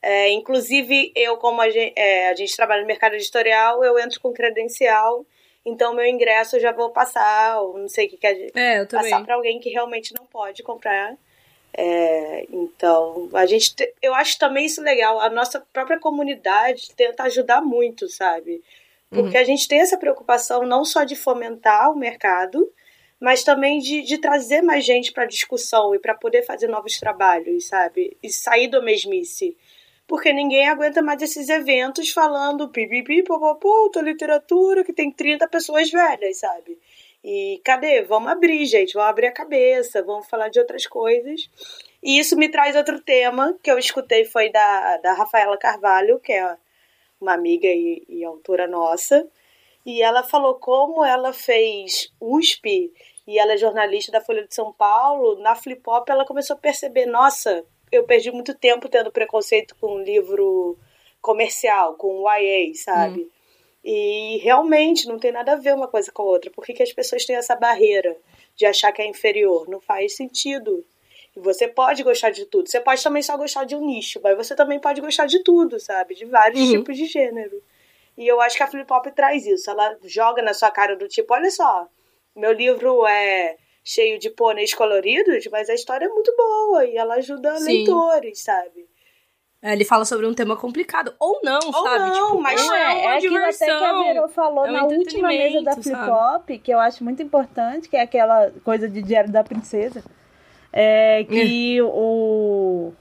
É, 0.00 0.30
inclusive, 0.30 1.12
eu, 1.14 1.36
como 1.36 1.60
a 1.60 1.68
gente, 1.68 1.98
a 2.00 2.34
gente 2.34 2.56
trabalha 2.56 2.80
no 2.80 2.86
mercado 2.86 3.14
editorial, 3.14 3.84
eu 3.84 3.98
entro 3.98 4.18
com 4.20 4.32
credencial, 4.32 5.26
então 5.66 5.94
meu 5.94 6.06
ingresso 6.06 6.56
eu 6.56 6.60
já 6.60 6.72
vou 6.72 6.90
passar, 6.90 7.60
ou 7.60 7.76
não 7.76 7.88
sei 7.88 8.06
o 8.06 8.10
que, 8.10 8.16
que 8.16 8.26
a 8.26 8.34
gente, 8.34 8.58
É, 8.58 8.80
eu 8.80 8.86
também. 8.88 9.10
passar 9.10 9.24
para 9.24 9.34
alguém 9.34 9.58
que 9.60 9.68
realmente 9.68 10.14
não 10.14 10.24
pode 10.24 10.62
comprar. 10.62 11.14
É, 11.78 12.46
então, 12.50 13.28
a 13.34 13.44
gente, 13.44 13.74
te- 13.74 13.94
eu 14.00 14.14
acho 14.14 14.38
também 14.38 14.64
isso 14.64 14.80
legal. 14.82 15.20
A 15.20 15.28
nossa 15.28 15.60
própria 15.72 15.98
comunidade 16.00 16.90
tenta 16.96 17.24
ajudar 17.24 17.60
muito, 17.60 18.08
sabe? 18.08 18.62
Porque 19.10 19.36
a 19.36 19.44
gente 19.44 19.68
tem 19.68 19.80
essa 19.80 19.98
preocupação 19.98 20.62
não 20.66 20.84
só 20.84 21.04
de 21.04 21.14
fomentar 21.14 21.92
o 21.92 21.96
mercado, 21.98 22.72
mas 23.20 23.44
também 23.44 23.78
de, 23.78 24.02
de 24.02 24.18
trazer 24.18 24.62
mais 24.62 24.84
gente 24.84 25.12
para 25.12 25.26
discussão 25.26 25.94
e 25.94 25.98
para 25.98 26.14
poder 26.14 26.42
fazer 26.44 26.66
novos 26.66 26.98
trabalhos, 26.98 27.66
sabe? 27.68 28.16
E 28.22 28.30
sair 28.30 28.68
do 28.68 28.82
mesmice. 28.82 29.56
Porque 30.06 30.32
ninguém 30.32 30.68
aguenta 30.68 31.02
mais 31.02 31.20
esses 31.20 31.48
eventos 31.48 32.10
falando 32.10 32.68
pipipi, 32.68 33.22
popopô, 33.22 33.90
literatura, 34.02 34.84
que 34.84 34.92
tem 34.92 35.10
30 35.10 35.48
pessoas 35.48 35.90
velhas, 35.90 36.38
sabe? 36.38 36.78
E 37.28 37.60
cadê? 37.64 38.02
Vamos 38.02 38.30
abrir, 38.30 38.64
gente, 38.66 38.94
vamos 38.94 39.10
abrir 39.10 39.26
a 39.26 39.32
cabeça, 39.32 40.00
vamos 40.00 40.28
falar 40.28 40.48
de 40.48 40.60
outras 40.60 40.86
coisas. 40.86 41.50
E 42.00 42.20
isso 42.20 42.36
me 42.36 42.48
traz 42.48 42.76
outro 42.76 43.00
tema 43.00 43.52
que 43.60 43.68
eu 43.68 43.76
escutei 43.80 44.24
foi 44.24 44.48
da, 44.48 44.98
da 44.98 45.12
Rafaela 45.12 45.58
Carvalho, 45.58 46.20
que 46.20 46.32
é 46.32 46.56
uma 47.20 47.32
amiga 47.32 47.66
e, 47.66 48.04
e 48.08 48.24
autora 48.24 48.68
nossa. 48.68 49.26
E 49.84 50.02
ela 50.02 50.22
falou 50.22 50.54
como 50.54 51.04
ela 51.04 51.32
fez 51.32 52.12
USP 52.20 52.92
e 53.26 53.40
ela 53.40 53.54
é 53.54 53.56
jornalista 53.56 54.12
da 54.12 54.20
Folha 54.20 54.46
de 54.46 54.54
São 54.54 54.72
Paulo. 54.72 55.40
Na 55.40 55.56
Flip 55.56 55.82
Hop 55.84 56.08
ela 56.08 56.24
começou 56.24 56.54
a 56.54 56.60
perceber, 56.60 57.06
nossa, 57.06 57.64
eu 57.90 58.04
perdi 58.04 58.30
muito 58.30 58.54
tempo 58.54 58.88
tendo 58.88 59.10
preconceito 59.10 59.74
com 59.80 59.98
livro 59.98 60.78
comercial, 61.20 61.94
com 61.94 62.24
YA, 62.30 62.72
sabe? 62.76 63.28
E 63.88 64.38
realmente 64.38 65.06
não 65.06 65.16
tem 65.16 65.30
nada 65.30 65.52
a 65.52 65.56
ver 65.56 65.72
uma 65.72 65.86
coisa 65.86 66.10
com 66.10 66.22
a 66.22 66.24
outra. 66.24 66.50
Por 66.50 66.64
que, 66.66 66.72
que 66.72 66.82
as 66.82 66.92
pessoas 66.92 67.24
têm 67.24 67.36
essa 67.36 67.54
barreira 67.54 68.16
de 68.56 68.66
achar 68.66 68.90
que 68.90 69.00
é 69.00 69.06
inferior? 69.06 69.68
Não 69.68 69.80
faz 69.80 70.16
sentido. 70.16 70.84
E 71.36 71.38
você 71.38 71.68
pode 71.68 72.02
gostar 72.02 72.30
de 72.30 72.46
tudo. 72.46 72.68
Você 72.68 72.80
pode 72.80 73.00
também 73.00 73.22
só 73.22 73.36
gostar 73.36 73.62
de 73.62 73.76
um 73.76 73.86
nicho, 73.86 74.18
mas 74.20 74.36
você 74.36 74.56
também 74.56 74.80
pode 74.80 75.00
gostar 75.00 75.26
de 75.26 75.38
tudo, 75.38 75.78
sabe? 75.78 76.16
De 76.16 76.24
vários 76.24 76.62
Uhum. 76.62 76.70
tipos 76.78 76.96
de 76.96 77.06
gênero. 77.06 77.62
E 78.18 78.26
eu 78.26 78.40
acho 78.40 78.56
que 78.56 78.62
a 78.64 78.66
Flip 78.66 78.92
Hop 78.92 79.06
traz 79.14 79.46
isso. 79.46 79.70
Ela 79.70 79.96
joga 80.02 80.42
na 80.42 80.52
sua 80.52 80.72
cara 80.72 80.96
do 80.96 81.06
tipo, 81.06 81.32
olha 81.32 81.50
só, 81.52 81.86
meu 82.34 82.50
livro 82.50 83.06
é 83.06 83.56
cheio 83.84 84.18
de 84.18 84.30
pôneis 84.30 84.74
coloridos, 84.74 85.46
mas 85.46 85.70
a 85.70 85.74
história 85.74 86.06
é 86.06 86.08
muito 86.08 86.34
boa 86.36 86.84
e 86.84 86.96
ela 86.96 87.14
ajuda 87.14 87.56
Sim. 87.58 87.66
leitores, 87.66 88.40
sabe? 88.40 88.84
É, 89.66 89.72
ele 89.72 89.84
fala 89.84 90.04
sobre 90.04 90.26
um 90.26 90.32
tema 90.32 90.56
complicado. 90.56 91.12
Ou 91.18 91.40
não, 91.42 91.58
Ou 91.58 91.72
sabe? 91.72 92.16
não, 92.16 92.28
tipo, 92.28 92.40
mas 92.40 92.64
ou 92.64 92.72
É, 92.72 92.78
é, 92.78 93.04
é 93.04 93.16
aquilo 93.16 93.36
até 93.36 93.52
que 93.52 93.64
a 93.64 93.66
diversão. 93.66 94.04
Verô 94.04 94.28
falou 94.28 94.64
é 94.64 94.70
um 94.70 94.72
na 94.72 94.84
última 94.84 95.26
mesa 95.26 95.60
da 95.60 95.72
Flip 95.72 96.58
que 96.60 96.70
eu 96.72 96.78
acho 96.78 97.02
muito 97.02 97.20
importante, 97.20 97.88
que 97.88 97.96
é 97.96 98.02
aquela 98.02 98.52
coisa 98.62 98.88
de 98.88 99.02
Diário 99.02 99.32
da 99.32 99.42
Princesa. 99.42 100.04
É 100.72 101.24
que 101.24 101.82
o. 101.82 102.92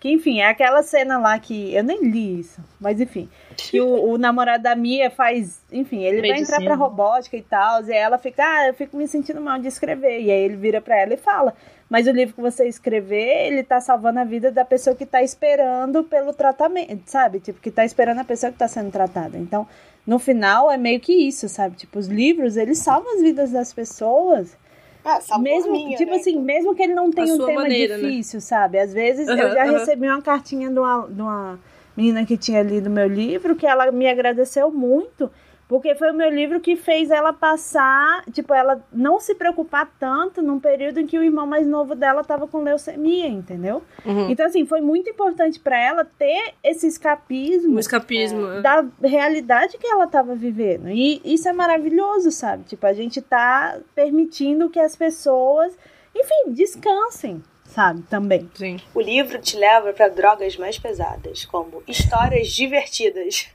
Que, 0.00 0.12
enfim, 0.12 0.40
é 0.40 0.48
aquela 0.48 0.82
cena 0.82 1.18
lá 1.18 1.38
que. 1.38 1.74
Eu 1.74 1.84
nem 1.84 2.02
li 2.08 2.40
isso, 2.40 2.62
mas 2.80 2.98
enfim. 3.02 3.28
Que 3.58 3.78
o, 3.82 4.12
o 4.12 4.16
namorado 4.16 4.62
da 4.62 4.74
Mia 4.74 5.10
faz. 5.10 5.62
Enfim, 5.70 6.04
ele 6.04 6.26
vai 6.26 6.40
entrar 6.40 6.62
pra 6.62 6.74
robótica 6.74 7.36
e 7.36 7.42
tal. 7.42 7.84
E 7.84 7.92
ela 7.92 8.16
fica, 8.16 8.42
ah, 8.42 8.68
eu 8.68 8.74
fico 8.74 8.96
me 8.96 9.06
sentindo 9.06 9.42
mal 9.42 9.58
de 9.58 9.68
escrever. 9.68 10.22
E 10.22 10.30
aí 10.30 10.40
ele 10.40 10.56
vira 10.56 10.80
pra 10.80 10.98
ela 10.98 11.12
e 11.12 11.18
fala: 11.18 11.54
Mas 11.88 12.06
o 12.06 12.10
livro 12.10 12.34
que 12.34 12.40
você 12.40 12.66
escrever, 12.66 13.46
ele 13.46 13.62
tá 13.62 13.80
salvando 13.80 14.18
a 14.18 14.24
vida 14.24 14.50
da 14.50 14.64
pessoa 14.64 14.96
que 14.96 15.04
tá 15.06 15.22
esperando 15.22 16.02
pelo 16.04 16.32
tratamento, 16.32 17.02
sabe? 17.06 17.40
Tipo, 17.40 17.60
que 17.60 17.70
tá 17.70 17.84
esperando 17.84 18.20
a 18.20 18.24
pessoa 18.24 18.50
que 18.50 18.58
tá 18.58 18.66
sendo 18.66 18.90
tratada. 18.90 19.36
Então, 19.38 19.66
no 20.06 20.18
final, 20.18 20.70
é 20.70 20.76
meio 20.76 20.98
que 21.00 21.12
isso, 21.12 21.48
sabe? 21.48 21.76
Tipo, 21.76 21.98
os 21.98 22.08
livros, 22.08 22.56
eles 22.56 22.78
salvam 22.78 23.14
as 23.14 23.22
vidas 23.22 23.50
das 23.50 23.72
pessoas. 23.72 24.56
Ah, 25.04 25.38
Mesmo, 25.38 25.72
minha, 25.72 25.98
tipo 25.98 26.10
né? 26.10 26.16
assim, 26.16 26.40
mesmo 26.40 26.74
que 26.74 26.82
ele 26.82 26.94
não 26.94 27.10
tenha 27.10 27.34
um 27.34 27.38
tema 27.38 27.62
maneira, 27.62 27.98
né? 27.98 28.08
difícil, 28.08 28.40
sabe? 28.40 28.78
Às 28.78 28.92
vezes 28.92 29.28
eu 29.28 29.36
Aham, 29.36 29.54
já 29.54 29.64
aham. 29.64 29.72
recebi 29.72 30.08
uma 30.08 30.22
cartinha 30.22 30.70
de 30.70 30.78
uma, 30.78 31.06
de 31.06 31.20
uma 31.20 31.58
menina 31.94 32.24
que 32.24 32.38
tinha 32.38 32.62
lido 32.62 32.88
meu 32.88 33.06
livro, 33.06 33.54
que 33.54 33.66
ela 33.66 33.92
me 33.92 34.08
agradeceu 34.08 34.70
muito, 34.70 35.30
porque 35.66 35.94
foi 35.94 36.10
o 36.10 36.14
meu 36.14 36.28
livro 36.30 36.60
que 36.60 36.76
fez 36.76 37.10
ela 37.10 37.32
passar, 37.32 38.22
tipo, 38.32 38.52
ela 38.52 38.84
não 38.92 39.18
se 39.18 39.34
preocupar 39.34 39.90
tanto 39.98 40.42
num 40.42 40.60
período 40.60 41.00
em 41.00 41.06
que 41.06 41.18
o 41.18 41.22
irmão 41.22 41.46
mais 41.46 41.66
novo 41.66 41.94
dela 41.94 42.22
tava 42.22 42.46
com 42.46 42.62
leucemia, 42.62 43.26
entendeu? 43.28 43.82
Uhum. 44.04 44.28
Então, 44.30 44.44
assim, 44.44 44.66
foi 44.66 44.80
muito 44.80 45.08
importante 45.08 45.58
pra 45.58 45.78
ela 45.80 46.04
ter 46.04 46.52
esse 46.62 46.86
escapismo 46.86 47.76
O 47.76 47.80
escapismo. 47.80 48.46
é. 48.46 48.60
da 48.60 48.84
realidade 49.02 49.78
que 49.78 49.86
ela 49.86 50.04
estava 50.04 50.34
vivendo. 50.34 50.88
E 50.90 51.20
isso 51.24 51.48
é 51.48 51.52
maravilhoso, 51.52 52.30
sabe? 52.30 52.64
Tipo, 52.64 52.86
a 52.86 52.92
gente 52.92 53.22
tá 53.22 53.78
permitindo 53.94 54.68
que 54.68 54.78
as 54.78 54.94
pessoas, 54.94 55.72
enfim, 56.14 56.52
descansem, 56.52 57.42
sabe? 57.64 58.02
Também. 58.02 58.50
Sim. 58.54 58.76
O 58.94 59.00
livro 59.00 59.40
te 59.40 59.56
leva 59.56 59.92
para 59.94 60.08
drogas 60.08 60.56
mais 60.56 60.78
pesadas, 60.78 61.44
como 61.46 61.82
histórias 61.88 62.48
divertidas. 62.48 63.48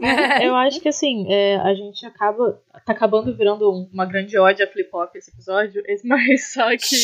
Eu 0.42 0.54
acho 0.56 0.80
que 0.80 0.88
assim, 0.88 1.26
é, 1.32 1.56
a 1.56 1.74
gente 1.74 2.04
acaba. 2.06 2.60
Tá 2.84 2.92
acabando 2.92 3.34
virando 3.36 3.70
um- 3.70 3.88
uma 3.92 4.06
grande 4.06 4.36
ódio 4.38 4.64
a 4.64 4.68
flip 4.68 4.90
hop 4.92 5.14
esse 5.16 5.30
episódio, 5.30 5.82
mas 6.04 6.52
só 6.52 6.68
que. 6.76 6.96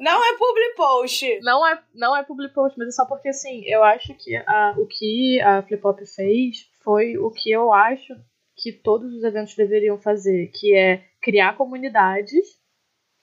Não 0.00 0.24
é 0.24 0.36
public 0.36 0.74
post. 0.76 1.40
Não 1.42 1.66
é, 1.66 1.82
não 1.94 2.16
é 2.16 2.22
public 2.22 2.54
post, 2.54 2.78
mas 2.78 2.88
é 2.88 2.90
só 2.92 3.04
porque 3.06 3.28
assim, 3.28 3.62
eu 3.66 3.82
acho 3.82 4.14
que 4.14 4.36
a, 4.36 4.74
o 4.76 4.86
que 4.86 5.40
a 5.40 5.62
Flip 5.62 5.86
Hop 5.86 5.98
fez 6.04 6.68
foi 6.82 7.16
o 7.16 7.30
que 7.30 7.50
eu 7.50 7.72
acho 7.72 8.14
que 8.56 8.72
todos 8.72 9.12
os 9.14 9.24
eventos 9.24 9.54
deveriam 9.54 9.98
fazer, 9.98 10.50
que 10.54 10.74
é 10.74 11.04
criar 11.20 11.56
comunidades, 11.56 12.44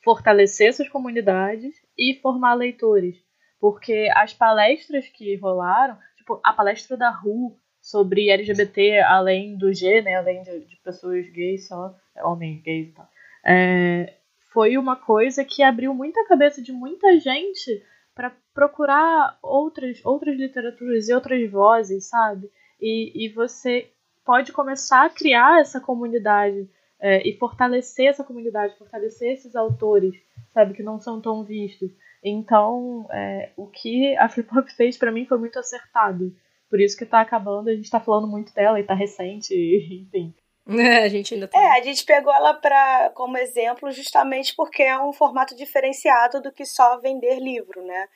fortalecer 0.04 0.68
essas 0.70 0.90
comunidades 0.90 1.76
e 1.98 2.20
formar 2.22 2.54
leitores. 2.56 3.16
Porque 3.60 4.10
as 4.16 4.34
palestras 4.34 5.08
que 5.10 5.36
rolaram, 5.36 5.98
tipo, 6.18 6.40
a 6.44 6.54
palestra 6.54 6.96
da 6.98 7.10
RU 7.10 7.58
sobre 7.90 8.30
LGBT 8.30 9.00
além 9.00 9.58
do 9.58 9.74
G, 9.74 10.02
né, 10.02 10.16
além 10.16 10.44
de, 10.44 10.60
de 10.60 10.76
pessoas 10.78 11.28
gays 11.30 11.68
só, 11.68 11.96
homens 12.24 12.62
gays 12.62 12.90
e 12.90 12.92
tal, 12.92 13.10
é, 13.44 14.14
foi 14.54 14.78
uma 14.78 14.96
coisa 14.96 15.44
que 15.44 15.64
abriu 15.64 15.94
muita 15.94 16.26
cabeça 16.28 16.62
de 16.62 16.72
muita 16.72 17.20
gente 17.20 17.84
para 18.14 18.32
procurar 18.54 19.40
outras, 19.42 20.02
outras 20.06 20.38
literaturas 20.38 21.08
e 21.08 21.14
outras 21.14 21.50
vozes, 21.50 22.06
sabe? 22.06 22.52
E, 22.80 23.26
e 23.26 23.30
você 23.30 23.90
pode 24.24 24.52
começar 24.52 25.06
a 25.06 25.10
criar 25.10 25.60
essa 25.60 25.80
comunidade 25.80 26.70
é, 27.00 27.28
e 27.28 27.38
fortalecer 27.38 28.08
essa 28.08 28.24
comunidade, 28.24 28.78
fortalecer 28.78 29.32
esses 29.32 29.56
autores, 29.56 30.14
sabe, 30.50 30.74
que 30.74 30.84
não 30.84 31.00
são 31.00 31.20
tão 31.20 31.44
vistos. 31.44 31.90
Então, 32.24 33.08
é, 33.12 33.52
o 33.56 33.66
que 33.66 34.16
a 34.18 34.28
Flip 34.30 34.50
Hop 34.56 34.68
fez 34.70 34.98
para 34.98 35.12
mim 35.12 35.26
foi 35.26 35.38
muito 35.38 35.58
acertado. 35.58 36.36
Por 36.70 36.80
isso 36.80 36.98
que 36.98 37.06
tá 37.06 37.22
acabando, 37.22 37.70
a 37.70 37.74
gente 37.74 37.90
tá 37.90 38.00
falando 38.00 38.28
muito 38.28 38.54
dela 38.54 38.80
e 38.80 38.84
tá 38.84 38.94
recente, 38.94 39.54
enfim. 40.06 40.34
É, 40.68 40.98
a 41.04 41.10
gente 41.10 41.34
ainda 41.34 41.48
tá. 41.48 41.60
É, 41.60 41.80
a 41.80 41.84
gente 41.84 42.06
pegou 42.06 42.34
ela 42.34 42.54
pra, 42.54 43.12
como 43.16 43.38
exemplo 43.38 43.92
justamente 43.92 44.56
porque 44.56 44.84
é 44.84 45.00
um 45.02 45.12
formato 45.12 45.56
diferenciado 45.56 46.42
do 46.42 46.52
que 46.52 46.66
só 46.66 47.00
vender 47.00 47.40
livro, 47.40 47.84
né? 47.84 48.08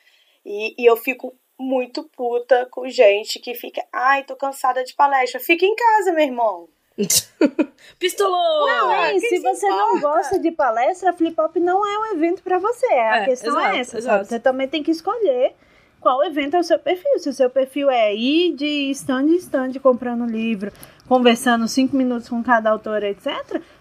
E, 0.44 0.74
e 0.78 0.86
eu 0.86 0.96
fico 0.96 1.34
muito 1.58 2.04
puta 2.04 2.66
com 2.70 2.88
gente 2.88 3.38
que 3.38 3.54
fica, 3.54 3.84
ai, 3.92 4.24
tô 4.24 4.36
cansada 4.36 4.84
de 4.84 4.94
palestra. 4.94 5.40
Fica 5.40 5.64
em 5.64 5.74
casa, 5.74 6.12
meu 6.12 6.24
irmão. 6.24 6.68
Pistolou! 7.98 8.66
Não, 8.68 8.92
é, 8.92 9.18
se 9.18 9.40
você 9.40 9.66
importa? 9.66 9.86
não 9.86 10.00
gosta 10.00 10.38
de 10.38 10.50
palestra, 10.52 11.10
a 11.10 11.12
Flip 11.12 11.40
Hop 11.40 11.56
não 11.56 11.84
é 11.84 11.98
um 11.98 12.16
evento 12.16 12.42
para 12.42 12.58
você. 12.58 12.86
A 12.86 13.22
é, 13.22 13.24
questão 13.24 13.58
é 13.58 13.80
exato, 13.80 13.96
é 13.96 14.20
essa. 14.20 14.24
Você 14.24 14.38
também 14.38 14.68
tem 14.68 14.82
que 14.82 14.92
escolher 14.92 15.56
qual 16.04 16.22
evento 16.22 16.54
é 16.54 16.58
o 16.58 16.62
seu 16.62 16.78
perfil. 16.78 17.18
Se 17.18 17.30
o 17.30 17.32
seu 17.32 17.48
perfil 17.48 17.90
é 17.90 18.14
ir 18.14 18.52
de 18.54 18.90
stand 18.90 19.22
em 19.22 19.36
stand 19.36 19.72
comprando 19.82 20.26
livro, 20.26 20.70
conversando 21.08 21.66
cinco 21.66 21.96
minutos 21.96 22.28
com 22.28 22.44
cada 22.44 22.70
autor, 22.70 23.02
etc. 23.02 23.26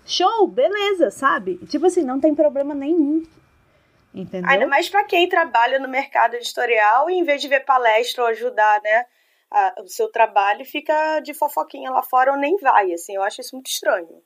Show, 0.05 0.47
beleza, 0.47 1.11
sabe? 1.11 1.57
Tipo 1.67 1.87
assim, 1.87 2.01
não 2.01 2.21
tem 2.21 2.33
problema 2.33 2.73
nenhum. 2.73 3.23
Entendeu? 4.15 4.49
Ainda 4.49 4.67
mais 4.67 4.87
para 4.87 5.03
quem 5.03 5.27
trabalha 5.27 5.79
no 5.79 5.89
mercado 5.89 6.35
editorial 6.35 7.09
e 7.09 7.15
em 7.15 7.25
vez 7.25 7.41
de 7.41 7.49
ver 7.49 7.65
palestra 7.65 8.23
ou 8.23 8.29
ajudar, 8.29 8.81
né? 8.81 9.05
A, 9.51 9.81
o 9.81 9.87
seu 9.89 10.09
trabalho 10.09 10.63
fica 10.63 11.19
de 11.19 11.33
fofoquinha 11.33 11.91
lá 11.91 12.01
fora 12.01 12.31
ou 12.31 12.37
nem 12.37 12.55
vai, 12.57 12.93
assim, 12.93 13.15
eu 13.15 13.21
acho 13.23 13.41
isso 13.41 13.53
muito 13.53 13.67
estranho. 13.67 14.23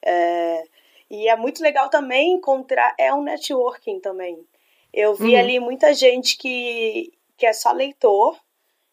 É, 0.00 0.62
e 1.10 1.28
é 1.28 1.34
muito 1.34 1.60
legal 1.60 1.88
também 1.88 2.34
encontrar, 2.34 2.94
é 2.96 3.12
um 3.12 3.22
networking 3.22 3.98
também. 3.98 4.38
Eu 4.92 5.14
vi 5.14 5.32
uhum. 5.32 5.40
ali 5.40 5.58
muita 5.58 5.92
gente 5.92 6.36
que, 6.36 7.12
que 7.42 7.46
é 7.46 7.52
só 7.52 7.72
leitor, 7.72 8.38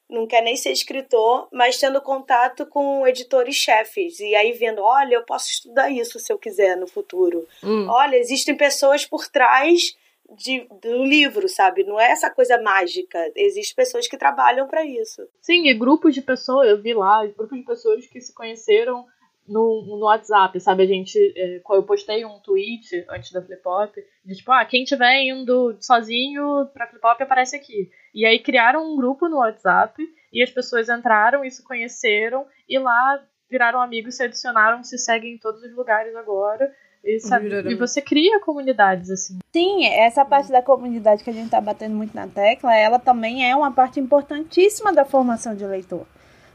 não 0.10 0.26
quer 0.26 0.42
nem 0.42 0.56
ser 0.56 0.72
escritor, 0.72 1.48
mas 1.54 1.78
tendo 1.78 2.02
contato 2.02 2.66
com 2.66 3.06
editores-chefes. 3.06 4.20
E 4.20 4.34
aí 4.34 4.54
vendo, 4.54 4.82
olha, 4.82 5.14
eu 5.14 5.24
posso 5.24 5.52
estudar 5.52 5.92
isso 5.92 6.18
se 6.18 6.34
eu 6.34 6.40
quiser 6.40 6.76
no 6.76 6.88
futuro. 6.88 7.48
Hum. 7.64 7.86
Olha, 7.88 8.16
existem 8.16 8.58
pessoas 8.58 9.06
por 9.06 9.28
trás 9.28 9.96
de, 10.36 10.68
do 10.82 11.04
livro, 11.04 11.48
sabe? 11.48 11.84
Não 11.84 12.00
é 12.00 12.10
essa 12.10 12.32
coisa 12.32 12.60
mágica. 12.60 13.20
Existem 13.36 13.76
pessoas 13.76 14.08
que 14.08 14.18
trabalham 14.18 14.68
para 14.68 14.84
isso. 14.84 15.22
Sim, 15.40 15.68
e 15.68 15.74
grupos 15.76 16.16
de 16.16 16.24
pessoas, 16.24 16.70
eu 16.70 16.82
vi 16.82 16.96
lá, 16.96 17.24
grupos 17.28 17.60
de 17.60 17.64
pessoas 17.64 18.08
que 18.08 18.20
se 18.20 18.34
conheceram 18.34 19.06
no, 19.50 19.84
no 19.86 20.06
WhatsApp, 20.06 20.60
sabe? 20.60 20.84
A 20.84 20.86
gente, 20.86 21.18
é, 21.36 21.62
eu 21.70 21.84
postei 21.84 22.24
um 22.24 22.40
tweet 22.40 23.06
antes 23.10 23.32
da 23.32 23.42
Flip 23.42 23.62
Hop, 23.66 23.96
de 24.24 24.36
tipo, 24.36 24.52
ah, 24.52 24.64
quem 24.64 24.84
tiver 24.84 25.24
indo 25.24 25.76
sozinho 25.82 26.68
pra 26.74 26.88
Flip 26.88 27.06
Hop 27.06 27.22
aparece 27.22 27.56
aqui. 27.56 27.90
E 28.14 28.26
aí 28.26 28.40
criaram 28.40 28.94
um 28.94 28.96
grupo 28.96 29.28
no 29.28 29.38
WhatsApp 29.38 30.02
e 30.32 30.44
as 30.44 30.50
pessoas 30.50 30.88
entraram 30.90 31.44
e 31.44 31.52
se 31.52 31.64
conheceram 31.64 32.46
e 32.68 32.78
lá 32.78 33.22
viraram 33.50 33.82
amigos, 33.82 34.16
se 34.16 34.24
adicionaram, 34.24 34.84
se 34.84 34.98
seguem 34.98 35.34
em 35.34 35.38
todos 35.38 35.64
os 35.64 35.76
lugares 35.76 36.16
agora. 36.16 36.72
E, 37.04 37.20
sabe, 37.20 37.50
e 37.50 37.76
você 37.76 38.02
cria 38.02 38.42
comunidades, 38.42 39.10
assim. 39.10 39.40
Sim, 39.54 39.86
essa 39.88 40.26
parte 40.26 40.52
da 40.52 40.62
comunidade 40.62 41.24
que 41.24 41.30
a 41.30 41.34
gente 41.34 41.50
tá 41.50 41.62
batendo 41.62 41.96
muito 41.96 42.14
na 42.14 42.28
tecla, 42.28 42.76
ela 42.76 43.00
também 43.00 43.50
é 43.50 43.56
uma 43.56 43.72
parte 43.72 44.00
importantíssima 44.00 44.92
da 44.92 45.06
formação 45.06 45.56
de 45.56 45.66
leitor. 45.66 46.06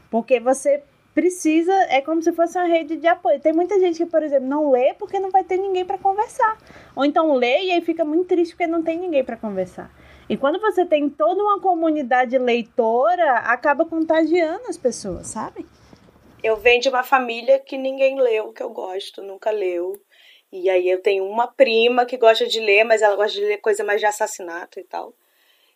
Porque 0.09 0.39
você 0.39 0.83
precisa, 1.15 1.73
é 1.89 2.01
como 2.01 2.21
se 2.21 2.33
fosse 2.33 2.57
uma 2.57 2.67
rede 2.67 2.97
de 2.97 3.07
apoio. 3.07 3.39
Tem 3.39 3.53
muita 3.53 3.79
gente 3.79 3.95
que, 3.97 4.05
por 4.05 4.21
exemplo, 4.21 4.47
não 4.47 4.69
lê 4.69 4.93
porque 4.93 5.17
não 5.17 5.31
vai 5.31 5.45
ter 5.45 5.57
ninguém 5.57 5.85
para 5.85 5.97
conversar. 5.97 6.57
Ou 6.93 7.05
então 7.05 7.33
lê 7.33 7.63
e 7.63 7.71
aí 7.71 7.81
fica 7.81 8.03
muito 8.03 8.27
triste 8.27 8.51
porque 8.51 8.67
não 8.67 8.83
tem 8.83 8.99
ninguém 8.99 9.23
para 9.23 9.37
conversar. 9.37 9.89
E 10.27 10.35
quando 10.35 10.59
você 10.59 10.85
tem 10.85 11.09
toda 11.09 11.41
uma 11.41 11.61
comunidade 11.61 12.37
leitora, 12.37 13.37
acaba 13.39 13.85
contagiando 13.85 14.67
as 14.67 14.77
pessoas, 14.77 15.27
sabe? 15.27 15.65
Eu 16.43 16.57
venho 16.57 16.81
de 16.81 16.89
uma 16.89 17.03
família 17.03 17.59
que 17.59 17.77
ninguém 17.77 18.19
leu, 18.19 18.51
que 18.51 18.61
eu 18.61 18.69
gosto, 18.69 19.21
nunca 19.23 19.51
leu. 19.51 19.93
E 20.51 20.69
aí 20.69 20.89
eu 20.89 21.01
tenho 21.01 21.25
uma 21.25 21.47
prima 21.47 22.05
que 22.05 22.17
gosta 22.17 22.45
de 22.45 22.59
ler, 22.59 22.83
mas 22.83 23.01
ela 23.01 23.15
gosta 23.15 23.39
de 23.39 23.45
ler 23.45 23.57
coisa 23.57 23.83
mais 23.85 24.01
de 24.01 24.05
assassinato 24.05 24.79
e 24.81 24.83
tal. 24.83 25.13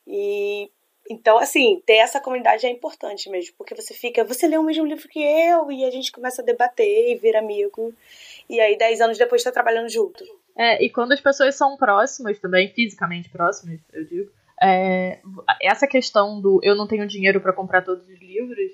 E 0.05 0.69
então, 1.09 1.37
assim, 1.39 1.81
ter 1.85 1.95
essa 1.95 2.19
comunidade 2.19 2.65
é 2.65 2.69
importante 2.69 3.29
mesmo, 3.29 3.55
porque 3.57 3.75
você 3.75 3.93
fica, 3.93 4.23
você 4.23 4.47
lê 4.47 4.57
o 4.57 4.63
mesmo 4.63 4.85
livro 4.85 5.09
que 5.09 5.19
eu, 5.19 5.71
e 5.71 5.83
a 5.83 5.91
gente 5.91 6.11
começa 6.11 6.41
a 6.41 6.45
debater 6.45 7.11
e 7.11 7.15
vir 7.15 7.35
amigo. 7.35 7.93
E 8.49 8.59
aí, 8.59 8.77
dez 8.77 9.01
anos 9.01 9.17
depois, 9.17 9.43
tá 9.43 9.51
trabalhando 9.51 9.89
junto. 9.89 10.23
É, 10.55 10.83
e 10.83 10.89
quando 10.89 11.13
as 11.13 11.21
pessoas 11.21 11.55
são 11.55 11.75
próximas 11.77 12.39
também, 12.39 12.69
fisicamente 12.69 13.29
próximas, 13.29 13.79
eu 13.91 14.05
digo, 14.05 14.31
é, 14.61 15.19
essa 15.61 15.87
questão 15.87 16.39
do 16.39 16.59
eu 16.61 16.75
não 16.75 16.87
tenho 16.87 17.07
dinheiro 17.07 17.41
para 17.41 17.53
comprar 17.53 17.81
todos 17.81 18.07
os 18.07 18.19
livros 18.19 18.71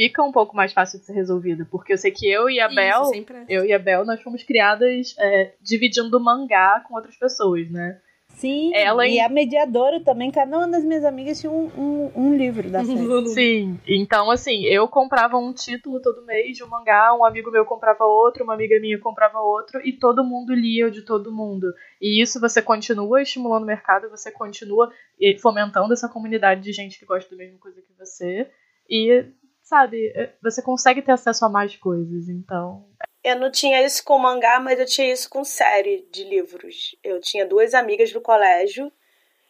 fica 0.00 0.22
um 0.22 0.32
pouco 0.32 0.56
mais 0.56 0.72
fácil 0.72 0.98
de 0.98 1.04
ser 1.04 1.12
resolvida, 1.12 1.66
porque 1.70 1.92
eu 1.92 1.98
sei 1.98 2.10
que 2.10 2.26
eu 2.26 2.48
e 2.48 2.58
a 2.58 2.66
Isso, 2.66 2.74
Bel, 2.74 3.10
é. 3.14 3.44
eu 3.48 3.64
e 3.66 3.72
a 3.72 3.78
Bel, 3.78 4.04
nós 4.06 4.22
fomos 4.22 4.42
criadas 4.42 5.14
é, 5.18 5.52
dividindo 5.60 6.18
mangá 6.18 6.82
com 6.88 6.94
outras 6.94 7.16
pessoas, 7.16 7.70
né? 7.70 8.00
Sim, 8.40 8.74
ela 8.74 9.06
e 9.06 9.20
a 9.20 9.28
mediadora 9.28 10.02
também, 10.02 10.30
cada 10.30 10.56
uma 10.56 10.66
das 10.66 10.82
minhas 10.82 11.04
amigas 11.04 11.38
tinha 11.38 11.52
um, 11.52 11.66
um, 11.76 12.10
um 12.16 12.34
livro 12.34 12.70
da 12.70 12.82
série. 12.82 13.28
Sim, 13.28 13.78
então 13.86 14.30
assim, 14.30 14.64
eu 14.64 14.88
comprava 14.88 15.36
um 15.36 15.52
título 15.52 16.00
todo 16.00 16.24
mês 16.24 16.56
de 16.56 16.64
um 16.64 16.68
mangá, 16.68 17.14
um 17.14 17.22
amigo 17.22 17.50
meu 17.50 17.66
comprava 17.66 18.04
outro, 18.04 18.42
uma 18.42 18.54
amiga 18.54 18.80
minha 18.80 18.98
comprava 18.98 19.38
outro, 19.40 19.78
e 19.86 19.92
todo 19.92 20.24
mundo 20.24 20.54
lia 20.54 20.86
o 20.86 20.90
de 20.90 21.02
todo 21.02 21.30
mundo. 21.30 21.66
E 22.00 22.22
isso 22.22 22.40
você 22.40 22.62
continua 22.62 23.20
estimulando 23.20 23.64
o 23.64 23.66
mercado, 23.66 24.08
você 24.08 24.32
continua 24.32 24.90
fomentando 25.38 25.92
essa 25.92 26.08
comunidade 26.08 26.62
de 26.62 26.72
gente 26.72 26.98
que 26.98 27.04
gosta 27.04 27.30
da 27.30 27.36
mesma 27.36 27.58
coisa 27.58 27.82
que 27.82 27.92
você, 27.98 28.50
e 28.88 29.26
sabe, 29.62 30.12
você 30.42 30.62
consegue 30.62 31.02
ter 31.02 31.12
acesso 31.12 31.44
a 31.44 31.48
mais 31.50 31.76
coisas, 31.76 32.28
então 32.28 32.86
eu 33.22 33.38
não 33.38 33.50
tinha 33.50 33.84
isso 33.84 34.02
com 34.04 34.18
mangá, 34.18 34.58
mas 34.60 34.78
eu 34.78 34.86
tinha 34.86 35.12
isso 35.12 35.28
com 35.28 35.44
série 35.44 36.06
de 36.10 36.24
livros. 36.24 36.96
Eu 37.04 37.20
tinha 37.20 37.46
duas 37.46 37.74
amigas 37.74 38.12
do 38.12 38.20
colégio 38.20 38.90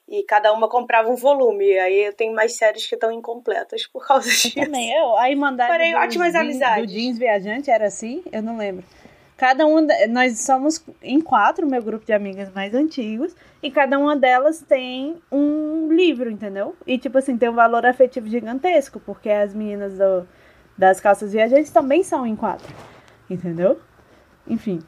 e 0.09 0.25
cada 0.25 0.53
uma 0.53 0.69
comprava 0.69 1.09
um 1.09 1.15
volume. 1.15 1.79
Aí 1.79 2.07
eu 2.07 2.13
tenho 2.13 2.35
mais 2.35 2.57
séries 2.57 2.87
que 2.87 2.97
estão 2.97 3.13
incompletas 3.13 3.87
por 3.87 4.07
causa 4.07 4.29
disso. 4.29 4.59
Eu 4.59 4.65
também. 4.65 4.93
Eu, 4.93 5.17
a 5.17 5.31
Irmandade 5.31 5.71
Porém, 5.71 5.95
ótimas 5.95 6.33
jeans, 6.33 6.43
amizades. 6.43 6.87
do 6.87 6.93
Jeans 6.93 7.19
Viajante 7.19 7.71
era 7.71 7.87
assim? 7.87 8.25
Eu 8.33 8.43
não 8.43 8.57
lembro. 8.57 8.85
Cada 9.37 9.65
um, 9.67 9.87
nós 10.11 10.41
somos 10.41 10.85
em 11.01 11.19
quatro, 11.19 11.67
meu 11.67 11.83
grupo 11.83 12.05
de 12.05 12.13
amigas 12.13 12.53
mais 12.53 12.75
antigos, 12.75 13.35
e 13.63 13.71
cada 13.71 13.99
uma 13.99 14.15
delas 14.15 14.61
tem 14.61 15.17
um 15.33 15.91
livro, 15.91 16.31
entendeu? 16.31 16.77
E 16.87 16.99
tipo 16.99 17.17
assim, 17.17 17.39
tem 17.39 17.49
um 17.49 17.55
valor 17.55 17.87
afetivo 17.87 18.29
gigantesco, 18.29 19.01
porque 19.01 19.31
as 19.31 19.55
meninas 19.55 19.97
do, 19.97 20.29
das 20.77 21.01
calças 21.01 21.33
viajantes 21.33 21.71
também 21.71 22.03
são 22.03 22.27
em 22.27 22.37
quatro. 22.37 22.69
Entendeu? 23.31 23.81
Enfim. 24.47 24.81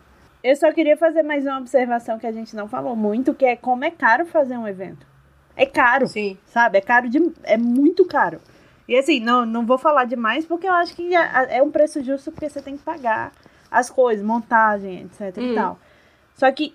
Eu 0.42 0.56
só 0.56 0.72
queria 0.72 0.96
fazer 0.96 1.22
mais 1.22 1.46
uma 1.46 1.58
observação 1.58 2.18
que 2.18 2.26
a 2.26 2.32
gente 2.32 2.56
não 2.56 2.66
falou 2.66 2.96
muito, 2.96 3.32
que 3.32 3.44
é 3.44 3.54
como 3.54 3.84
é 3.84 3.90
caro 3.90 4.26
fazer 4.26 4.56
um 4.56 4.66
evento. 4.66 5.06
É 5.56 5.64
caro. 5.64 6.08
Sim. 6.08 6.36
Sabe? 6.46 6.78
É 6.78 6.80
caro 6.80 7.08
de. 7.08 7.18
É 7.44 7.56
muito 7.56 8.04
caro. 8.04 8.40
E 8.88 8.96
assim, 8.96 9.20
não, 9.20 9.46
não 9.46 9.64
vou 9.64 9.78
falar 9.78 10.04
demais 10.04 10.44
porque 10.44 10.66
eu 10.66 10.72
acho 10.72 10.94
que 10.96 11.14
é, 11.14 11.62
um 11.62 11.70
preço 11.70 12.02
justo 12.02 12.32
porque 12.32 12.48
você 12.48 12.60
tem 12.60 12.76
que 12.76 12.82
pagar 12.82 13.32
as 13.70 13.88
coisas, 13.88 14.24
montagem, 14.24 15.02
etc 15.04 15.38
hum. 15.38 15.52
e 15.52 15.54
tal. 15.54 15.78
Só 16.34 16.50
que 16.50 16.74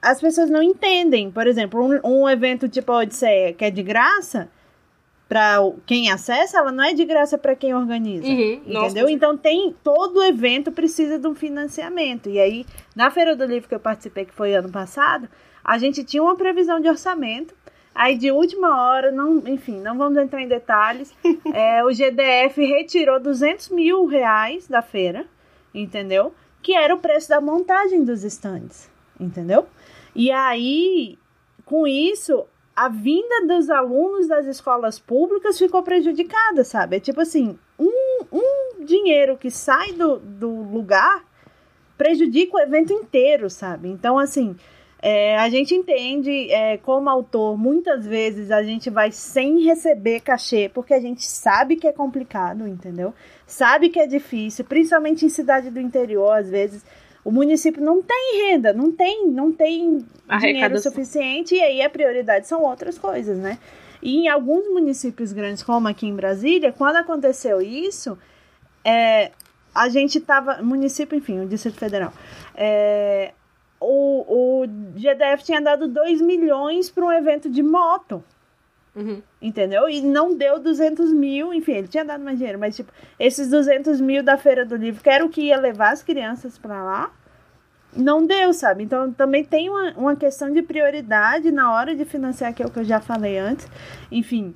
as 0.00 0.20
pessoas 0.20 0.48
não 0.48 0.62
entendem. 0.62 1.30
Por 1.30 1.46
exemplo, 1.46 1.84
um, 1.84 2.22
um 2.22 2.28
evento 2.28 2.68
tipo 2.68 2.92
a 2.92 2.98
Odisseia, 2.98 3.52
que 3.52 3.64
é 3.64 3.70
de 3.70 3.82
graça, 3.82 4.48
para 5.30 5.58
quem 5.86 6.10
acessa, 6.10 6.58
ela 6.58 6.72
não 6.72 6.82
é 6.82 6.92
de 6.92 7.04
graça 7.04 7.38
para 7.38 7.54
quem 7.54 7.72
organiza. 7.72 8.26
Uhum, 8.26 8.54
entendeu? 8.54 8.82
Nossa, 8.82 9.12
então 9.12 9.36
tem 9.36 9.72
todo 9.84 10.24
evento 10.24 10.72
precisa 10.72 11.20
de 11.20 11.28
um 11.28 11.36
financiamento. 11.36 12.28
E 12.28 12.40
aí, 12.40 12.66
na 12.96 13.12
Feira 13.12 13.36
do 13.36 13.44
Livro 13.44 13.68
que 13.68 13.74
eu 13.76 13.78
participei, 13.78 14.24
que 14.24 14.34
foi 14.34 14.56
ano 14.56 14.72
passado, 14.72 15.28
a 15.62 15.78
gente 15.78 16.02
tinha 16.02 16.20
uma 16.20 16.34
previsão 16.34 16.80
de 16.80 16.88
orçamento. 16.88 17.54
Aí 17.94 18.18
de 18.18 18.32
última 18.32 18.82
hora, 18.82 19.12
não, 19.12 19.38
enfim, 19.46 19.78
não 19.80 19.96
vamos 19.96 20.18
entrar 20.18 20.42
em 20.42 20.48
detalhes. 20.48 21.14
é, 21.54 21.84
o 21.84 21.92
GDF 21.92 22.60
retirou 22.64 23.20
200 23.20 23.68
mil 23.68 24.06
reais 24.06 24.66
da 24.66 24.82
feira, 24.82 25.26
entendeu? 25.72 26.34
Que 26.60 26.74
era 26.74 26.92
o 26.92 26.98
preço 26.98 27.28
da 27.28 27.40
montagem 27.40 28.02
dos 28.02 28.24
estandes, 28.24 28.90
entendeu? 29.18 29.68
E 30.12 30.32
aí, 30.32 31.16
com 31.64 31.86
isso, 31.86 32.46
a 32.84 32.88
vinda 32.88 33.46
dos 33.46 33.68
alunos 33.68 34.28
das 34.28 34.46
escolas 34.46 34.98
públicas 34.98 35.58
ficou 35.58 35.82
prejudicada, 35.82 36.64
sabe? 36.64 36.96
É 36.96 37.00
tipo 37.00 37.20
assim, 37.20 37.58
um, 37.78 38.24
um 38.32 38.84
dinheiro 38.84 39.36
que 39.36 39.50
sai 39.50 39.92
do, 39.92 40.18
do 40.18 40.50
lugar 40.50 41.24
prejudica 41.96 42.56
o 42.56 42.60
evento 42.60 42.92
inteiro, 42.92 43.50
sabe? 43.50 43.88
Então, 43.88 44.18
assim, 44.18 44.56
É, 45.02 45.38
a 45.38 45.48
gente 45.48 45.74
entende, 45.74 46.52
é, 46.52 46.76
como 46.76 47.08
autor, 47.08 47.56
muitas 47.56 48.04
vezes 48.04 48.50
a 48.50 48.62
gente 48.62 48.90
vai 48.90 49.10
sem 49.10 49.64
receber 49.64 50.20
cachê, 50.20 50.68
porque 50.68 50.92
a 50.92 51.00
gente 51.00 51.22
sabe 51.24 51.76
que 51.76 51.88
é 51.88 51.92
complicado, 51.92 52.68
entendeu? 52.68 53.14
Sabe 53.46 53.88
que 53.88 53.98
é 53.98 54.06
difícil, 54.06 54.62
principalmente 54.66 55.24
em 55.24 55.30
cidade 55.30 55.70
do 55.70 55.80
interior, 55.80 56.32
às 56.36 56.50
vezes 56.50 56.84
o 57.24 57.30
município 57.30 57.82
não 57.82 58.02
tem 58.02 58.48
renda, 58.48 58.72
não 58.72 58.90
tem, 58.90 59.28
não 59.28 59.52
tem 59.52 60.04
dinheiro 60.40 60.78
suficiente, 60.78 61.54
e 61.54 61.60
aí 61.60 61.82
a 61.82 61.90
prioridade 61.90 62.46
são 62.46 62.62
outras 62.62 62.98
coisas, 62.98 63.38
né? 63.38 63.58
E 64.02 64.20
em 64.20 64.28
alguns 64.28 64.68
municípios 64.68 65.32
grandes, 65.32 65.62
como 65.62 65.86
aqui 65.86 66.06
em 66.06 66.16
Brasília, 66.16 66.72
quando 66.72 66.96
aconteceu 66.96 67.60
isso, 67.60 68.18
é, 68.84 69.30
a 69.74 69.88
gente 69.88 70.18
estava. 70.18 70.62
Município, 70.62 71.16
enfim, 71.18 71.40
o 71.40 71.46
Distrito 71.46 71.78
Federal. 71.78 72.12
É, 72.54 73.32
o, 73.78 74.62
o 74.62 74.66
GDF 74.96 75.44
tinha 75.44 75.60
dado 75.60 75.88
2 75.88 76.20
milhões 76.20 76.90
para 76.90 77.04
um 77.04 77.12
evento 77.12 77.50
de 77.50 77.62
moto. 77.62 78.22
Uhum. 78.94 79.22
Entendeu? 79.40 79.88
E 79.88 80.02
não 80.02 80.36
deu 80.36 80.58
200 80.58 81.12
mil, 81.12 81.54
enfim, 81.54 81.72
ele 81.72 81.88
tinha 81.88 82.04
dado 82.04 82.24
mais 82.24 82.38
dinheiro, 82.38 82.58
mas 82.58 82.74
tipo, 82.74 82.92
esses 83.18 83.48
200 83.48 84.00
mil 84.00 84.22
da 84.22 84.36
Feira 84.36 84.64
do 84.64 84.76
Livro, 84.76 85.02
que 85.02 85.08
era 85.08 85.24
o 85.24 85.28
que 85.28 85.42
ia 85.42 85.58
levar 85.58 85.92
as 85.92 86.02
crianças 86.02 86.58
para 86.58 86.82
lá, 86.82 87.12
não 87.96 88.26
deu, 88.26 88.52
sabe? 88.52 88.84
Então 88.84 89.12
também 89.12 89.44
tem 89.44 89.68
uma, 89.68 89.92
uma 89.96 90.16
questão 90.16 90.52
de 90.52 90.62
prioridade 90.62 91.50
na 91.50 91.72
hora 91.72 91.94
de 91.94 92.04
financiar, 92.04 92.52
que 92.52 92.62
é 92.62 92.66
o 92.66 92.70
que 92.70 92.80
eu 92.80 92.84
já 92.84 93.00
falei 93.00 93.38
antes. 93.38 93.68
Enfim, 94.10 94.52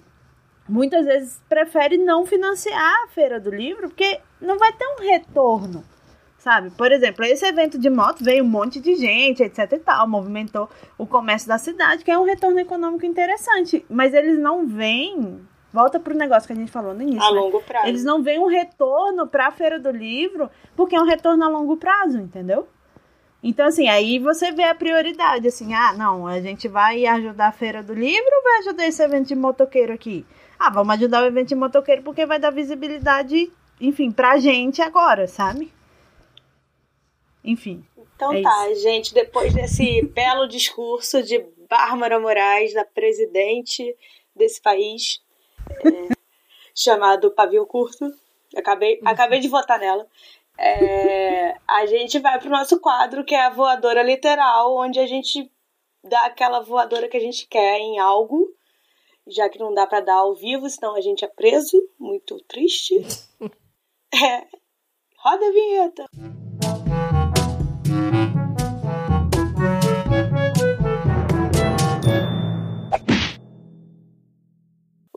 muitas 0.69 1.05
vezes 1.07 1.41
prefere 1.49 1.97
não 1.97 2.27
financiar 2.27 3.05
a 3.05 3.09
Feira 3.09 3.41
do 3.41 3.51
Livro, 3.51 3.89
porque 3.89 4.21
não 4.41 4.59
vai 4.59 4.73
ter 4.73 4.87
um 4.87 5.03
retorno 5.03 5.85
sabe? 6.45 6.71
Por 6.71 6.93
exemplo, 6.93 7.25
esse 7.25 7.47
evento 7.47 7.79
de 7.79 7.89
moto 7.89 8.23
veio 8.23 8.45
um 8.45 8.49
monte 8.49 8.79
de 8.79 8.95
gente, 8.97 9.43
etc 9.43 9.73
e 9.73 9.79
tal, 9.79 10.07
movimentou 10.07 10.69
o 10.99 11.07
comércio 11.07 11.49
da 11.49 11.57
cidade, 11.57 12.05
que 12.05 12.11
é 12.11 12.19
um 12.19 12.25
retorno 12.25 12.61
econômico 12.61 13.07
interessante, 13.07 13.85
mas 13.89 14.13
eles 14.13 14.39
não 14.39 14.67
vêm 14.67 15.41
Volta 15.73 15.99
pro 15.99 16.17
negócio 16.17 16.47
que 16.47 16.53
a 16.53 16.57
gente 16.57 16.71
falou 16.71 16.95
no 16.95 17.03
início. 17.03 17.21
A 17.21 17.33
né? 17.33 17.41
longo 17.41 17.61
prazo. 17.61 17.89
Eles 17.89 18.05
não 18.05 18.23
veem 18.23 18.39
um 18.39 18.47
retorno 18.47 19.27
para 19.27 19.49
a 19.49 19.51
feira 19.51 19.77
do 19.77 19.91
livro, 19.91 20.49
porque 20.77 20.95
é 20.95 21.01
um 21.01 21.05
retorno 21.05 21.43
a 21.43 21.49
longo 21.49 21.77
prazo, 21.77 22.17
entendeu? 22.17 22.69
Então, 23.43 23.67
assim, 23.67 23.89
aí 23.89 24.21
você 24.21 24.53
vê 24.53 24.63
a 24.63 24.75
prioridade, 24.75 25.49
assim, 25.49 25.75
ah, 25.75 25.93
não, 25.93 26.29
a 26.29 26.41
gente 26.41 26.69
vai 26.69 27.05
ajudar 27.07 27.49
a 27.49 27.53
feira 27.53 27.83
do 27.83 27.93
livro 27.93 28.31
ou 28.37 28.43
vai 28.45 28.59
ajudar 28.61 28.87
esse 28.87 29.03
evento 29.03 29.27
de 29.27 29.35
motoqueiro 29.35 29.93
aqui? 29.93 30.25
Ah, 30.57 30.71
vamos 30.71 30.95
ajudar 30.95 31.25
o 31.25 31.27
evento 31.27 31.49
de 31.49 31.57
motoqueiro 31.57 32.03
porque 32.03 32.25
vai 32.25 32.39
dar 32.39 32.51
visibilidade, 32.51 33.51
enfim, 33.81 34.13
pra 34.13 34.39
gente 34.39 34.81
agora, 34.81 35.27
sabe? 35.27 35.73
Enfim. 37.45 37.85
Então 38.17 38.33
é 38.33 38.43
tá, 38.43 38.71
isso. 38.71 38.83
gente, 38.83 39.13
depois 39.13 39.53
desse 39.53 40.03
belo 40.15 40.49
discurso 40.49 41.23
de 41.23 41.39
Bárbara 41.69 42.19
Moraes, 42.19 42.73
da 42.73 42.85
presidente 42.85 43.95
desse 44.35 44.61
país, 44.61 45.21
é, 45.85 46.15
chamado 46.75 47.31
Pavio 47.31 47.67
Curto, 47.67 48.11
acabei, 48.57 48.99
uhum. 49.01 49.09
acabei 49.09 49.41
de 49.41 49.49
votar 49.49 49.79
nela. 49.79 50.07
É, 50.57 51.57
a 51.67 51.85
gente 51.87 52.19
vai 52.21 52.39
pro 52.39 52.49
nosso 52.49 52.81
quadro, 52.81 53.25
que 53.25 53.35
é 53.35 53.43
a 53.43 53.51
voadora 53.51 54.03
literal, 54.03 54.77
onde 54.77 54.99
a 55.01 55.07
gente 55.07 55.51
dá 56.03 56.27
aquela 56.27 56.61
voadora 56.61 57.09
que 57.09 57.17
a 57.17 57.21
gente 57.21 57.47
quer 57.49 57.79
em 57.79 57.99
algo, 57.99 58.49
já 59.27 59.49
que 59.49 59.59
não 59.59 59.75
dá 59.75 59.87
para 59.87 60.01
dar 60.01 60.17
ao 60.17 60.35
vivo, 60.35 60.69
senão 60.69 60.95
a 60.95 61.01
gente 61.01 61.25
é 61.25 61.29
preso, 61.29 61.77
muito 61.99 62.39
triste. 62.49 62.95
É, 64.17 64.47
roda 65.19 65.45
a 65.45 65.51
vinheta. 65.51 66.09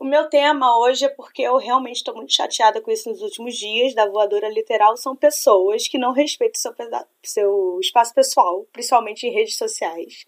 Meu 0.08 0.28
tema 0.28 0.78
hoje 0.78 1.04
é 1.04 1.08
porque 1.08 1.42
eu 1.42 1.56
realmente 1.56 1.96
estou 1.96 2.14
muito 2.14 2.32
chateada 2.32 2.80
com 2.80 2.90
isso 2.90 3.08
nos 3.08 3.22
últimos 3.22 3.56
dias, 3.56 3.94
da 3.94 4.08
voadora 4.08 4.48
literal, 4.48 4.96
são 4.96 5.14
pessoas 5.14 5.86
que 5.86 5.98
não 5.98 6.12
respeitam 6.12 6.60
seu, 6.60 6.74
seu 7.22 7.78
espaço 7.80 8.14
pessoal, 8.14 8.66
principalmente 8.72 9.26
em 9.26 9.32
redes 9.32 9.56
sociais, 9.56 10.26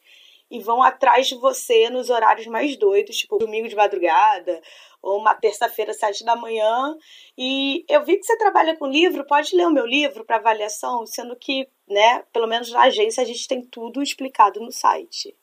e 0.51 0.61
vão 0.61 0.83
atrás 0.83 1.29
de 1.29 1.37
você 1.37 1.89
nos 1.91 2.11
horários 2.11 2.47
mais 2.47 2.77
doidos, 2.77 3.17
tipo 3.17 3.39
domingo 3.39 3.69
de 3.69 3.77
madrugada, 3.77 4.61
ou 5.03 5.19
uma 5.19 5.35
terça-feira, 5.35 5.95
sete 5.95 6.25
da 6.25 6.37
manhã. 6.37 6.97
E 7.39 7.85
eu 7.89 8.05
vi 8.05 8.17
que 8.19 8.25
você 8.25 8.37
trabalha 8.37 8.77
com 8.77 8.87
livro, 8.87 9.27
pode 9.27 9.55
ler 9.57 9.67
o 9.67 9.73
meu 9.73 9.87
livro 9.87 10.25
para 10.25 10.37
avaliação, 10.37 11.07
sendo 11.07 11.37
que, 11.37 11.69
né, 11.89 12.25
pelo 12.33 12.47
menos 12.47 12.71
na 12.71 12.83
agência 12.83 13.23
a 13.23 13.27
gente 13.27 13.49
tem 13.49 13.63
tudo 13.63 14.03
explicado 14.03 14.61
no 14.61 14.73
site. 14.73 15.35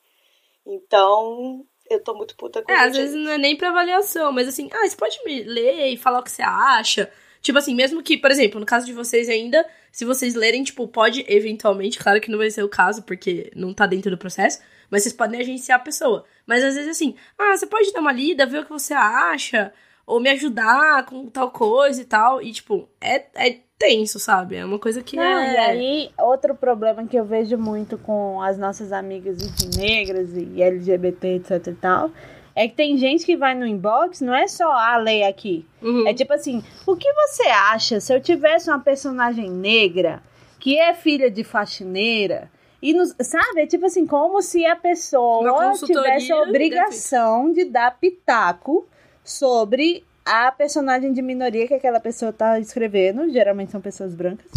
Então, 0.65 1.65
eu 1.89 2.03
tô 2.03 2.13
muito 2.13 2.35
puta 2.35 2.61
com 2.61 2.71
É, 2.71 2.75
às 2.75 2.95
vezes 2.95 3.15
não 3.15 3.31
é 3.31 3.37
nem 3.37 3.55
pra 3.55 3.69
avaliação, 3.69 4.31
mas 4.31 4.47
assim, 4.47 4.69
ah, 4.71 4.87
você 4.87 4.95
pode 4.95 5.17
me 5.25 5.43
ler 5.43 5.93
e 5.93 5.97
falar 5.97 6.19
o 6.19 6.23
que 6.23 6.31
você 6.31 6.41
acha. 6.41 7.11
Tipo 7.41 7.59
assim, 7.59 7.75
mesmo 7.75 8.01
que, 8.03 8.17
por 8.17 8.31
exemplo, 8.31 8.59
no 8.59 8.65
caso 8.65 8.85
de 8.85 8.93
vocês 8.93 9.29
ainda, 9.29 9.65
se 9.91 10.03
vocês 10.03 10.35
lerem, 10.35 10.63
tipo, 10.63 10.87
pode 10.87 11.23
eventualmente, 11.27 11.99
claro 11.99 12.19
que 12.19 12.31
não 12.31 12.37
vai 12.37 12.49
ser 12.49 12.63
o 12.63 12.69
caso, 12.69 13.03
porque 13.03 13.51
não 13.55 13.73
tá 13.73 13.85
dentro 13.85 14.11
do 14.11 14.17
processo, 14.17 14.59
mas 14.89 15.03
vocês 15.03 15.13
podem 15.13 15.39
agenciar 15.39 15.79
a 15.79 15.83
pessoa. 15.83 16.25
Mas 16.45 16.63
às 16.63 16.75
vezes 16.75 16.89
assim, 16.89 17.15
ah, 17.37 17.55
você 17.55 17.65
pode 17.65 17.91
dar 17.91 18.01
uma 18.01 18.11
lida, 18.11 18.45
ver 18.45 18.59
o 18.59 18.65
que 18.65 18.71
você 18.71 18.93
acha, 18.93 19.73
ou 20.07 20.21
me 20.21 20.29
ajudar 20.29 21.05
com 21.05 21.27
tal 21.27 21.51
coisa 21.51 22.01
e 22.01 22.05
tal. 22.05 22.41
E, 22.41 22.53
tipo, 22.53 22.87
é, 23.01 23.25
é 23.35 23.57
tenso, 23.77 24.19
sabe? 24.19 24.55
É 24.55 24.65
uma 24.65 24.79
coisa 24.79 25.03
que 25.03 25.17
Não, 25.17 25.23
é. 25.23 25.53
E 25.53 25.57
aí, 25.57 26.11
outro 26.17 26.55
problema 26.55 27.05
que 27.05 27.17
eu 27.17 27.25
vejo 27.25 27.57
muito 27.57 27.97
com 27.97 28.41
as 28.41 28.57
nossas 28.57 28.93
amigas 28.93 29.37
negras 29.77 30.29
e 30.35 30.61
LGBT, 30.61 31.35
etc 31.35 31.67
e 31.67 31.73
tal, 31.73 32.09
é 32.55 32.67
que 32.67 32.75
tem 32.75 32.97
gente 32.97 33.25
que 33.25 33.35
vai 33.35 33.53
no 33.53 33.67
inbox, 33.67 34.21
não 34.21 34.33
é 34.33 34.47
só 34.47 34.71
a 34.71 34.93
ah, 34.93 34.97
lei 34.97 35.23
aqui. 35.23 35.65
Uhum. 35.81 36.07
É 36.07 36.13
tipo 36.13 36.33
assim, 36.33 36.63
o 36.87 36.95
que 36.95 37.11
você 37.13 37.43
acha 37.43 37.99
se 37.99 38.11
eu 38.11 38.21
tivesse 38.21 38.69
uma 38.69 38.79
personagem 38.79 39.49
negra 39.49 40.23
que 40.59 40.79
é 40.79 40.93
filha 40.93 41.29
de 41.29 41.43
faxineira? 41.43 42.49
E 42.81 42.93
nos, 42.93 43.13
sabe, 43.21 43.61
é 43.61 43.67
tipo 43.67 43.85
assim, 43.85 44.07
como 44.07 44.41
se 44.41 44.65
a 44.65 44.75
pessoa 44.75 45.73
tivesse 45.73 46.31
a 46.31 46.41
obrigação 46.41 47.51
de 47.51 47.65
dar 47.65 47.97
pitaco 47.99 48.87
sobre 49.27 50.05
a 50.25 50.51
personagem 50.51 51.11
de 51.13 51.21
minoria 51.21 51.67
que 51.67 51.73
aquela 51.73 51.99
pessoa 51.99 52.31
tá 52.31 52.59
escrevendo, 52.59 53.29
geralmente 53.29 53.71
são 53.71 53.81
pessoas 53.81 54.15
brancas 54.15 54.49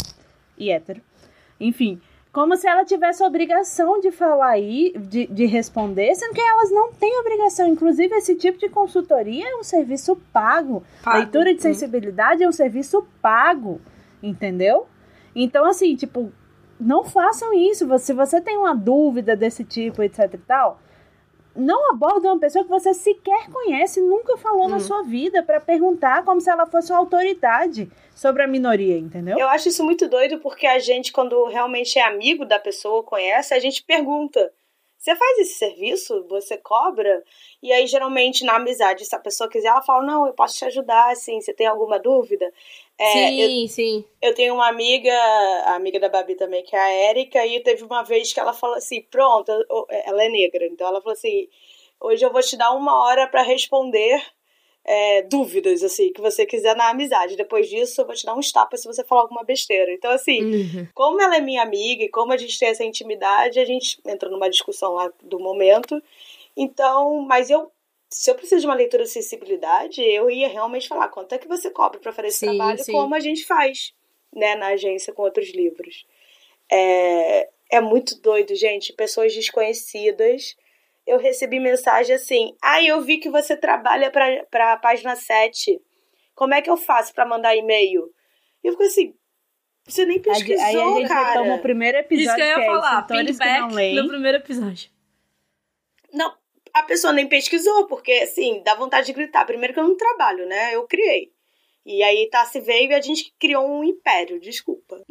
e 0.56 0.70
hétero. 0.70 1.00
Enfim, 1.58 2.00
como 2.32 2.56
se 2.56 2.68
ela 2.68 2.84
tivesse 2.84 3.22
a 3.22 3.26
obrigação 3.26 4.00
de 4.00 4.12
falar 4.12 4.50
aí, 4.50 4.92
de, 4.96 5.26
de 5.26 5.46
responder, 5.46 6.14
sendo 6.14 6.32
que 6.32 6.40
elas 6.40 6.70
não 6.70 6.92
têm 6.92 7.18
obrigação. 7.18 7.66
Inclusive, 7.66 8.14
esse 8.14 8.36
tipo 8.36 8.58
de 8.58 8.68
consultoria 8.68 9.48
é 9.48 9.56
um 9.56 9.64
serviço 9.64 10.14
pago. 10.32 10.84
pago. 11.02 11.18
Leitura 11.18 11.52
de 11.52 11.60
sensibilidade 11.60 12.44
é 12.44 12.48
um 12.48 12.52
serviço 12.52 13.04
pago, 13.20 13.80
entendeu? 14.22 14.86
Então, 15.34 15.64
assim, 15.64 15.96
tipo, 15.96 16.32
não 16.78 17.04
façam 17.04 17.52
isso. 17.52 17.86
Se 17.98 18.12
você 18.12 18.40
tem 18.40 18.56
uma 18.56 18.74
dúvida 18.74 19.34
desse 19.34 19.64
tipo, 19.64 20.00
etc 20.02 20.32
e 20.34 20.38
tal, 20.38 20.80
não 21.54 21.90
aborda 21.90 22.28
uma 22.28 22.38
pessoa 22.38 22.64
que 22.64 22.70
você 22.70 22.94
sequer 22.94 23.50
conhece, 23.50 24.00
nunca 24.00 24.36
falou 24.36 24.68
na 24.68 24.76
uhum. 24.76 24.80
sua 24.80 25.02
vida, 25.02 25.42
para 25.42 25.60
perguntar 25.60 26.24
como 26.24 26.40
se 26.40 26.50
ela 26.50 26.66
fosse 26.66 26.92
uma 26.92 26.98
autoridade 26.98 27.90
sobre 28.14 28.42
a 28.42 28.46
minoria, 28.46 28.98
entendeu? 28.98 29.38
Eu 29.38 29.48
acho 29.48 29.68
isso 29.68 29.84
muito 29.84 30.08
doido 30.08 30.38
porque 30.38 30.66
a 30.66 30.78
gente, 30.78 31.12
quando 31.12 31.44
realmente 31.46 31.98
é 31.98 32.02
amigo 32.02 32.44
da 32.44 32.58
pessoa, 32.58 33.02
conhece, 33.02 33.54
a 33.54 33.58
gente 33.58 33.82
pergunta. 33.82 34.52
Você 34.98 35.16
faz 35.16 35.38
esse 35.38 35.54
serviço? 35.54 36.26
Você 36.28 36.58
cobra? 36.58 37.24
E 37.62 37.72
aí, 37.72 37.86
geralmente, 37.86 38.44
na 38.44 38.56
amizade, 38.56 39.06
se 39.06 39.16
a 39.16 39.18
pessoa 39.18 39.48
quiser, 39.48 39.68
ela 39.68 39.80
fala: 39.80 40.04
Não, 40.04 40.26
eu 40.26 40.34
posso 40.34 40.58
te 40.58 40.66
ajudar, 40.66 41.10
assim, 41.10 41.40
você 41.40 41.54
tem 41.54 41.66
alguma 41.66 41.98
dúvida? 41.98 42.52
É, 43.00 43.12
sim, 43.12 43.62
eu, 43.62 43.68
sim. 43.68 44.04
Eu 44.20 44.34
tenho 44.34 44.54
uma 44.54 44.68
amiga, 44.68 45.10
a 45.64 45.74
amiga 45.74 45.98
da 45.98 46.10
Babi 46.10 46.34
também, 46.34 46.62
que 46.62 46.76
é 46.76 46.78
a 46.78 46.90
Érica, 46.90 47.46
e 47.46 47.58
teve 47.60 47.82
uma 47.82 48.02
vez 48.02 48.30
que 48.30 48.38
ela 48.38 48.52
falou 48.52 48.76
assim: 48.76 49.00
Pronto, 49.10 49.50
ela 49.88 50.22
é 50.22 50.28
negra, 50.28 50.66
então 50.66 50.86
ela 50.86 51.00
falou 51.00 51.14
assim: 51.14 51.48
Hoje 51.98 52.24
eu 52.24 52.30
vou 52.30 52.42
te 52.42 52.58
dar 52.58 52.72
uma 52.72 53.02
hora 53.02 53.26
para 53.26 53.42
responder 53.42 54.22
é, 54.84 55.22
dúvidas, 55.22 55.82
assim, 55.82 56.12
que 56.12 56.20
você 56.20 56.44
quiser 56.44 56.76
na 56.76 56.90
amizade. 56.90 57.36
Depois 57.36 57.68
disso, 57.68 58.00
eu 58.00 58.06
vou 58.06 58.14
te 58.14 58.26
dar 58.26 58.34
uns 58.34 58.52
tapas 58.52 58.82
se 58.82 58.86
você 58.86 59.04
falar 59.04 59.22
alguma 59.22 59.44
besteira. 59.44 59.92
Então, 59.92 60.10
assim, 60.10 60.42
uhum. 60.42 60.88
como 60.94 61.20
ela 61.22 61.36
é 61.36 61.40
minha 61.40 61.62
amiga 61.62 62.04
e 62.04 62.08
como 62.10 62.32
a 62.32 62.36
gente 62.36 62.58
tem 62.58 62.68
essa 62.68 62.84
intimidade, 62.84 63.58
a 63.58 63.64
gente 63.64 63.98
entra 64.06 64.28
numa 64.28 64.50
discussão 64.50 64.94
lá 64.94 65.10
do 65.22 65.38
momento. 65.38 66.02
Então, 66.56 67.22
mas 67.22 67.48
eu. 67.48 67.70
Se 68.12 68.30
eu 68.30 68.34
preciso 68.34 68.62
de 68.62 68.66
uma 68.66 68.74
leitura 68.74 69.04
de 69.04 69.10
sensibilidade, 69.10 70.02
eu 70.02 70.28
ia 70.30 70.48
realmente 70.48 70.88
falar 70.88 71.08
quanto 71.08 71.34
é 71.34 71.38
que 71.38 71.48
você 71.48 71.70
cobra 71.70 72.00
para 72.00 72.12
fazer 72.12 72.28
esse 72.28 72.38
sim, 72.38 72.46
trabalho, 72.46 72.82
sim. 72.82 72.92
como 72.92 73.14
a 73.14 73.20
gente 73.20 73.46
faz, 73.46 73.94
né, 74.34 74.56
na 74.56 74.68
agência 74.68 75.12
com 75.12 75.22
outros 75.22 75.50
livros. 75.54 76.04
É, 76.70 77.48
é 77.70 77.80
muito 77.80 78.20
doido, 78.20 78.54
gente. 78.54 78.92
Pessoas 78.92 79.34
desconhecidas 79.34 80.56
eu 81.10 81.18
recebi 81.18 81.58
mensagem 81.58 82.14
assim: 82.14 82.56
Ah, 82.62 82.82
eu 82.82 83.00
vi 83.00 83.18
que 83.18 83.28
você 83.28 83.56
trabalha 83.56 84.10
para 84.10 84.72
a 84.72 84.76
página 84.76 85.16
7. 85.16 85.80
Como 86.34 86.54
é 86.54 86.62
que 86.62 86.70
eu 86.70 86.76
faço 86.76 87.12
para 87.12 87.26
mandar 87.26 87.56
e-mail? 87.56 88.12
E 88.62 88.68
eu 88.68 88.72
fico 88.72 88.84
assim: 88.84 89.14
Você 89.86 90.04
nem 90.04 90.20
pesquisou, 90.20 90.64
aí, 90.64 90.76
aí 90.76 90.82
a 90.82 90.98
gente 90.98 91.08
cara. 91.08 91.28
retoma 91.28 91.54
o 91.56 91.60
primeiro 91.60 91.98
episódio 91.98 92.26
Isso 92.26 92.36
que 92.36 92.42
eu 92.42 92.46
ia 92.46 92.54
que 92.54 92.60
é 92.60 92.66
falar, 92.66 93.06
que 93.06 93.16
feedback 93.16 93.94
no 93.94 94.08
primeiro 94.08 94.38
episódio. 94.38 94.90
Não, 96.12 96.34
a 96.80 96.84
pessoa 96.84 97.12
nem 97.12 97.28
pesquisou, 97.28 97.86
porque, 97.86 98.12
assim, 98.12 98.62
dá 98.62 98.74
vontade 98.74 99.06
de 99.06 99.12
gritar. 99.12 99.44
Primeiro 99.44 99.72
que 99.72 99.80
eu 99.80 99.84
não 99.84 99.96
trabalho, 99.96 100.46
né? 100.46 100.74
Eu 100.74 100.86
criei. 100.86 101.32
E 101.84 102.02
aí 102.02 102.28
Tassi 102.28 102.60
veio 102.60 102.90
e 102.90 102.94
a 102.94 103.00
gente 103.00 103.34
criou 103.38 103.66
um 103.66 103.84
império, 103.84 104.40
desculpa. 104.40 105.02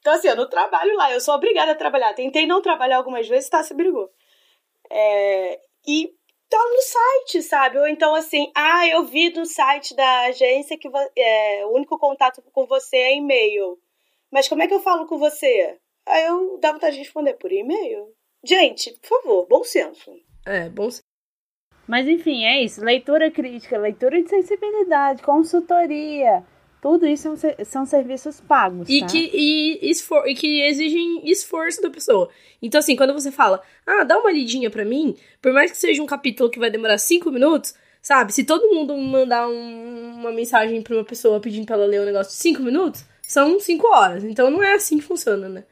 então, 0.00 0.12
assim, 0.12 0.28
eu 0.28 0.36
não 0.36 0.48
trabalho 0.48 0.94
lá, 0.96 1.12
eu 1.12 1.20
sou 1.20 1.34
obrigada 1.34 1.72
a 1.72 1.76
trabalhar. 1.76 2.14
Tentei 2.14 2.46
não 2.46 2.62
trabalhar 2.62 2.98
algumas 2.98 3.26
vezes, 3.28 3.48
Tassi 3.48 3.74
brigou. 3.74 4.10
É, 4.90 5.60
e 5.86 6.12
tá 6.48 6.58
no 6.58 6.82
site, 6.82 7.42
sabe? 7.42 7.78
Ou 7.78 7.86
então, 7.86 8.14
assim, 8.14 8.50
ah, 8.56 8.86
eu 8.88 9.04
vi 9.04 9.30
no 9.30 9.46
site 9.46 9.94
da 9.94 10.22
agência 10.26 10.78
que 10.78 10.88
é, 11.16 11.64
o 11.66 11.74
único 11.74 11.98
contato 11.98 12.42
com 12.52 12.66
você 12.66 12.96
é 12.96 13.16
e-mail. 13.16 13.78
Mas 14.30 14.48
como 14.48 14.62
é 14.62 14.68
que 14.68 14.74
eu 14.74 14.80
falo 14.80 15.06
com 15.06 15.18
você? 15.18 15.78
Aí 16.06 16.26
eu 16.26 16.58
dá 16.58 16.72
vontade 16.72 16.96
de 16.96 17.02
responder 17.02 17.34
por 17.34 17.52
e-mail. 17.52 18.12
Gente, 18.44 18.92
por 19.00 19.22
favor, 19.22 19.46
bom 19.48 19.62
senso. 19.64 20.10
É, 20.46 20.68
bom. 20.68 20.88
Mas 21.86 22.06
enfim, 22.08 22.44
é 22.44 22.62
isso. 22.62 22.82
Leitura 22.84 23.30
crítica, 23.30 23.76
leitura 23.78 24.22
de 24.22 24.28
sensibilidade, 24.28 25.22
consultoria. 25.22 26.42
Tudo 26.80 27.06
isso 27.06 27.24
são, 27.24 27.36
ser- 27.36 27.64
são 27.66 27.84
serviços 27.84 28.40
pagos. 28.40 28.88
E 28.88 29.00
tá? 29.00 29.06
que, 29.08 29.30
e, 29.34 29.90
esfor 29.90 30.26
e 30.26 30.34
que 30.34 30.62
exigem 30.62 31.28
esforço 31.30 31.82
da 31.82 31.90
pessoa. 31.90 32.30
Então, 32.62 32.78
assim, 32.78 32.96
quando 32.96 33.12
você 33.12 33.30
fala, 33.30 33.60
ah, 33.86 34.02
dá 34.04 34.18
uma 34.18 34.32
lidinha 34.32 34.70
pra 34.70 34.84
mim, 34.84 35.14
por 35.42 35.52
mais 35.52 35.70
que 35.70 35.76
seja 35.76 36.02
um 36.02 36.06
capítulo 36.06 36.48
que 36.48 36.58
vai 36.58 36.70
demorar 36.70 36.96
cinco 36.96 37.30
minutos, 37.30 37.74
sabe? 38.00 38.32
Se 38.32 38.44
todo 38.44 38.72
mundo 38.74 38.96
mandar 38.96 39.46
um- 39.46 40.14
uma 40.20 40.32
mensagem 40.32 40.80
pra 40.80 40.94
uma 40.96 41.04
pessoa 41.04 41.38
pedindo 41.38 41.66
pra 41.66 41.76
ela 41.76 41.84
ler 41.86 42.00
um 42.00 42.06
negócio 42.06 42.32
de 42.32 42.38
cinco 42.38 42.62
minutos, 42.62 43.04
são 43.20 43.60
cinco 43.60 43.86
horas. 43.88 44.24
Então 44.24 44.50
não 44.50 44.62
é 44.62 44.72
assim 44.74 44.96
que 44.96 45.04
funciona, 45.04 45.50
né? 45.50 45.64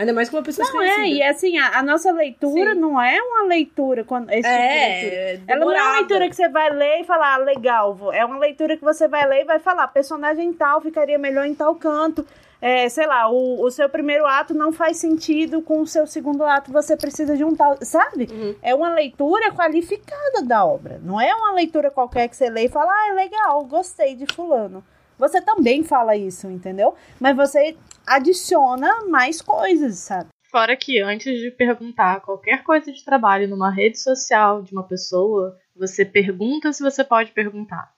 Ainda 0.00 0.14
mais 0.14 0.30
com 0.30 0.38
uma 0.38 0.42
pessoa 0.42 0.66
Não 0.72 0.80
é, 0.82 1.08
e 1.08 1.22
assim, 1.22 1.58
a, 1.58 1.78
a 1.78 1.82
nossa 1.82 2.10
leitura 2.10 2.72
Sim. 2.72 2.80
não 2.80 2.98
é 2.98 3.20
uma 3.20 3.42
leitura. 3.42 4.02
Quando, 4.02 4.30
esse 4.30 4.40
tipo 4.40 4.50
de 4.50 4.78
leitura. 4.78 5.14
É, 5.14 5.40
Ela 5.46 5.60
não 5.60 5.72
é 5.72 5.82
uma 5.82 5.92
leitura 5.98 6.28
que 6.30 6.36
você 6.36 6.48
vai 6.48 6.70
ler 6.70 7.00
e 7.00 7.04
falar, 7.04 7.34
ah, 7.34 7.36
legal. 7.36 8.10
É 8.10 8.24
uma 8.24 8.38
leitura 8.38 8.78
que 8.78 8.82
você 8.82 9.06
vai 9.06 9.28
ler 9.28 9.42
e 9.42 9.44
vai 9.44 9.58
falar, 9.58 9.86
personagem 9.88 10.54
tal 10.54 10.80
ficaria 10.80 11.18
melhor 11.18 11.44
em 11.44 11.54
tal 11.54 11.74
canto. 11.74 12.26
É, 12.62 12.88
sei 12.88 13.06
lá, 13.06 13.30
o, 13.30 13.62
o 13.62 13.70
seu 13.70 13.90
primeiro 13.90 14.24
ato 14.24 14.54
não 14.54 14.72
faz 14.72 14.96
sentido 14.96 15.60
com 15.60 15.82
o 15.82 15.86
seu 15.86 16.06
segundo 16.06 16.44
ato, 16.44 16.72
você 16.72 16.96
precisa 16.96 17.36
de 17.36 17.44
um 17.44 17.54
tal. 17.54 17.76
Sabe? 17.82 18.26
Uhum. 18.32 18.54
É 18.62 18.74
uma 18.74 18.94
leitura 18.94 19.52
qualificada 19.52 20.42
da 20.42 20.64
obra. 20.64 20.98
Não 21.02 21.20
é 21.20 21.34
uma 21.34 21.52
leitura 21.52 21.90
qualquer 21.90 22.26
que 22.26 22.36
você 22.36 22.48
lê 22.48 22.64
e 22.64 22.68
fala, 22.70 22.90
ah, 22.90 23.08
é 23.10 23.12
legal, 23.12 23.62
gostei 23.66 24.14
de 24.14 24.24
fulano. 24.32 24.82
Você 25.18 25.38
também 25.42 25.82
fala 25.84 26.16
isso, 26.16 26.48
entendeu? 26.48 26.94
Mas 27.20 27.36
você 27.36 27.76
adiciona 28.16 29.04
mais 29.08 29.40
coisas, 29.40 29.98
sabe? 29.98 30.28
Fora 30.50 30.76
que 30.76 31.00
antes 31.00 31.38
de 31.40 31.50
perguntar 31.50 32.20
qualquer 32.20 32.64
coisa 32.64 32.90
de 32.92 33.04
trabalho 33.04 33.46
numa 33.48 33.70
rede 33.70 33.98
social 34.00 34.62
de 34.62 34.72
uma 34.72 34.82
pessoa, 34.82 35.56
você 35.76 36.04
pergunta 36.04 36.72
se 36.72 36.82
você 36.82 37.04
pode 37.04 37.30
perguntar. 37.30 37.92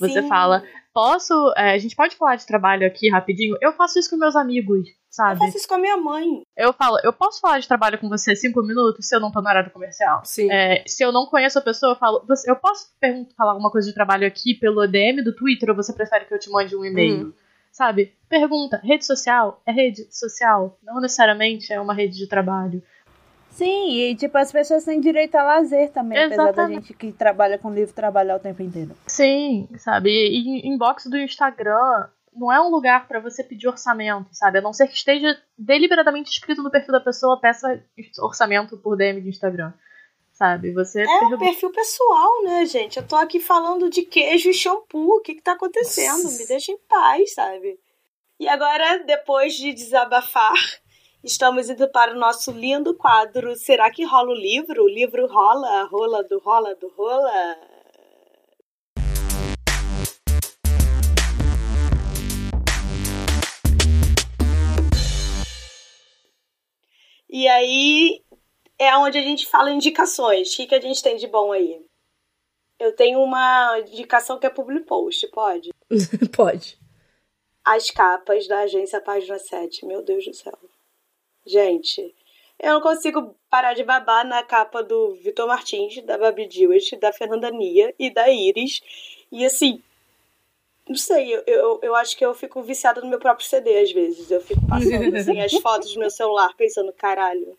Você 0.00 0.22
Sim. 0.22 0.28
fala, 0.28 0.62
posso. 0.92 1.52
é, 1.56 1.72
a 1.74 1.78
gente 1.78 1.96
pode 1.96 2.14
falar 2.16 2.36
de 2.36 2.46
trabalho 2.46 2.86
aqui 2.86 3.10
rapidinho? 3.10 3.56
Eu 3.60 3.72
faço 3.72 3.98
isso 3.98 4.08
com 4.10 4.16
meus 4.16 4.36
amigos, 4.36 4.86
Eu 4.86 4.94
sabe? 5.10 5.38
faço 5.38 5.56
isso 5.56 5.68
com 5.68 5.74
a 5.74 5.78
minha 5.78 5.96
mãe. 5.96 6.42
Eu 6.56 6.72
falo, 6.72 6.98
eu 7.04 7.12
posso 7.12 7.40
falar 7.40 7.58
de 7.58 7.66
trabalho 7.68 7.98
com 7.98 8.08
você 8.08 8.34
cinco 8.36 8.62
minutos 8.62 9.06
se 9.08 9.14
eu 9.16 9.20
não 9.20 9.30
tô 9.32 9.40
no 9.42 9.48
horário 9.48 9.70
comercial? 9.70 10.22
Sim. 10.24 10.50
É, 10.50 10.82
se 10.86 11.02
eu 11.02 11.10
não 11.12 11.26
conheço 11.26 11.58
a 11.58 11.62
pessoa, 11.62 11.92
eu 11.92 11.96
falo, 11.96 12.22
"Você- 12.26 12.50
eu 12.50 12.56
posso 12.56 12.88
perguntar, 13.00 13.34
falar 13.34 13.52
alguma 13.52 13.70
coisa 13.70 13.88
de 13.88 13.94
trabalho 13.94 14.26
aqui 14.26 14.54
pelo 14.54 14.86
DM 14.86 15.22
do 15.22 15.34
Twitter 15.34 15.70
ou 15.70 15.76
você 15.76 15.92
prefere 15.92 16.24
que 16.26 16.34
eu 16.34 16.38
te 16.38 16.50
mande 16.50 16.74
um 16.76 16.84
e-mail? 16.84 17.26
Uhum. 17.26 17.32
Sabe? 17.78 18.12
Pergunta, 18.28 18.80
rede 18.82 19.06
social 19.06 19.62
é 19.64 19.70
rede 19.70 20.08
social, 20.10 20.76
não 20.82 21.00
necessariamente 21.00 21.72
é 21.72 21.80
uma 21.80 21.94
rede 21.94 22.18
de 22.18 22.26
trabalho. 22.26 22.82
Sim, 23.50 24.00
e 24.00 24.16
tipo, 24.16 24.36
as 24.36 24.50
pessoas 24.50 24.82
têm 24.82 25.00
direito 25.00 25.36
a 25.36 25.44
lazer 25.44 25.92
também, 25.92 26.18
apesar 26.18 26.42
da 26.42 26.50
Exatamente. 26.50 26.88
gente 26.88 26.94
que 26.94 27.12
trabalha 27.12 27.56
com 27.56 27.72
livro 27.72 27.94
trabalhar 27.94 28.34
o 28.34 28.40
tempo 28.40 28.60
inteiro. 28.64 28.96
Sim, 29.06 29.68
sabe? 29.76 30.10
E 30.10 30.68
inbox 30.68 31.06
do 31.06 31.16
Instagram 31.16 32.08
não 32.34 32.52
é 32.52 32.60
um 32.60 32.68
lugar 32.68 33.06
pra 33.06 33.20
você 33.20 33.44
pedir 33.44 33.68
orçamento, 33.68 34.30
sabe? 34.32 34.58
A 34.58 34.62
não 34.62 34.72
ser 34.72 34.88
que 34.88 34.94
esteja 34.94 35.38
deliberadamente 35.56 36.32
escrito 36.32 36.64
no 36.64 36.72
perfil 36.72 36.90
da 36.90 37.00
pessoa, 37.00 37.40
peça 37.40 37.80
orçamento 38.20 38.76
por 38.76 38.96
DM 38.96 39.20
de 39.20 39.28
Instagram. 39.28 39.72
Sabe? 40.38 40.72
Você 40.72 41.02
É 41.02 41.24
um 41.24 41.36
perfil 41.36 41.72
pessoal, 41.72 42.44
né, 42.44 42.64
gente? 42.64 42.96
Eu 42.96 43.04
tô 43.04 43.16
aqui 43.16 43.40
falando 43.40 43.90
de 43.90 44.02
queijo 44.02 44.48
e 44.48 44.54
shampoo. 44.54 45.16
O 45.16 45.20
que 45.20 45.34
que 45.34 45.42
tá 45.42 45.54
acontecendo? 45.54 46.30
Me 46.30 46.46
deixa 46.46 46.70
em 46.70 46.78
paz, 46.88 47.34
sabe? 47.34 47.76
E 48.38 48.46
agora, 48.46 49.02
depois 49.04 49.54
de 49.54 49.72
desabafar, 49.72 50.54
estamos 51.24 51.68
indo 51.68 51.90
para 51.90 52.12
o 52.12 52.18
nosso 52.20 52.52
lindo 52.52 52.94
quadro 52.94 53.56
Será 53.56 53.90
que 53.90 54.04
rola 54.04 54.30
o 54.30 54.34
livro? 54.34 54.84
O 54.84 54.88
livro 54.88 55.26
rola, 55.26 55.82
rola 55.90 56.22
do 56.22 56.38
rola 56.38 56.72
do 56.76 56.86
rola? 56.86 57.58
E 67.28 67.48
aí 67.48 68.22
é 68.78 68.96
onde 68.96 69.18
a 69.18 69.22
gente 69.22 69.46
fala 69.46 69.70
indicações. 69.70 70.52
O 70.52 70.56
que, 70.56 70.66
que 70.66 70.74
a 70.74 70.80
gente 70.80 71.02
tem 71.02 71.16
de 71.16 71.26
bom 71.26 71.52
aí? 71.52 71.84
Eu 72.78 72.94
tenho 72.94 73.20
uma 73.20 73.80
indicação 73.80 74.38
que 74.38 74.46
é 74.46 74.50
public 74.50 74.86
post, 74.86 75.26
pode? 75.28 75.70
Pode. 76.36 76.78
As 77.64 77.90
capas 77.90 78.46
da 78.46 78.60
agência 78.60 79.00
Página 79.00 79.38
7. 79.38 79.84
Meu 79.84 80.02
Deus 80.02 80.24
do 80.24 80.32
céu. 80.32 80.56
Gente, 81.44 82.14
eu 82.58 82.74
não 82.74 82.80
consigo 82.80 83.34
parar 83.50 83.74
de 83.74 83.82
babar 83.82 84.26
na 84.26 84.42
capa 84.42 84.82
do 84.82 85.14
Vitor 85.14 85.46
Martins, 85.46 86.02
da 86.04 86.16
Babi 86.16 86.46
Dewitt, 86.46 86.96
da 86.96 87.12
Fernanda 87.12 87.50
Nia 87.50 87.94
e 87.98 88.10
da 88.10 88.28
Iris. 88.28 88.80
E 89.32 89.44
assim, 89.44 89.82
não 90.88 90.96
sei, 90.96 91.34
eu, 91.34 91.42
eu, 91.46 91.80
eu 91.82 91.94
acho 91.94 92.16
que 92.16 92.24
eu 92.24 92.34
fico 92.34 92.62
viciada 92.62 93.00
no 93.00 93.08
meu 93.08 93.18
próprio 93.18 93.46
CD 93.46 93.78
às 93.78 93.92
vezes. 93.92 94.30
Eu 94.30 94.40
fico 94.40 94.60
passando 94.66 95.16
assim, 95.16 95.40
as 95.40 95.54
fotos 95.54 95.92
do 95.94 96.00
meu 96.00 96.10
celular 96.10 96.54
pensando, 96.56 96.92
caralho, 96.92 97.58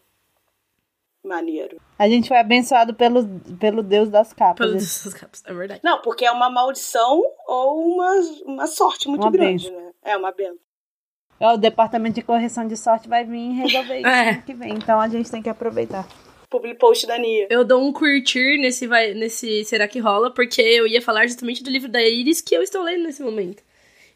maneiro. 1.24 1.78
A 1.98 2.08
gente 2.08 2.28
foi 2.28 2.38
abençoado 2.38 2.94
pelo, 2.94 3.28
pelo 3.60 3.84
Deus 3.84 4.10
das 4.10 4.34
capas. 4.34 4.58
Pelo 4.58 4.74
né? 4.74 4.80
dessas 4.80 5.14
capas, 5.14 5.44
é 5.46 5.54
verdade. 5.54 5.82
Não, 5.84 6.02
porque 6.02 6.26
é 6.26 6.32
uma 6.32 6.50
maldição 6.50 7.22
ou 7.48 7.94
uma, 7.94 8.14
uma 8.46 8.68
sorte 8.68 9.08
muito 9.08 9.24
Uma 9.24 9.32
grande, 9.32 9.70
né? 9.70 9.92
É 10.04 10.18
uma 10.18 10.32
benção. 10.32 10.58
Ó, 11.40 11.54
O 11.54 11.58
departamento 11.58 12.16
de 12.16 12.22
correção 12.22 12.68
de 12.68 12.76
sorte 12.76 13.08
vai 13.08 13.24
vir 13.24 13.52
resolver 13.52 14.00
isso 14.00 14.08
É. 14.10 14.30
ano 14.32 14.42
que 14.44 14.54
vem. 14.54 14.74
Então 14.74 15.00
a 15.00 15.08
gente 15.08 15.30
tem 15.32 15.42
que 15.42 15.50
aproveitar. 15.50 16.08
Public 16.50 16.80
post 16.80 17.06
da 17.06 17.18
Nia. 17.18 17.48
Eu 17.50 17.64
dou 17.64 17.82
um 17.82 17.94
curtir 17.94 18.58
nesse, 18.58 18.88
vai, 18.88 19.14
nesse 19.14 19.64
Será 19.66 19.88
que 19.88 20.00
rola? 20.00 20.34
Porque 20.34 20.62
eu 20.62 20.88
ia 20.88 21.02
falar 21.02 21.28
justamente 21.28 21.64
do 21.64 21.70
livro 21.70 21.88
da 21.88 22.02
Iris 22.02 22.42
que 22.42 22.56
eu 22.56 22.64
estou 22.64 22.82
lendo 22.82 23.04
nesse 23.04 23.22
momento. 23.22 23.62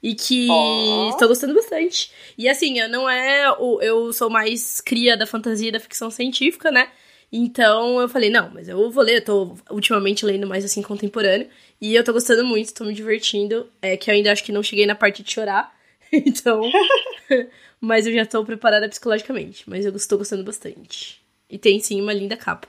E 0.04 0.14
que 0.14 0.50
Ó. 0.52 1.10
estou 1.12 1.30
gostando 1.30 1.54
bastante. 1.54 2.12
E 2.38 2.50
assim, 2.50 2.78
eu 2.78 2.90
não 2.90 3.10
é. 3.10 3.50
O, 3.58 3.82
eu 3.82 4.12
sou 4.12 4.30
mais 4.30 4.82
cria 4.82 5.16
da 5.16 5.26
fantasia 5.26 5.70
e 5.70 5.72
da 5.72 5.80
ficção 5.80 6.12
científica, 6.12 6.70
né? 6.70 6.90
Então 7.32 8.00
eu 8.02 8.10
falei, 8.10 8.30
não, 8.30 8.52
mas 8.54 8.68
eu 8.68 8.92
vou 8.92 9.04
ler, 9.04 9.16
eu 9.18 9.26
tô 9.26 9.58
ultimamente 9.72 10.26
lendo 10.26 10.46
mais 10.46 10.66
assim 10.66 10.82
contemporâneo. 10.82 11.48
E 11.80 11.96
eu 11.96 12.04
tô 12.04 12.12
gostando 12.12 12.46
muito, 12.46 12.74
tô 12.74 12.84
me 12.84 12.94
divertindo. 12.94 13.68
É 13.82 13.96
que 13.96 14.12
eu 14.12 14.16
ainda 14.16 14.32
acho 14.32 14.44
que 14.44 14.52
não 14.52 14.62
cheguei 14.62 14.86
na 14.86 14.94
parte 14.94 15.24
de 15.24 15.32
chorar. 15.32 15.74
Então. 16.16 16.62
mas 17.82 18.06
eu 18.06 18.14
já 18.14 18.24
tô 18.24 18.46
preparada 18.46 18.88
psicologicamente. 18.88 19.68
Mas 19.68 19.84
eu 19.84 19.96
estou 19.96 20.20
gostando 20.20 20.44
bastante. 20.44 21.20
E 21.50 21.58
tem 21.58 21.80
sim 21.80 22.00
uma 22.00 22.14
linda 22.14 22.38
capa. 22.38 22.68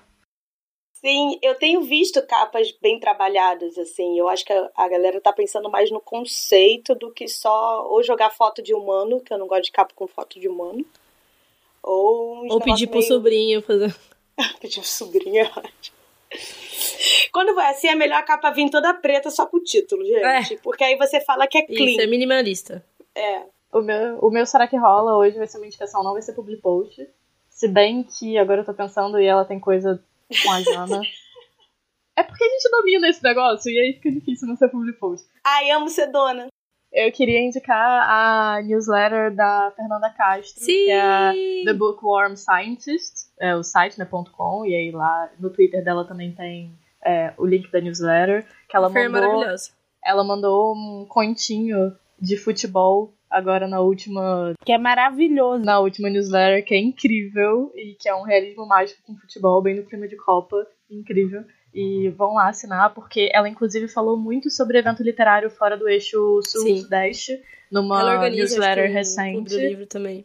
Sim, 1.04 1.38
eu 1.42 1.54
tenho 1.56 1.82
visto 1.82 2.24
capas 2.26 2.72
bem 2.80 2.98
trabalhadas, 2.98 3.76
assim. 3.76 4.18
Eu 4.18 4.26
acho 4.28 4.44
que 4.44 4.52
a, 4.52 4.70
a 4.74 4.88
galera 4.88 5.20
tá 5.20 5.32
pensando 5.32 5.68
mais 5.70 5.90
no 5.90 6.00
conceito 6.00 6.94
do 6.94 7.10
que 7.10 7.28
só 7.28 7.86
ou 7.90 8.02
jogar 8.02 8.30
foto 8.30 8.62
de 8.62 8.72
humano, 8.72 9.20
que 9.20 9.32
eu 9.32 9.36
não 9.38 9.46
gosto 9.46 9.64
de 9.64 9.72
capa 9.72 9.92
com 9.94 10.06
foto 10.06 10.40
de 10.40 10.48
humano. 10.48 10.84
Ou, 11.82 12.46
Ou 12.50 12.60
pedir 12.60 12.86
pro 12.86 12.98
meio- 12.98 13.08
sobrinho 13.08 13.60
fazer. 13.62 13.94
Pedir 14.60 14.80
pro 14.80 14.88
sobrinho, 14.88 15.42
é 15.42 15.44
ótimo. 15.44 15.96
Quando 17.30 17.54
vai 17.54 17.70
assim, 17.70 17.88
é 17.88 17.94
melhor 17.94 18.18
a 18.18 18.22
capa 18.22 18.50
vir 18.50 18.70
toda 18.70 18.94
preta 18.94 19.30
só 19.30 19.46
com 19.46 19.58
o 19.58 19.62
título, 19.62 20.04
gente. 20.04 20.56
Porque 20.62 20.82
aí 20.82 20.96
você 20.96 21.20
fala 21.20 21.46
que 21.46 21.58
é 21.58 21.66
Isso, 21.68 21.72
é 21.82 21.94
clean. 21.96 22.06
minimalista. 22.08 22.84
É. 23.14 23.42
O 23.72 23.80
meu, 23.80 24.18
o 24.20 24.30
meu 24.30 24.46
Será 24.46 24.66
que 24.66 24.76
Rola 24.76 25.16
hoje 25.16 25.36
vai 25.36 25.46
ser 25.46 25.58
uma 25.58 25.66
indicação, 25.66 26.02
não 26.02 26.12
vai 26.14 26.22
ser 26.22 26.32
public 26.32 26.62
post. 26.62 27.06
Se 27.50 27.68
bem 27.68 28.02
que 28.02 28.38
agora 28.38 28.62
eu 28.62 28.64
tô 28.64 28.72
pensando 28.74 29.20
e 29.20 29.26
ela 29.26 29.44
tem 29.44 29.60
coisa 29.60 30.02
com 30.42 30.50
a 30.52 30.60
Jana. 30.62 31.00
é 32.16 32.22
porque 32.22 32.44
a 32.44 32.48
gente 32.48 32.70
domina 32.70 33.08
esse 33.08 33.22
negócio 33.22 33.70
e 33.70 33.78
aí 33.78 33.92
fica 33.94 34.10
difícil 34.10 34.48
não 34.48 34.56
ser 34.56 34.68
public 34.68 34.98
post. 34.98 35.26
Ai, 35.44 35.70
amo 35.70 35.88
ser 35.88 36.06
dona. 36.10 36.46
Eu 36.92 37.10
queria 37.10 37.40
indicar 37.40 38.08
a 38.08 38.62
newsletter 38.62 39.34
da 39.34 39.72
Fernanda 39.74 40.10
Castro, 40.10 40.62
Sim! 40.62 40.84
que 40.84 40.90
é 40.92 41.32
The 41.64 41.72
Bookworm 41.72 42.36
Scientist, 42.36 43.32
é 43.40 43.56
o 43.56 43.64
site, 43.64 43.98
né, 43.98 44.04
.com, 44.04 44.64
e 44.64 44.72
aí 44.72 44.92
lá 44.92 45.28
no 45.40 45.50
Twitter 45.50 45.82
dela 45.82 46.06
também 46.06 46.32
tem 46.32 46.72
é, 47.04 47.34
o 47.36 47.44
link 47.44 47.68
da 47.72 47.80
newsletter, 47.80 48.46
que 48.68 48.76
ela 48.76 48.86
é 48.86 49.08
mandou 49.08 49.10
maravilhosa. 49.10 49.72
ela 50.04 50.22
mandou 50.22 50.72
um 50.72 51.04
continho 51.08 51.96
de 52.20 52.36
futebol 52.36 53.12
agora 53.34 53.66
na 53.66 53.80
última. 53.80 54.54
Que 54.64 54.72
é 54.72 54.78
maravilhoso. 54.78 55.64
Na 55.64 55.80
última 55.80 56.08
newsletter, 56.08 56.64
que 56.64 56.74
é 56.74 56.78
incrível 56.78 57.72
e 57.74 57.96
que 57.98 58.08
é 58.08 58.14
um 58.14 58.22
realismo 58.22 58.66
mágico 58.66 59.02
com 59.04 59.16
futebol, 59.16 59.60
bem 59.60 59.76
no 59.76 59.84
clima 59.84 60.06
de 60.06 60.16
Copa. 60.16 60.66
Incrível. 60.90 61.44
E 61.74 62.08
vão 62.10 62.34
lá 62.34 62.48
assinar, 62.48 62.94
porque 62.94 63.28
ela 63.32 63.48
inclusive 63.48 63.88
falou 63.88 64.16
muito 64.16 64.48
sobre 64.48 64.78
evento 64.78 65.02
literário 65.02 65.50
fora 65.50 65.76
do 65.76 65.88
eixo 65.88 66.40
sul-sudeste, 66.46 67.42
numa 67.70 68.28
newsletter 68.28 68.92
recente. 68.92 69.54
Um 69.54 69.58
livro 69.58 69.86
também. 69.86 70.24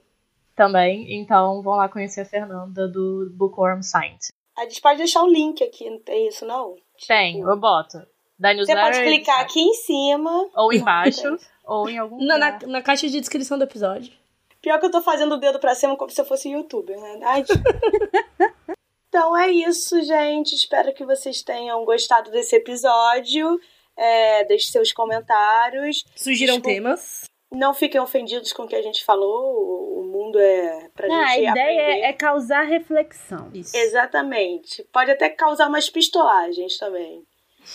Também. 0.56 1.20
Então 1.20 1.64
vão 1.64 1.76
lá 1.76 1.90
conhecer 1.90 2.22
a 2.22 2.26
Fernanda 2.26 2.88
do 2.88 3.32
Bookworm 3.34 3.82
Science. 3.82 4.32
A 4.56 4.64
gente 4.64 4.82
pode 4.82 4.98
deixar 5.00 5.24
o 5.24 5.32
link 5.32 5.64
aqui, 5.64 5.90
não 5.90 6.00
tem 6.00 6.28
isso 6.28 6.46
não? 6.46 6.76
Tem, 7.08 7.38
tipo... 7.38 7.50
eu 7.50 7.58
boto. 7.58 7.98
Da 8.40 8.56
Você 8.56 8.74
pode 8.74 9.04
clicar 9.04 9.42
aqui 9.42 9.60
em 9.60 9.74
cima. 9.74 10.50
Ou 10.56 10.72
embaixo, 10.72 11.38
ou 11.66 11.90
em 11.90 11.98
algum 11.98 12.24
na, 12.24 12.38
na, 12.38 12.60
na, 12.60 12.82
caixa 12.82 13.08
de 13.08 13.20
descrição 13.20 13.58
do 13.58 13.66
episódio. 13.66 14.14
Pior 14.62 14.80
que 14.80 14.86
eu 14.86 14.92
tô 14.92 15.02
fazendo 15.02 15.36
o 15.36 15.38
dedo 15.38 15.60
pra 15.60 15.76
cima 15.76 15.98
como 15.98 16.10
se 16.10 16.20
eu 16.20 16.26
fosse 16.26 16.50
youtuber, 16.50 16.98
né? 16.98 17.20
Ai, 17.24 17.44
então 19.10 19.38
é 19.38 19.50
isso, 19.52 20.02
gente. 20.04 20.56
Espero 20.56 20.94
que 20.94 21.06
vocês 21.06 21.42
tenham 21.42 21.84
gostado 21.84 22.32
desse 22.32 22.56
episódio. 22.56 23.60
É, 23.98 24.46
deixe 24.46 24.72
seus 24.72 24.94
comentários. 24.94 26.06
Sugiram 26.16 26.62
temas. 26.62 27.26
Não 27.52 27.74
fiquem 27.74 28.00
ofendidos 28.00 28.54
com 28.54 28.64
o 28.64 28.68
que 28.68 28.76
a 28.76 28.82
gente 28.82 29.04
falou. 29.04 30.00
O 30.00 30.04
mundo 30.04 30.40
é 30.40 30.90
pra 30.96 31.08
Não, 31.08 31.28
gente. 31.28 31.48
A 31.48 31.52
ideia 31.52 31.82
aprender. 31.82 32.06
é 32.06 32.14
causar 32.14 32.62
reflexão. 32.64 33.50
Isso. 33.54 33.76
Exatamente. 33.76 34.84
Pode 34.94 35.12
até 35.12 35.28
causar 35.30 35.68
umas 35.68 35.90
pistolagens 35.90 36.78
também. 36.78 37.26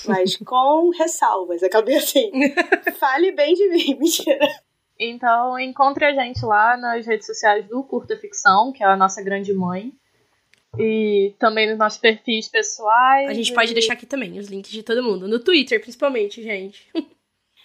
Mas 0.07 0.37
com 0.45 0.91
ressalvas. 0.91 1.62
Acabei 1.62 1.97
assim. 1.97 2.30
Fale 2.99 3.32
bem 3.32 3.55
de 3.55 3.68
mim, 3.68 3.95
mentira. 4.01 4.49
Então, 4.99 5.59
encontre 5.59 6.05
a 6.05 6.12
gente 6.12 6.45
lá 6.45 6.76
nas 6.76 7.07
redes 7.07 7.26
sociais 7.26 7.66
do 7.66 7.82
Curta 7.82 8.16
Ficção, 8.16 8.72
que 8.72 8.82
é 8.82 8.87
a 8.87 8.97
nossa 8.97 9.22
grande 9.22 9.53
mãe. 9.53 9.93
E 10.78 11.35
também 11.39 11.68
nos 11.68 11.78
nossos 11.78 11.99
perfis 11.99 12.49
pessoais. 12.49 13.28
A 13.28 13.35
gente 13.35 13.51
e... 13.51 13.55
pode 13.55 13.72
deixar 13.72 13.93
aqui 13.93 14.07
também 14.07 14.39
os 14.39 14.49
links 14.49 14.70
de 14.70 14.82
todo 14.82 15.03
mundo. 15.03 15.28
No 15.28 15.39
Twitter, 15.39 15.80
principalmente, 15.80 16.43
gente. 16.43 16.91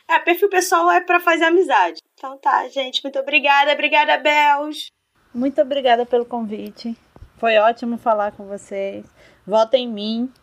É, 0.07 0.19
perfil 0.19 0.49
pessoal 0.49 0.89
é 0.91 1.01
para 1.01 1.19
fazer 1.19 1.45
amizade. 1.45 2.01
Então 2.15 2.37
tá, 2.37 2.67
gente. 2.67 3.03
Muito 3.03 3.19
obrigada. 3.19 3.71
Obrigada, 3.71 4.17
Bels. 4.17 4.91
Muito 5.33 5.61
obrigada 5.61 6.05
pelo 6.05 6.25
convite. 6.25 6.95
Foi 7.37 7.57
ótimo 7.57 7.97
falar 7.97 8.31
com 8.31 8.45
vocês. 8.45 9.05
Votem 9.45 9.85
em 9.85 9.91
mim. 9.91 10.33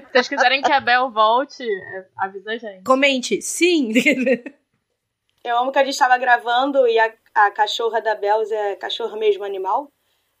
Se 0.00 0.12
vocês 0.12 0.28
quiserem 0.28 0.62
que 0.62 0.72
a 0.72 0.80
Bel 0.80 1.10
volte, 1.10 1.66
avisa 2.16 2.52
a 2.52 2.56
gente. 2.56 2.84
Comente, 2.84 3.40
sim! 3.42 3.92
Eu 5.44 5.58
amo 5.58 5.72
que 5.72 5.78
a 5.78 5.84
gente 5.84 5.96
tava 5.98 6.18
gravando 6.18 6.86
e 6.86 6.98
a, 6.98 7.12
a 7.34 7.50
cachorra 7.50 8.00
da 8.00 8.14
Belz 8.14 8.50
é 8.50 8.76
cachorra 8.76 9.16
mesmo 9.16 9.44
animal. 9.44 9.90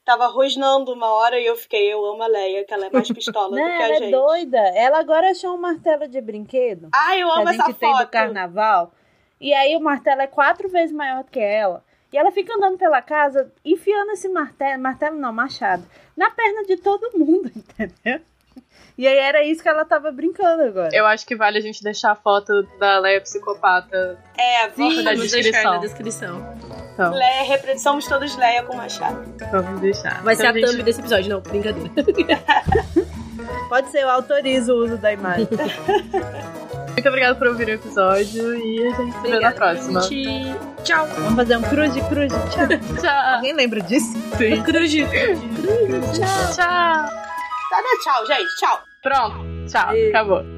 Tava 0.04 0.26
rosnando 0.26 0.92
uma 0.92 1.06
hora 1.12 1.38
e 1.38 1.46
eu 1.46 1.54
fiquei, 1.56 1.92
eu 1.92 2.04
amo 2.04 2.22
a 2.22 2.26
Leia, 2.26 2.64
que 2.64 2.72
ela 2.72 2.86
é 2.86 2.90
mais 2.90 3.08
pistola 3.10 3.54
Não, 3.56 3.56
do 3.62 3.76
que 3.76 3.82
a 3.82 3.86
ela 3.86 3.94
gente. 3.98 4.08
é 4.08 4.10
doida. 4.10 4.58
Ela 4.74 4.98
agora 4.98 5.30
achou 5.30 5.54
um 5.54 5.58
martelo 5.60 6.08
de 6.08 6.20
brinquedo. 6.20 6.88
Ah, 6.92 7.16
eu 7.16 7.30
amo 7.30 7.42
que 7.42 7.48
a 7.48 7.54
essa 7.54 7.66
gente 7.66 7.78
tem 7.78 7.90
foto. 7.92 8.04
do 8.06 8.10
carnaval. 8.10 8.92
E 9.40 9.52
aí 9.54 9.76
o 9.76 9.80
martelo 9.80 10.22
é 10.22 10.26
quatro 10.26 10.68
vezes 10.68 10.92
maior 10.94 11.24
do 11.24 11.30
que 11.30 11.38
ela. 11.40 11.84
E 12.12 12.16
ela 12.16 12.32
fica 12.32 12.54
andando 12.54 12.78
pela 12.78 13.02
casa, 13.02 13.52
enfiando 13.64 14.12
esse 14.12 14.28
martelo, 14.30 14.82
martelo 14.82 15.18
não, 15.18 15.32
machado, 15.32 15.84
na 16.16 16.30
perna 16.30 16.64
de 16.64 16.78
todo 16.78 17.16
mundo, 17.16 17.50
entendeu? 17.54 18.20
E 18.98 19.06
aí 19.06 19.16
era 19.16 19.44
isso 19.44 19.62
que 19.62 19.68
ela 19.68 19.84
tava 19.84 20.10
brincando 20.10 20.64
agora. 20.64 20.90
Eu 20.92 21.06
acho 21.06 21.24
que 21.24 21.36
vale 21.36 21.56
a 21.56 21.60
gente 21.60 21.84
deixar 21.84 22.10
a 22.10 22.14
foto 22.16 22.64
da 22.80 22.98
Leia 22.98 23.20
psicopata. 23.20 24.18
É, 24.36 24.66
na 25.04 25.14
descrição. 25.14 25.72
na 25.72 25.78
descrição. 25.78 26.56
Então, 26.94 27.12
Leia, 27.14 27.42
repre- 27.44 27.78
somos 27.78 28.06
todos 28.08 28.36
Leia 28.36 28.64
com 28.64 28.76
machado. 28.76 29.32
vamos 29.52 29.80
deixar. 29.80 30.20
Vai 30.24 30.34
ser 30.34 30.42
Então, 30.46 30.50
a 30.50 30.58
gente, 30.58 30.70
thumb 30.72 30.82
desse 30.82 30.98
episódio, 31.00 31.30
não, 31.30 31.40
brincadeira. 31.40 31.90
Pode 33.68 33.88
ser, 33.90 34.02
eu 34.02 34.10
autorizo 34.10 34.72
o 34.74 34.84
uso 34.84 34.98
da 34.98 35.12
imagem. 35.12 35.46
Muito 36.92 37.08
obrigada 37.08 37.36
por 37.36 37.46
ouvir 37.46 37.68
o 37.68 37.70
episódio 37.70 38.56
e 38.56 38.84
a 38.84 38.90
gente 38.96 39.12
se 39.14 39.20
vê 39.30 39.38
na 39.38 39.52
próxima. 39.52 40.00
Gente. 40.00 40.56
Tchau. 40.82 41.06
Vamos 41.06 41.36
fazer 41.36 41.56
um 41.56 41.62
cruze, 41.62 42.00
cruze. 42.08 42.34
Tchau. 42.50 42.66
Tchau. 43.00 43.34
Alguém 43.36 43.52
lembra 43.52 43.80
disso? 43.80 44.12
Sim. 44.36 44.60
Cruze. 44.64 45.06
Tchau. 45.06 46.56
Tá, 46.56 47.06
dá 47.70 48.02
tchau, 48.02 48.26
gente. 48.26 48.56
Tchau. 48.56 48.87
Pronto. 49.02 49.66
Tchau. 49.66 49.94
Acabou. 50.08 50.57